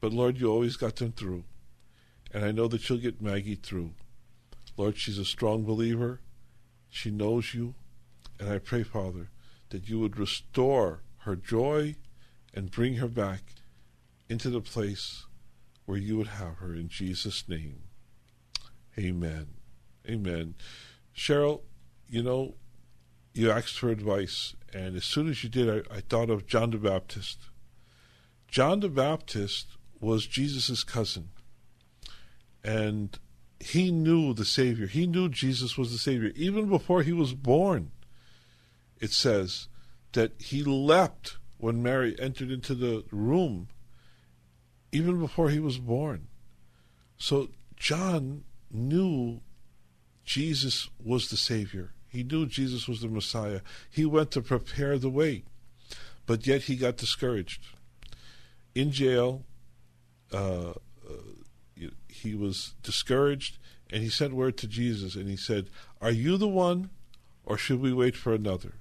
But 0.00 0.12
Lord, 0.12 0.38
you 0.38 0.50
always 0.50 0.76
got 0.76 0.96
them 0.96 1.12
through. 1.12 1.44
And 2.32 2.44
I 2.44 2.52
know 2.52 2.68
that 2.68 2.88
you'll 2.88 2.98
get 2.98 3.22
Maggie 3.22 3.56
through. 3.56 3.90
Lord, 4.76 4.96
she's 4.96 5.18
a 5.18 5.24
strong 5.24 5.64
believer. 5.64 6.20
She 6.88 7.10
knows 7.10 7.54
you. 7.54 7.74
And 8.38 8.48
I 8.48 8.58
pray, 8.58 8.82
Father, 8.82 9.28
that 9.70 9.88
you 9.88 9.98
would 10.00 10.18
restore 10.18 11.02
her 11.18 11.36
joy 11.36 11.96
and 12.54 12.70
bring 12.70 12.94
her 12.94 13.08
back 13.08 13.42
into 14.28 14.48
the 14.48 14.60
place 14.60 15.26
where 15.86 15.98
you 15.98 16.16
would 16.16 16.28
have 16.28 16.56
her 16.56 16.74
in 16.74 16.88
Jesus' 16.88 17.48
name. 17.48 17.82
Amen. 18.98 19.48
Amen. 20.08 20.54
Cheryl, 21.14 21.62
you 22.08 22.22
know, 22.22 22.54
you 23.32 23.50
asked 23.50 23.78
for 23.78 23.90
advice, 23.90 24.54
and 24.72 24.96
as 24.96 25.04
soon 25.04 25.28
as 25.28 25.42
you 25.44 25.50
did, 25.50 25.68
I, 25.68 25.96
I 25.96 26.00
thought 26.00 26.30
of 26.30 26.46
John 26.46 26.70
the 26.70 26.78
Baptist. 26.78 27.38
John 28.48 28.80
the 28.80 28.88
Baptist 28.88 29.76
was 30.00 30.26
Jesus' 30.26 30.82
cousin, 30.82 31.30
and 32.64 33.18
he 33.60 33.90
knew 33.90 34.32
the 34.32 34.44
Savior. 34.44 34.86
He 34.86 35.06
knew 35.06 35.28
Jesus 35.28 35.76
was 35.76 35.92
the 35.92 35.98
Savior. 35.98 36.32
Even 36.34 36.68
before 36.68 37.02
he 37.02 37.12
was 37.12 37.34
born, 37.34 37.92
it 39.00 39.12
says 39.12 39.68
that 40.12 40.32
he 40.38 40.62
leapt 40.62 41.36
when 41.58 41.82
Mary 41.82 42.16
entered 42.18 42.50
into 42.50 42.74
the 42.74 43.04
room, 43.10 43.68
even 44.92 45.20
before 45.20 45.50
he 45.50 45.60
was 45.60 45.78
born. 45.78 46.26
So 47.16 47.50
John 47.76 48.44
knew 48.70 49.40
Jesus 50.24 50.88
was 51.02 51.28
the 51.28 51.36
Savior. 51.36 51.92
He 52.10 52.22
knew 52.24 52.46
Jesus 52.46 52.88
was 52.88 53.00
the 53.00 53.08
Messiah. 53.08 53.60
He 53.88 54.04
went 54.04 54.32
to 54.32 54.42
prepare 54.42 54.98
the 54.98 55.10
way. 55.10 55.44
but 56.26 56.46
yet 56.46 56.62
he 56.62 56.76
got 56.76 56.96
discouraged. 56.96 57.60
In 58.72 58.92
jail, 58.92 59.42
uh, 60.32 60.70
uh, 60.70 60.74
he 62.06 62.36
was 62.36 62.74
discouraged, 62.84 63.58
and 63.90 64.00
he 64.00 64.08
sent 64.08 64.32
word 64.34 64.56
to 64.58 64.68
Jesus, 64.68 65.16
and 65.16 65.28
he 65.28 65.36
said, 65.36 65.70
"Are 66.00 66.12
you 66.12 66.36
the 66.36 66.46
one, 66.46 66.90
or 67.44 67.58
should 67.58 67.80
we 67.80 67.92
wait 67.92 68.14
for 68.14 68.32
another?" 68.32 68.74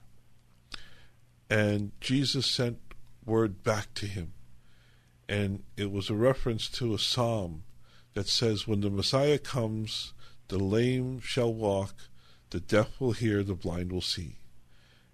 And 1.49 1.91
Jesus 1.99 2.45
sent 2.45 2.77
word 3.25 3.63
back 3.63 3.95
to 3.95 4.05
him, 4.05 4.33
and 5.27 5.63
it 5.75 5.91
was 5.91 6.11
a 6.11 6.13
reference 6.29 6.69
to 6.69 6.93
a 6.93 6.99
psalm 6.99 7.63
that 8.13 8.27
says, 8.27 8.67
"When 8.67 8.81
the 8.81 8.91
Messiah 8.91 9.39
comes, 9.39 10.13
the 10.49 10.59
lame 10.59 11.19
shall 11.19 11.51
walk, 11.51 11.95
the 12.49 12.59
deaf 12.59 12.99
will 12.99 13.13
hear, 13.13 13.43
the 13.43 13.55
blind 13.55 13.91
will 13.91 14.01
see." 14.01 14.37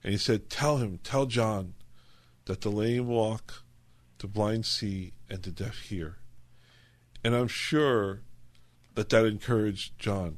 And 0.04 0.12
he 0.12 0.18
said, 0.18 0.50
"Tell 0.50 0.78
him, 0.78 1.00
tell 1.00 1.26
John." 1.26 1.76
that 2.46 2.62
the 2.62 2.70
lame 2.70 3.08
walk, 3.08 3.64
the 4.20 4.28
blind 4.28 4.66
see, 4.66 5.14
and 5.30 5.44
the 5.44 5.52
deaf 5.52 5.80
hear. 5.80 6.18
And 7.24 7.36
I'm 7.36 7.48
sure 7.48 8.22
that 8.94 9.10
that 9.10 9.26
encouraged 9.26 9.98
John. 10.00 10.38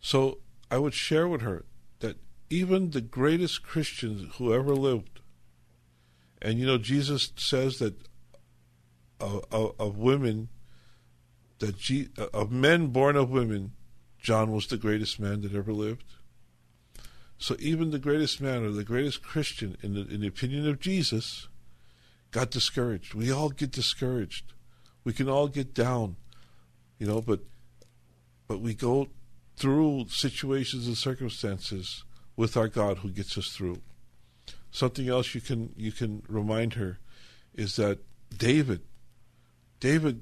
So 0.00 0.38
I 0.70 0.78
would 0.78 0.94
share 0.94 1.28
with 1.28 1.42
her 1.42 1.64
that 2.00 2.16
even 2.50 2.90
the 2.90 3.00
greatest 3.00 3.62
Christians 3.62 4.34
who 4.36 4.52
ever 4.52 4.74
lived, 4.74 5.20
and 6.42 6.58
you 6.58 6.66
know, 6.66 6.78
Jesus 6.78 7.32
says 7.36 7.78
that 7.78 7.94
of, 9.20 9.44
of, 9.50 9.74
of 9.78 9.96
women, 9.96 10.48
that 11.60 11.78
G, 11.78 12.08
of 12.32 12.50
men 12.52 12.88
born 12.88 13.16
of 13.16 13.30
women, 13.30 13.72
John 14.28 14.52
was 14.52 14.66
the 14.66 14.76
greatest 14.76 15.18
man 15.18 15.40
that 15.40 15.54
ever 15.54 15.72
lived. 15.72 16.04
So 17.38 17.56
even 17.58 17.92
the 17.92 17.98
greatest 17.98 18.42
man 18.42 18.62
or 18.62 18.70
the 18.70 18.84
greatest 18.84 19.22
Christian, 19.22 19.78
in 19.82 19.94
the, 19.94 20.02
in 20.02 20.20
the 20.20 20.26
opinion 20.26 20.68
of 20.68 20.80
Jesus, 20.80 21.48
got 22.30 22.50
discouraged. 22.50 23.14
We 23.14 23.32
all 23.32 23.48
get 23.48 23.70
discouraged. 23.70 24.52
We 25.02 25.14
can 25.14 25.30
all 25.30 25.48
get 25.48 25.72
down, 25.72 26.16
you 26.98 27.06
know, 27.06 27.22
but 27.22 27.40
but 28.46 28.60
we 28.60 28.74
go 28.74 29.08
through 29.56 30.08
situations 30.10 30.86
and 30.86 30.98
circumstances 30.98 32.04
with 32.36 32.54
our 32.54 32.68
God 32.68 32.98
who 32.98 33.08
gets 33.08 33.38
us 33.38 33.48
through. 33.48 33.80
Something 34.70 35.08
else 35.08 35.34
you 35.34 35.40
can 35.40 35.72
you 35.74 35.90
can 35.90 36.22
remind 36.28 36.74
her 36.74 36.98
is 37.54 37.76
that 37.76 38.00
David 38.36 38.82
David 39.80 40.20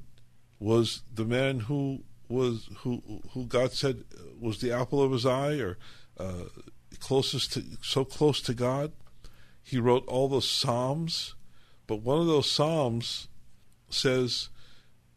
was 0.61 1.03
the 1.13 1.25
man 1.25 1.59
who 1.59 2.05
was 2.29 2.69
who 2.79 3.03
who 3.33 3.47
God 3.47 3.73
said 3.73 4.05
was 4.39 4.61
the 4.61 4.73
apple 4.73 5.03
of 5.03 5.13
his 5.13 5.27
eye 5.27 5.59
or 5.59 5.79
uh, 6.19 6.45
closest 7.01 7.53
to 7.55 7.63
so 7.83 8.05
close 8.05 8.41
to 8.43 8.55
God. 8.55 8.93
He 9.63 9.79
wrote 9.79 10.07
all 10.07 10.29
those 10.29 10.49
psalms, 10.49 11.35
but 11.87 12.03
one 12.03 12.21
of 12.21 12.27
those 12.27 12.51
psalms 12.51 13.29
says, 13.91 14.49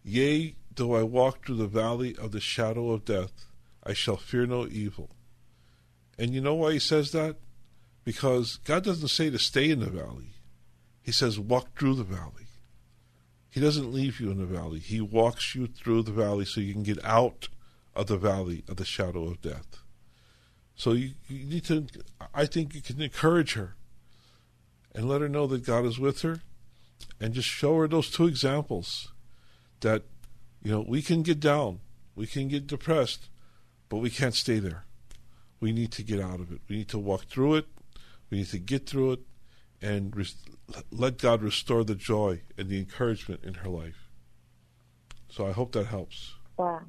"Yea, 0.03 0.55
though 0.75 0.95
I 0.95 1.03
walk 1.03 1.45
through 1.45 1.57
the 1.57 1.67
valley 1.67 2.15
of 2.15 2.31
the 2.31 2.39
shadow 2.39 2.91
of 2.91 3.05
death, 3.05 3.45
I 3.83 3.93
shall 3.93 4.17
fear 4.17 4.45
no 4.45 4.67
evil." 4.67 5.11
And 6.17 6.33
you 6.33 6.41
know 6.41 6.55
why 6.55 6.73
he 6.73 6.79
says 6.79 7.11
that? 7.11 7.37
Because 8.03 8.57
God 8.57 8.83
doesn't 8.83 9.07
say 9.07 9.29
to 9.29 9.39
stay 9.39 9.69
in 9.69 9.79
the 9.79 9.89
valley. 9.89 10.33
He 11.01 11.11
says 11.11 11.39
walk 11.39 11.77
through 11.77 11.95
the 11.95 12.03
valley. 12.03 12.48
He 13.49 13.59
doesn't 13.59 13.91
leave 13.91 14.19
you 14.19 14.29
in 14.29 14.37
the 14.37 14.45
valley. 14.45 14.79
He 14.79 15.01
walks 15.01 15.55
you 15.55 15.67
through 15.67 16.03
the 16.03 16.11
valley 16.11 16.45
so 16.45 16.61
you 16.61 16.73
can 16.73 16.83
get 16.83 17.03
out 17.03 17.49
of 17.95 18.07
the 18.07 18.17
valley 18.17 18.63
of 18.67 18.77
the 18.77 18.85
shadow 18.85 19.23
of 19.27 19.41
death. 19.41 19.79
So 20.75 20.93
you, 20.93 21.11
you 21.27 21.45
need 21.45 21.65
to, 21.65 21.87
I 22.33 22.45
think 22.45 22.75
you 22.75 22.81
can 22.81 23.01
encourage 23.01 23.53
her 23.53 23.75
and 24.93 25.09
let 25.09 25.21
her 25.21 25.29
know 25.29 25.47
that 25.47 25.65
God 25.65 25.85
is 25.85 25.99
with 25.99 26.21
her 26.21 26.41
and 27.19 27.33
just 27.33 27.49
show 27.49 27.77
her 27.77 27.87
those 27.87 28.09
two 28.09 28.27
examples 28.27 29.11
that, 29.81 30.03
you 30.61 30.71
know, 30.71 30.85
we 30.87 31.01
can 31.01 31.23
get 31.23 31.39
down, 31.39 31.79
we 32.15 32.27
can 32.27 32.47
get 32.47 32.67
depressed, 32.67 33.29
but 33.89 33.97
we 33.97 34.09
can't 34.09 34.35
stay 34.35 34.59
there. 34.59 34.85
We 35.59 35.71
need 35.71 35.91
to 35.93 36.03
get 36.03 36.21
out 36.21 36.39
of 36.39 36.51
it. 36.51 36.61
We 36.69 36.77
need 36.77 36.89
to 36.89 36.99
walk 36.99 37.25
through 37.25 37.55
it. 37.55 37.65
We 38.29 38.39
need 38.39 38.47
to 38.49 38.59
get 38.59 38.87
through 38.87 39.13
it 39.13 39.19
and 39.81 40.15
res- 40.15 40.35
let 40.91 41.17
God 41.17 41.41
restore 41.41 41.83
the 41.83 41.95
joy 41.95 42.41
and 42.57 42.69
the 42.69 42.79
encouragement 42.79 43.43
in 43.43 43.55
her 43.55 43.69
life. 43.69 44.09
So 45.29 45.47
I 45.47 45.51
hope 45.51 45.71
that 45.73 45.87
helps. 45.87 46.33
Wow. 46.57 46.81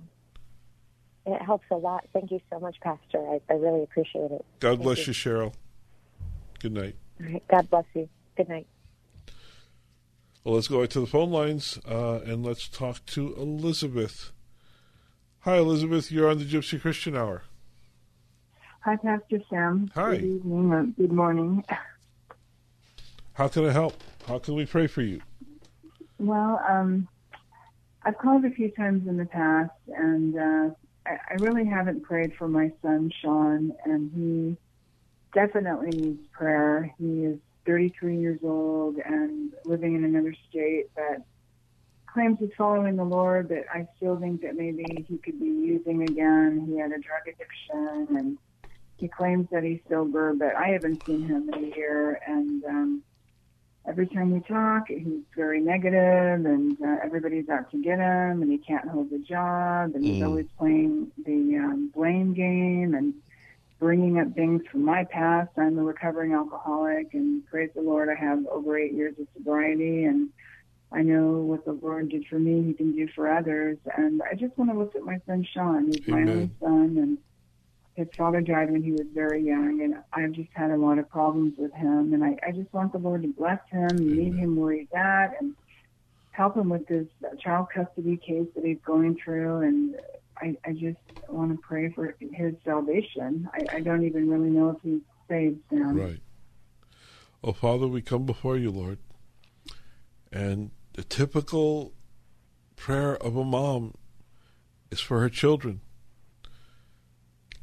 It 1.27 1.43
helps 1.43 1.67
a 1.71 1.77
lot. 1.77 2.05
Thank 2.13 2.31
you 2.31 2.41
so 2.51 2.59
much, 2.59 2.81
Pastor. 2.81 3.19
I, 3.19 3.41
I 3.51 3.55
really 3.55 3.83
appreciate 3.83 4.31
it. 4.33 4.45
God 4.59 4.71
Thank 4.71 4.83
bless 4.83 4.99
you. 5.07 5.13
you, 5.13 5.13
Cheryl. 5.13 5.55
Good 6.61 6.73
night. 6.73 6.97
All 7.21 7.33
right. 7.33 7.49
God 7.49 7.71
bless 7.71 7.85
you. 7.95 8.09
Good 8.37 8.49
night. 8.49 8.67
Well, 10.43 10.55
let's 10.55 10.69
go 10.69 10.81
right 10.81 10.91
to 10.91 11.01
the 11.01 11.07
phone 11.07 11.31
lines 11.31 11.79
uh, 11.87 12.21
and 12.25 12.45
let's 12.45 12.67
talk 12.67 13.05
to 13.07 13.35
Elizabeth. 13.37 14.33
Hi, 15.41 15.57
Elizabeth. 15.57 16.11
You're 16.11 16.31
on 16.31 16.39
the 16.39 16.45
Gypsy 16.45 16.81
Christian 16.81 17.17
Hour. 17.17 17.43
Hi, 18.81 18.97
Pastor 18.97 19.41
Sam. 19.51 19.91
Hi. 19.95 20.17
Good 20.17 20.25
evening 20.25 20.95
good 20.97 21.13
morning. 21.13 21.65
How 23.35 23.49
can 23.49 23.67
I 23.67 23.73
help? 23.73 23.95
How 24.27 24.39
can 24.39 24.55
we 24.55 24.67
pray 24.67 24.87
for 24.87 25.03
you? 25.03 25.21
Well, 26.19 26.61
um, 26.69 27.09
I've 28.03 28.19
called 28.19 28.45
a 28.45 28.51
few 28.51 28.71
times 28.71 29.09
in 29.09 29.17
the 29.17 29.25
past, 29.25 29.73
and 29.89 30.37
uh, 30.37 30.75
I, 31.07 31.13
I 31.13 31.35
really 31.39 31.65
haven't 31.65 32.03
prayed 32.03 32.35
for 32.37 32.49
my 32.49 32.73
son, 32.83 33.11
Sean, 33.23 33.73
and 33.85 34.11
he 34.15 34.57
definitely 35.33 35.91
needs 35.91 36.27
prayer. 36.33 36.95
He 36.99 37.25
is 37.25 37.39
33 37.67 38.19
years 38.19 38.41
old 38.43 38.97
and 39.05 39.53
living 39.65 39.95
in 39.95 40.05
another 40.05 40.35
state 40.49 40.95
that 40.97 41.23
claims 42.07 42.39
he's 42.41 42.51
following 42.57 42.97
the 42.97 43.05
Lord, 43.05 43.49
but 43.49 43.65
I 43.73 43.87
still 43.97 44.19
think 44.19 44.43
that 44.43 44.57
maybe 44.57 44.85
he 45.09 45.19
could 45.19 45.39
be 45.39 45.47
using 45.47 46.03
again. 46.03 46.67
He 46.69 46.79
had 46.79 46.91
a 46.91 46.99
drug 46.99 47.23
addiction, 47.23 48.17
and 48.17 48.39
he 48.97 49.09
claims 49.09 49.49
that 49.53 49.63
he's 49.63 49.81
sober, 49.89 50.35
but 50.35 50.57
I 50.57 50.69
haven't 50.69 51.05
seen 51.07 51.27
him 51.27 51.49
in 51.55 51.65
a 51.73 51.77
year, 51.77 52.21
and 52.27 52.65
um, 52.65 53.03
every 53.89 54.07
time 54.09 54.33
we 54.33 54.41
talk, 54.41 54.85
he's 54.89 55.25
very 55.37 55.61
negative, 55.61 56.45
and 56.45 56.77
uh, 56.83 56.97
everybody's 57.05 57.49
out 57.49 57.71
to 57.71 57.83
get 57.83 57.99
him, 57.99 58.43
and 58.43 58.51
he 58.51 58.59
can't 58.59 58.89
hold 58.89 59.11
a 59.13 59.19
job, 59.19 59.95
and 59.95 60.05
he's 60.05 60.23
Mm. 60.23 60.27
always 60.27 60.47
playing 60.59 61.11
the 61.25 61.57
um, 61.57 61.91
blame 61.95 62.35
game 62.35 62.95
and 62.95 63.15
bringing 63.79 64.19
up 64.19 64.33
things 64.35 64.63
from 64.71 64.85
my 64.85 65.05
past. 65.05 65.51
I'm 65.57 65.79
a 65.79 65.83
recovering 65.83 66.35
alcoholic, 66.35 67.15
and 67.15 67.47
praise 67.47 67.71
the 67.75 67.81
Lord, 67.83 68.09
I 68.11 68.15
have 68.15 68.47
over 68.47 68.79
eight 68.79 68.93
years 68.93 69.15
of 69.19 69.27
sobriety, 69.35 70.05
and 70.05 70.29
I 70.93 71.03
know 71.03 71.39
what 71.39 71.65
the 71.65 71.73
Lord 71.73 72.11
did 72.11 72.27
for 72.29 72.39
me, 72.39 72.63
He 72.63 72.75
can 72.75 72.93
do 72.93 73.09
for 73.15 73.33
others. 73.33 73.79
And 73.97 74.21
I 74.23 74.35
just 74.35 74.57
want 74.59 74.71
to 74.71 74.79
look 74.79 74.95
at 74.97 75.03
my 75.03 75.19
son 75.27 75.47
Sean. 75.55 75.87
He's 75.87 76.07
my 76.07 76.21
only 76.23 76.51
son, 76.61 76.97
and 76.99 77.19
his 77.95 78.09
father 78.17 78.41
died 78.41 78.71
when 78.71 78.83
he 78.83 78.93
was 78.93 79.07
very 79.13 79.43
young, 79.43 79.83
and 79.83 79.97
I've 80.13 80.33
just 80.33 80.51
had 80.55 80.71
a 80.71 80.77
lot 80.77 80.99
of 80.99 81.09
problems 81.09 81.55
with 81.59 81.73
him. 81.73 82.15
And 82.15 82.25
I, 82.25 82.37
I 82.47 82.53
just 82.53 82.73
want 82.73 82.93
the 82.93 82.99
Lord 82.99 83.23
to 83.23 83.29
bless 83.29 83.61
him, 83.71 83.89
and 83.91 84.07
meet 84.07 84.35
him 84.35 84.57
where 84.57 84.73
he's 84.73 84.93
at, 84.95 85.35
and 85.41 85.55
help 86.31 86.57
him 86.57 86.71
with 86.71 86.87
this 86.87 87.07
child 87.39 87.67
custody 87.75 88.17
case 88.17 88.47
that 88.55 88.65
he's 88.65 88.79
going 88.87 89.19
through. 89.23 89.59
And 89.59 89.97
I, 90.39 90.57
I 90.65 90.73
just 90.73 90.99
want 91.29 91.51
to 91.53 91.59
pray 91.61 91.91
for 91.91 92.15
his 92.33 92.55
salvation. 92.65 93.49
I, 93.53 93.77
I 93.77 93.81
don't 93.81 94.05
even 94.05 94.31
really 94.31 94.51
know 94.51 94.71
if 94.71 94.77
he's 94.83 95.03
saved, 95.29 95.61
Sam. 95.69 95.97
Right. 95.97 96.21
Oh, 97.43 97.53
Father, 97.53 97.87
we 97.87 98.03
come 98.03 98.25
before 98.25 98.57
you, 98.57 98.71
Lord. 98.71 98.99
And 100.33 100.71
the 100.95 101.03
typical 101.03 101.93
prayer 102.77 103.17
of 103.17 103.37
a 103.37 103.45
mom 103.45 103.95
is 104.91 105.01
for 105.01 105.21
her 105.21 105.29
children. 105.29 105.81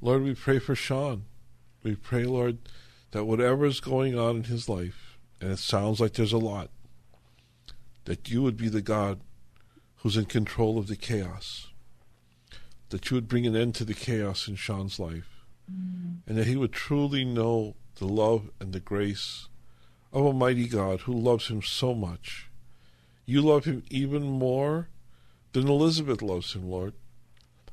Lord, 0.01 0.23
we 0.23 0.35
pray 0.35 0.59
for 0.59 0.75
Sean. 0.75 1.25
We 1.83 1.95
pray, 1.95 2.25
Lord, 2.25 2.59
that 3.11 3.25
whatever 3.25 3.65
is 3.65 3.79
going 3.79 4.17
on 4.17 4.37
in 4.37 4.43
his 4.43 4.69
life, 4.69 5.17
and 5.41 5.51
it 5.51 5.59
sounds 5.59 5.99
like 5.99 6.13
there's 6.13 6.33
a 6.33 6.37
lot, 6.37 6.69
that 8.05 8.29
you 8.29 8.43
would 8.43 8.57
be 8.57 8.69
the 8.69 8.81
God 8.81 9.19
who's 9.97 10.17
in 10.17 10.25
control 10.25 10.77
of 10.77 10.87
the 10.87 10.95
chaos. 10.95 11.67
That 12.89 13.09
you 13.09 13.15
would 13.15 13.27
bring 13.27 13.45
an 13.45 13.55
end 13.55 13.75
to 13.75 13.85
the 13.85 13.93
chaos 13.93 14.47
in 14.47 14.55
Sean's 14.55 14.99
life. 14.99 15.45
And 15.67 16.37
that 16.37 16.47
he 16.47 16.55
would 16.55 16.71
truly 16.71 17.25
know 17.25 17.75
the 17.95 18.07
love 18.07 18.49
and 18.59 18.71
the 18.71 18.79
grace 18.79 19.47
of 20.13 20.25
a 20.25 20.33
mighty 20.33 20.67
God 20.67 21.01
who 21.01 21.13
loves 21.13 21.47
him 21.47 21.61
so 21.61 21.93
much. 21.93 22.49
You 23.25 23.41
love 23.41 23.65
him 23.65 23.83
even 23.89 24.23
more 24.23 24.87
than 25.51 25.67
Elizabeth 25.67 26.21
loves 26.21 26.53
him, 26.53 26.69
Lord, 26.69 26.93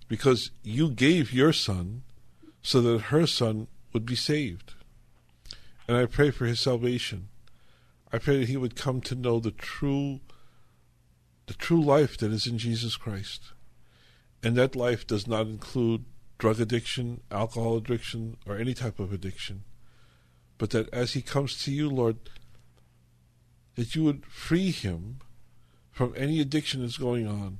because 0.09 0.51
you 0.63 0.91
gave 0.91 1.33
your 1.33 1.53
son 1.53 2.03
so 2.65 2.81
that 2.81 3.03
her 3.03 3.27
son 3.27 3.69
would 3.93 4.07
be 4.07 4.17
saved. 4.17 4.75
And 5.87 5.97
I 5.97 6.07
pray 6.07 6.31
for 6.31 6.47
his 6.47 6.59
salvation. 6.59 7.29
I 8.11 8.19
pray 8.19 8.39
that 8.39 8.49
he 8.49 8.57
would 8.57 8.75
come 8.75 9.01
to 9.03 9.15
know 9.15 9.39
the 9.39 9.53
true 9.53 10.21
the 11.47 11.55
true 11.55 11.83
life 11.83 12.17
that 12.17 12.33
is 12.33 12.47
in 12.47 12.57
Jesus 12.57 12.97
Christ. 12.97 13.53
And 14.43 14.57
that 14.57 14.75
life 14.75 15.07
does 15.07 15.27
not 15.27 15.47
include 15.47 16.07
drug 16.39 16.59
addiction, 16.59 17.21
alcohol 17.31 17.77
addiction, 17.77 18.39
or 18.47 18.57
any 18.57 18.73
type 18.73 18.99
of 18.99 19.13
addiction. 19.13 19.65
But 20.57 20.71
that 20.71 20.93
as 20.93 21.13
he 21.13 21.21
comes 21.21 21.63
to 21.65 21.71
you, 21.71 21.91
Lord, 21.91 22.17
that 23.75 23.95
you 23.95 24.05
would 24.05 24.25
free 24.25 24.71
him 24.71 25.19
from 25.93 26.15
any 26.17 26.41
addiction 26.41 26.81
that's 26.81 26.97
going 26.97 27.27
on. 27.27 27.59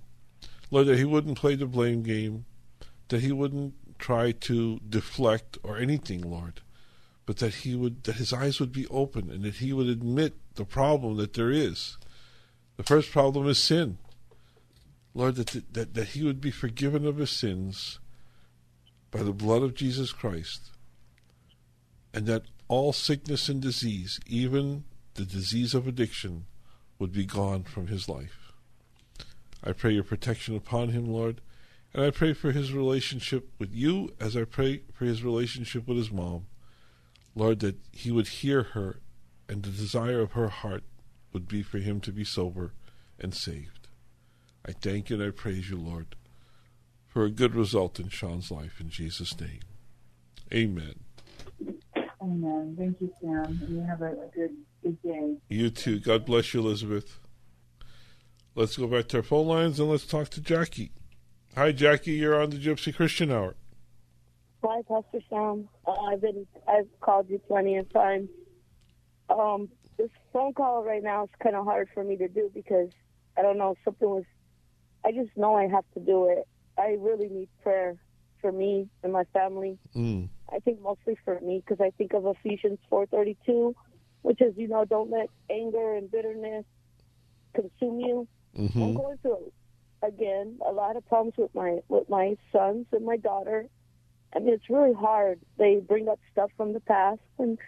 Lord, 0.71 0.87
that 0.87 0.99
he 0.99 1.05
wouldn't 1.05 1.39
play 1.39 1.57
the 1.57 1.67
blame 1.67 2.03
game, 2.03 2.47
that 3.09 3.21
he 3.21 3.33
wouldn't 3.33 3.75
try 3.99 4.33
to 4.33 4.81
deflect 4.89 5.59
or 5.63 5.79
anything, 5.79 6.23
Lord, 6.23 6.61
but 7.27 7.39
that 7.39 7.55
he 7.55 7.75
would 7.75 8.05
that 8.05 8.17
his 8.17 8.33
eyes 8.33 8.61
would 8.61 8.73
be 8.73 8.87
open 8.89 9.31
and 9.31 9.43
that 9.45 9.57
he 9.57 9.73
would 9.73 9.89
admit 9.89 10.35
the 10.55 10.65
problem 10.65 11.17
that 11.17 11.35
there 11.35 11.51
is. 11.51 11.97
The 12.77 12.83
first 12.83 13.11
problem 13.11 13.49
is 13.49 13.59
sin. 13.59 13.99
Lord, 15.15 15.37
that, 15.37 15.63
that, 15.73 15.95
that 15.95 16.09
he 16.09 16.25
would 16.25 16.41
be 16.41 16.51
forgiven 16.51 17.07
of 17.07 17.19
his 17.19 17.31
sins 17.31 18.01
by 19.13 19.23
the 19.23 19.33
blood 19.33 19.63
of 19.63 19.77
Jesus 19.77 20.13
Christ, 20.13 20.73
and 22.13 22.27
that 22.27 22.43
all 22.67 22.93
sickness 22.93 23.49
and 23.49 23.63
disease, 23.63 24.19
even 24.27 24.83
the 25.15 25.25
disease 25.25 25.73
of 25.73 25.87
addiction, 25.87 26.47
would 26.99 27.13
be 27.13 27.25
gone 27.25 27.63
from 27.63 27.87
his 27.87 28.09
life. 28.09 28.53
I 29.63 29.73
pray 29.73 29.93
your 29.93 30.03
protection 30.03 30.57
upon 30.57 30.89
him, 30.89 31.07
Lord, 31.07 31.41
and 31.95 32.05
I 32.05 32.11
pray 32.11 32.33
for 32.33 32.51
his 32.51 32.73
relationship 32.73 33.51
with 33.59 33.73
you 33.73 34.11
as 34.21 34.37
I 34.37 34.45
pray 34.45 34.83
for 34.93 35.05
his 35.05 35.23
relationship 35.23 35.87
with 35.87 35.97
his 35.97 36.11
mom. 36.11 36.47
Lord, 37.37 37.61
that 37.61 37.77
he 37.93 38.11
would 38.11 38.29
hear 38.29 38.63
her 38.63 39.01
and 39.49 39.63
the 39.63 39.71
desire 39.71 40.21
of 40.21 40.33
her 40.33 40.49
heart 40.49 40.83
would 41.33 41.47
be 41.47 41.63
for 41.63 41.79
him 41.79 42.01
to 42.01 42.13
be 42.13 42.25
sober 42.25 42.73
and 43.19 43.35
saved. 43.35 43.89
I 44.67 44.73
thank 44.73 45.11
you 45.11 45.21
and 45.21 45.29
I 45.29 45.31
praise 45.31 45.71
you, 45.71 45.77
Lord, 45.77 46.17
for 47.07 47.25
a 47.25 47.31
good 47.31 47.55
result 47.55 48.01
in 48.01 48.09
Sean's 48.09 48.51
life 48.51 48.81
in 48.81 48.89
Jesus' 48.89 49.39
name. 49.39 49.61
Amen. 50.53 50.95
Amen. 52.21 52.75
Thank 52.77 53.01
you, 53.01 53.13
Sam. 53.21 53.61
You 53.69 53.81
have 53.83 54.01
a, 54.01 54.13
a 54.13 54.29
good, 54.35 54.57
good 54.83 55.03
day. 55.03 55.37
You 55.49 55.71
too. 55.71 56.01
God 56.01 56.25
bless 56.25 56.55
you, 56.55 56.61
Elizabeth. 56.61 57.19
Let's 58.55 58.77
go 58.77 58.87
back 58.87 59.09
to 59.09 59.19
our 59.19 59.23
phone 59.23 59.47
lines 59.47 59.79
and 59.79 59.91
let's 59.91 60.07
talk 60.07 60.31
to 60.31 60.41
Jackie. 60.41 60.93
Hi, 61.57 61.71
Jackie. 61.71 62.13
You're 62.13 62.43
on 62.43 62.51
the 62.51 62.57
Gypsy 62.57 62.93
Christian 62.93 63.31
Hour. 63.31 63.55
Hi, 64.65 64.83
Pastor 64.89 65.21
Sam. 65.31 65.69
Uh, 65.87 65.93
I've 65.93 66.21
been 66.21 66.49
I've 66.67 66.89
called 67.01 67.31
you 67.31 67.39
plenty 67.39 67.77
of 67.77 67.93
times. 67.93 68.29
Um, 69.31 69.69
this 69.97 70.11
phone 70.33 70.53
call 70.53 70.83
right 70.83 71.03
now 71.03 71.25
is 71.25 71.31
kind 71.41 71.55
of 71.55 71.65
hard 71.65 71.89
for 71.95 72.03
me 72.03 72.17
to 72.17 72.27
do 72.27 72.51
because 72.53 72.89
I 73.39 73.43
don't 73.43 73.57
know 73.57 73.77
something 73.85 74.09
was. 74.09 74.25
I 75.05 75.13
just 75.13 75.37
know 75.37 75.55
I 75.55 75.69
have 75.69 75.85
to 75.95 76.01
do 76.01 76.29
it. 76.29 76.49
I 76.77 76.97
really 76.99 77.29
need 77.29 77.49
prayer 77.63 77.95
for 78.41 78.51
me 78.51 78.89
and 79.05 79.13
my 79.13 79.25
family. 79.33 79.79
Mm. 79.95 80.29
I 80.53 80.59
think 80.59 80.81
mostly 80.81 81.17
for 81.25 81.39
me 81.41 81.63
because 81.65 81.81
I 81.81 81.91
think 81.97 82.15
of 82.15 82.27
Ephesians 82.27 82.81
four 82.91 83.07
thirty 83.07 83.37
two, 83.47 83.77
which 84.23 84.41
is 84.41 84.55
you 84.57 84.67
know 84.67 84.85
don't 84.85 85.11
let 85.11 85.29
anger 85.49 85.95
and 85.95 86.11
bitterness 86.11 86.65
consume 87.55 88.01
you. 88.01 88.29
Mm-hmm. 88.59 88.83
I'm 88.83 88.95
going 88.95 89.19
through 89.19 89.53
again 90.03 90.59
a 90.67 90.73
lot 90.73 90.97
of 90.97 91.07
problems 91.09 91.35
with 91.37 91.55
my 91.55 91.79
with 91.89 92.09
my 92.09 92.37
sons 92.53 92.87
and 92.93 93.05
my 93.05 93.17
daughter. 93.17 93.67
I 94.35 94.41
mean, 94.41 94.53
it's 94.55 94.69
really 94.69 94.95
hard. 94.95 95.41
They 95.59 95.77
bring 95.77 96.09
up 96.09 96.19
stuff 96.33 96.51
from 96.57 96.73
the 96.73 96.81
past, 96.81 97.21
and 97.39 97.59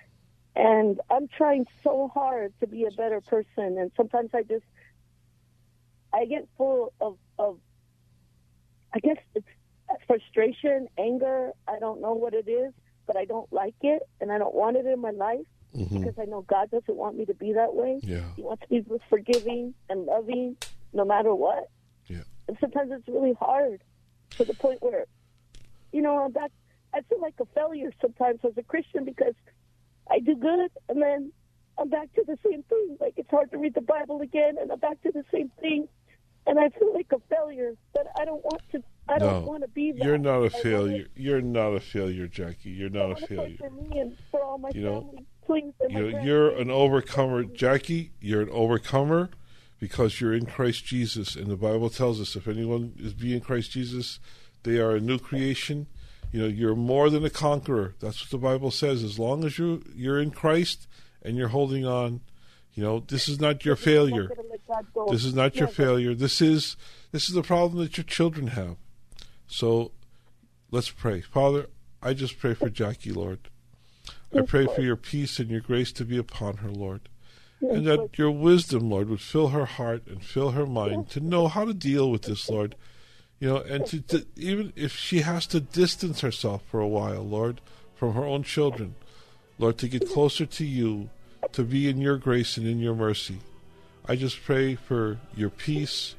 and 0.55 1.01
I'm 1.11 1.29
trying 1.29 1.67
so 1.85 2.09
hard 2.13 2.53
to 2.61 2.67
be 2.67 2.85
a 2.85 2.91
better 2.91 3.21
person. 3.21 3.79
And 3.79 3.91
sometimes 3.97 4.31
I 4.35 4.43
just 4.43 4.65
I 6.13 6.25
get 6.27 6.49
full 6.57 6.93
of 7.01 7.17
of 7.39 7.59
I 8.95 8.99
guess 9.01 9.19
it's 9.35 9.47
frustration, 10.07 10.89
anger. 10.99 11.53
I 11.69 11.79
don't 11.79 12.01
know 12.01 12.15
what 12.15 12.35
it 12.35 12.49
is, 12.49 12.73
but 13.07 13.17
I 13.17 13.25
don't 13.25 13.51
like 13.53 13.75
it, 13.83 14.03
and 14.21 14.33
I 14.33 14.39
don't 14.39 14.55
want 14.55 14.77
it 14.77 14.87
in 14.87 15.01
my 15.01 15.11
life 15.11 15.47
Mhm. 15.75 16.01
because 16.01 16.19
I 16.19 16.25
know 16.25 16.41
God 16.43 16.71
doesn't 16.71 16.97
want 16.97 17.17
me 17.17 17.25
to 17.27 17.35
be 17.35 17.53
that 17.53 17.75
way. 17.75 18.01
Yeah. 18.03 18.25
He 18.35 18.43
wants 18.43 18.69
me 18.71 18.81
to 18.83 18.91
be 18.95 18.99
forgiving 19.11 19.75
and 19.91 20.07
loving 20.07 20.57
no 20.93 21.05
matter 21.05 21.35
what. 21.35 21.69
And 22.49 22.57
sometimes 22.61 22.93
it's 22.93 23.09
really 23.09 23.35
hard 23.35 23.83
to 24.31 24.45
the 24.45 24.55
point 24.55 24.83
where, 24.83 25.07
you 25.93 26.03
know, 26.03 26.19
I'm 26.19 26.33
back. 26.33 26.53
I 26.95 27.01
feel 27.03 27.21
like 27.21 27.35
a 27.41 27.47
failure 27.55 27.91
sometimes 28.01 28.41
as 28.45 28.57
a 28.57 28.63
Christian 28.63 29.05
because 29.05 29.35
I 30.11 30.21
do 30.21 30.35
good 30.37 30.71
and 30.89 31.03
then 31.03 31.33
I'm 31.79 31.89
back 31.89 32.13
to 32.15 32.25
the 32.27 32.39
same 32.49 32.63
thing. 32.65 32.97
Like 33.01 33.15
it's 33.17 33.31
hard 33.31 33.51
to 33.51 33.59
read 33.59 33.75
the 33.75 33.81
Bible 33.81 34.21
again 34.21 34.57
and 34.61 34.71
I'm 34.71 34.79
back 34.79 35.03
to 35.03 35.13
the 35.13 35.25
same 35.33 35.51
thing. 35.61 35.89
And 36.47 36.61
I 36.61 36.69
feel 36.69 36.95
like 36.95 37.11
a 37.13 37.19
failure, 37.29 37.73
but 37.93 38.07
I 38.19 38.25
don't 38.25 38.45
want 38.45 38.63
to. 38.71 38.83
I 39.09 39.19
don't 39.19 39.45
no, 39.45 39.49
want 39.49 39.63
to 39.63 39.69
be 39.69 39.93
that. 39.93 40.05
you're 40.05 40.17
not 40.17 40.43
a 40.43 40.51
failure. 40.51 41.07
You're 41.17 41.41
not 41.41 41.71
a 41.71 41.81
failure, 41.81 42.29
Jackie. 42.29 42.71
You're 42.71 42.89
not 42.89 43.21
a 43.21 43.27
failure. 43.27 43.57
for 43.59 43.71
me 43.71 43.99
and 43.99 44.17
for 44.31 44.45
all 44.45 44.57
my 44.57 44.71
You 44.73 44.83
know, 44.83 45.01
family, 45.01 45.27
please. 45.45 45.73
You 45.89 46.13
know, 46.13 46.23
you're 46.23 46.51
an 46.51 46.71
overcomer, 46.71 47.43
Jackie. 47.43 48.13
You're 48.21 48.43
an 48.43 48.51
overcomer 48.51 49.31
because 49.79 50.21
you're 50.21 50.35
in 50.35 50.47
Christ 50.47 50.85
Jesus, 50.87 51.37
and 51.37 51.47
the 51.49 51.57
Bible 51.57 51.91
tells 51.91 52.21
us 52.21 52.37
if 52.37 52.49
anyone 52.49 52.95
is 52.99 53.13
being 53.13 53.41
Christ 53.41 53.73
Jesus, 53.73 54.19
they 54.63 54.79
are 54.79 54.97
a 54.97 55.01
new 55.01 55.19
creation. 55.19 55.87
You 56.33 56.43
know, 56.43 56.49
you're 56.49 56.75
more 56.75 57.11
than 57.11 57.25
a 57.25 57.31
conqueror. 57.31 57.95
That's 58.01 58.21
what 58.21 58.31
the 58.31 58.39
Bible 58.39 58.71
says. 58.71 59.05
As 59.05 59.19
long 59.19 59.45
as 59.45 59.59
you 59.59 59.83
you're 59.95 60.21
in 60.21 60.31
Christ 60.31 60.87
and 61.23 61.37
you're 61.37 61.49
holding 61.49 61.87
on, 61.87 62.21
you 62.75 62.83
know, 62.83 63.01
this 63.01 63.29
is 63.29 63.41
not 63.41 63.65
your 63.65 63.77
failure. 63.77 64.23
I'm 64.23 64.29
not 64.29 64.37
gonna 64.37 64.49
let 64.51 64.67
God 64.67 64.87
go. 64.95 65.07
This 65.11 65.25
is 65.25 65.35
not 65.35 65.57
your 65.57 65.69
failure. 65.69 66.15
This 66.15 66.41
is 66.41 66.77
this 67.13 67.29
is 67.29 67.35
the 67.35 67.43
problem 67.43 67.83
that 67.83 67.97
your 67.97 68.05
children 68.05 68.49
have. 68.49 68.77
So 69.47 69.93
let's 70.71 70.91
pray. 70.91 71.21
Father, 71.21 71.67
I 72.03 72.13
just 72.13 72.39
pray 72.39 72.55
for 72.55 72.69
Jackie, 72.69 73.13
Lord. 73.13 73.39
I 74.37 74.43
pray 74.43 74.67
for 74.67 74.83
your 74.83 74.97
peace 74.97 75.39
and 75.39 75.49
your 75.49 75.61
grace 75.61 75.93
to 75.93 76.05
be 76.05 76.19
upon 76.19 76.59
her, 76.59 76.71
Lord. 76.71 77.09
And 77.61 77.87
that 77.87 78.19
your 78.19 78.31
wisdom, 78.31 78.91
Lord, 78.91 79.09
would 79.09 79.21
fill 79.21 79.49
her 79.49 79.65
heart 79.65 80.03
and 80.07 80.23
fill 80.23 80.51
her 80.51 80.67
mind 80.67 81.09
to 81.11 81.21
know 81.21 81.49
how 81.49 81.65
to 81.65 81.73
deal 81.73 82.11
with 82.11 82.23
this, 82.23 82.51
Lord. 82.51 82.75
You 83.41 83.49
know, 83.49 83.57
and 83.59 83.87
to, 83.87 84.01
to 84.03 84.27
even 84.37 84.73
if 84.77 84.95
she 84.95 85.21
has 85.21 85.47
to 85.49 85.61
distance 85.61 86.21
herself 86.21 86.63
for 86.71 86.81
a 86.81 86.89
while, 86.89 87.23
Lord, 87.23 87.61
from 87.95 88.15
her 88.15 88.25
own 88.25 88.43
children, 88.43 88.95
Lord, 89.59 89.79
to 89.79 89.89
get 89.89 90.09
closer 90.09 90.45
to 90.47 90.65
you, 90.65 91.09
to 91.53 91.63
be 91.63 91.89
in 91.89 92.01
your 92.01 92.19
grace 92.19 92.57
and 92.57 92.67
in 92.67 92.79
your 92.79 92.95
mercy. 92.95 93.39
I 94.07 94.17
just 94.17 94.43
pray 94.45 94.75
for 94.75 95.19
your 95.35 95.51
peace. 95.51 96.15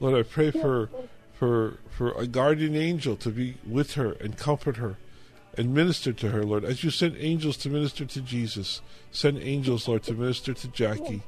Lord, 0.00 0.18
I 0.18 0.22
pray 0.22 0.50
for 0.50 0.88
for 1.34 1.78
for 1.90 2.12
a 2.12 2.26
guardian 2.26 2.76
angel 2.76 3.16
to 3.16 3.30
be 3.30 3.56
with 3.66 3.94
her 3.94 4.12
and 4.12 4.36
comfort 4.36 4.76
her 4.76 4.96
and 5.56 5.74
minister 5.74 6.12
to 6.12 6.30
her, 6.30 6.44
Lord. 6.44 6.64
As 6.64 6.82
you 6.82 6.90
sent 6.90 7.16
angels 7.18 7.56
to 7.58 7.70
minister 7.70 8.04
to 8.04 8.20
Jesus, 8.20 8.80
send 9.10 9.38
angels, 9.38 9.86
Lord, 9.86 10.02
to 10.04 10.14
minister 10.14 10.54
to 10.54 10.68
Jackie. 10.68 11.22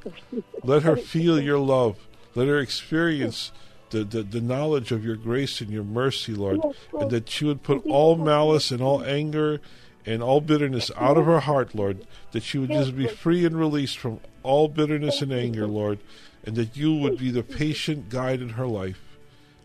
Let 0.62 0.82
her 0.82 0.96
feel 0.96 1.40
your 1.40 1.58
love. 1.58 1.98
Let 2.34 2.48
her 2.48 2.58
experience 2.58 3.52
the, 3.90 4.02
the, 4.04 4.22
the 4.22 4.40
knowledge 4.40 4.90
of 4.92 5.04
your 5.04 5.16
grace 5.16 5.60
and 5.60 5.70
your 5.70 5.84
mercy, 5.84 6.34
Lord, 6.34 6.60
and 6.98 7.10
that 7.10 7.28
she 7.28 7.44
would 7.44 7.62
put 7.62 7.86
all 7.86 8.16
malice 8.16 8.70
and 8.70 8.82
all 8.82 9.04
anger 9.04 9.60
and 10.06 10.22
all 10.22 10.40
bitterness 10.40 10.90
out 10.96 11.16
of 11.16 11.26
her 11.26 11.40
heart, 11.40 11.74
Lord, 11.74 12.06
that 12.32 12.42
she 12.42 12.58
would 12.58 12.70
just 12.70 12.96
be 12.96 13.06
free 13.06 13.44
and 13.44 13.58
released 13.58 13.98
from 13.98 14.20
all 14.42 14.68
bitterness 14.68 15.22
and 15.22 15.32
anger, 15.32 15.66
Lord, 15.66 15.98
and 16.44 16.56
that 16.56 16.76
you 16.76 16.94
would 16.94 17.18
be 17.18 17.30
the 17.30 17.42
patient 17.42 18.08
guide 18.10 18.42
in 18.42 18.50
her 18.50 18.66
life. 18.66 19.00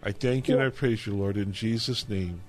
I 0.01 0.11
thank 0.11 0.47
you 0.47 0.55
and 0.55 0.63
I 0.63 0.69
praise 0.69 1.05
you, 1.05 1.13
Lord, 1.13 1.35
in 1.35 1.51
Jesus' 1.51 2.07
name. 2.07 2.41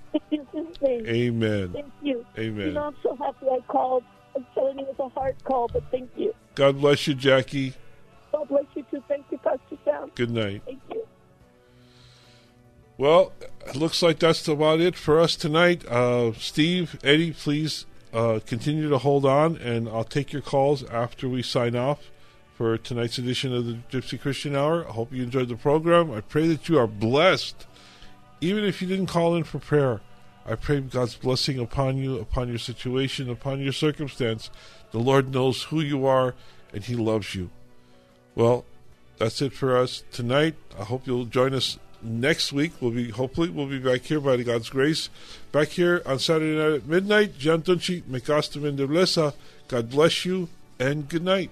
Name. 0.81 1.05
Amen. 1.05 1.73
Thank 1.73 1.91
you. 2.01 2.25
Amen. 2.37 2.67
You 2.67 2.73
know, 2.73 2.83
I'm 2.83 2.95
so 3.03 3.15
happy 3.15 3.47
I 3.51 3.59
called. 3.67 4.03
I'm 4.35 4.45
telling 4.53 4.79
you, 4.79 4.85
it 4.85 4.97
was 4.97 5.11
a 5.11 5.19
hard 5.19 5.43
call, 5.43 5.67
but 5.67 5.83
thank 5.91 6.09
you. 6.15 6.33
God 6.55 6.79
bless 6.79 7.07
you, 7.07 7.13
Jackie. 7.13 7.73
God 8.31 8.47
bless 8.47 8.65
you 8.75 8.85
too. 8.89 9.03
Thank 9.07 9.25
you, 9.29 9.37
Pastor 9.39 9.77
Sam. 9.83 10.11
Good 10.15 10.31
night. 10.31 10.61
Thank 10.65 10.81
you. 10.91 11.05
Well, 12.97 13.33
it 13.65 13.75
looks 13.75 14.01
like 14.01 14.19
that's 14.19 14.47
about 14.47 14.79
it 14.79 14.95
for 14.95 15.19
us 15.19 15.35
tonight. 15.35 15.85
Uh, 15.87 16.33
Steve, 16.33 16.99
Eddie, 17.03 17.31
please 17.31 17.85
uh, 18.13 18.39
continue 18.45 18.89
to 18.89 18.99
hold 18.99 19.25
on, 19.25 19.57
and 19.57 19.89
I'll 19.89 20.03
take 20.03 20.31
your 20.31 20.41
calls 20.41 20.83
after 20.83 21.27
we 21.27 21.41
sign 21.41 21.75
off 21.75 22.11
for 22.55 22.77
tonight's 22.77 23.17
edition 23.17 23.55
of 23.55 23.65
the 23.65 23.79
Gypsy 23.89 24.21
Christian 24.21 24.55
Hour. 24.55 24.87
I 24.87 24.91
hope 24.91 25.11
you 25.11 25.23
enjoyed 25.23 25.49
the 25.49 25.55
program. 25.55 26.11
I 26.11 26.21
pray 26.21 26.47
that 26.47 26.69
you 26.69 26.77
are 26.77 26.85
blessed, 26.87 27.65
even 28.39 28.63
if 28.63 28.81
you 28.81 28.87
didn't 28.87 29.07
call 29.07 29.35
in 29.35 29.45
for 29.45 29.57
prayer. 29.57 30.01
I 30.45 30.55
pray 30.55 30.81
God's 30.81 31.15
blessing 31.15 31.59
upon 31.59 31.97
you, 31.97 32.19
upon 32.19 32.49
your 32.49 32.57
situation, 32.57 33.29
upon 33.29 33.61
your 33.61 33.73
circumstance. 33.73 34.49
The 34.91 34.99
Lord 34.99 35.31
knows 35.31 35.63
who 35.63 35.81
you 35.81 36.05
are, 36.05 36.35
and 36.73 36.83
He 36.83 36.95
loves 36.95 37.35
you. 37.35 37.49
Well, 38.35 38.65
that's 39.17 39.41
it 39.41 39.53
for 39.53 39.77
us 39.77 40.03
tonight. 40.11 40.55
I 40.79 40.83
hope 40.83 41.05
you'll 41.05 41.25
join 41.25 41.53
us 41.53 41.77
next 42.01 42.51
week. 42.51 42.73
We'll 42.81 42.91
be 42.91 43.09
hopefully 43.09 43.49
we'll 43.49 43.67
be 43.67 43.79
back 43.79 44.01
here 44.01 44.19
by 44.19 44.41
God's 44.41 44.69
grace. 44.69 45.09
Back 45.51 45.69
here 45.69 46.01
on 46.05 46.19
Saturday 46.19 46.57
night 46.57 46.75
at 46.81 46.87
midnight. 46.87 47.37
Jan 47.37 47.61
Tunchi, 47.61 48.01
Mekastam 48.03 48.65
in 48.65 49.33
God 49.67 49.89
bless 49.89 50.25
you 50.25 50.49
and 50.79 51.07
good 51.07 51.23
night. 51.23 51.51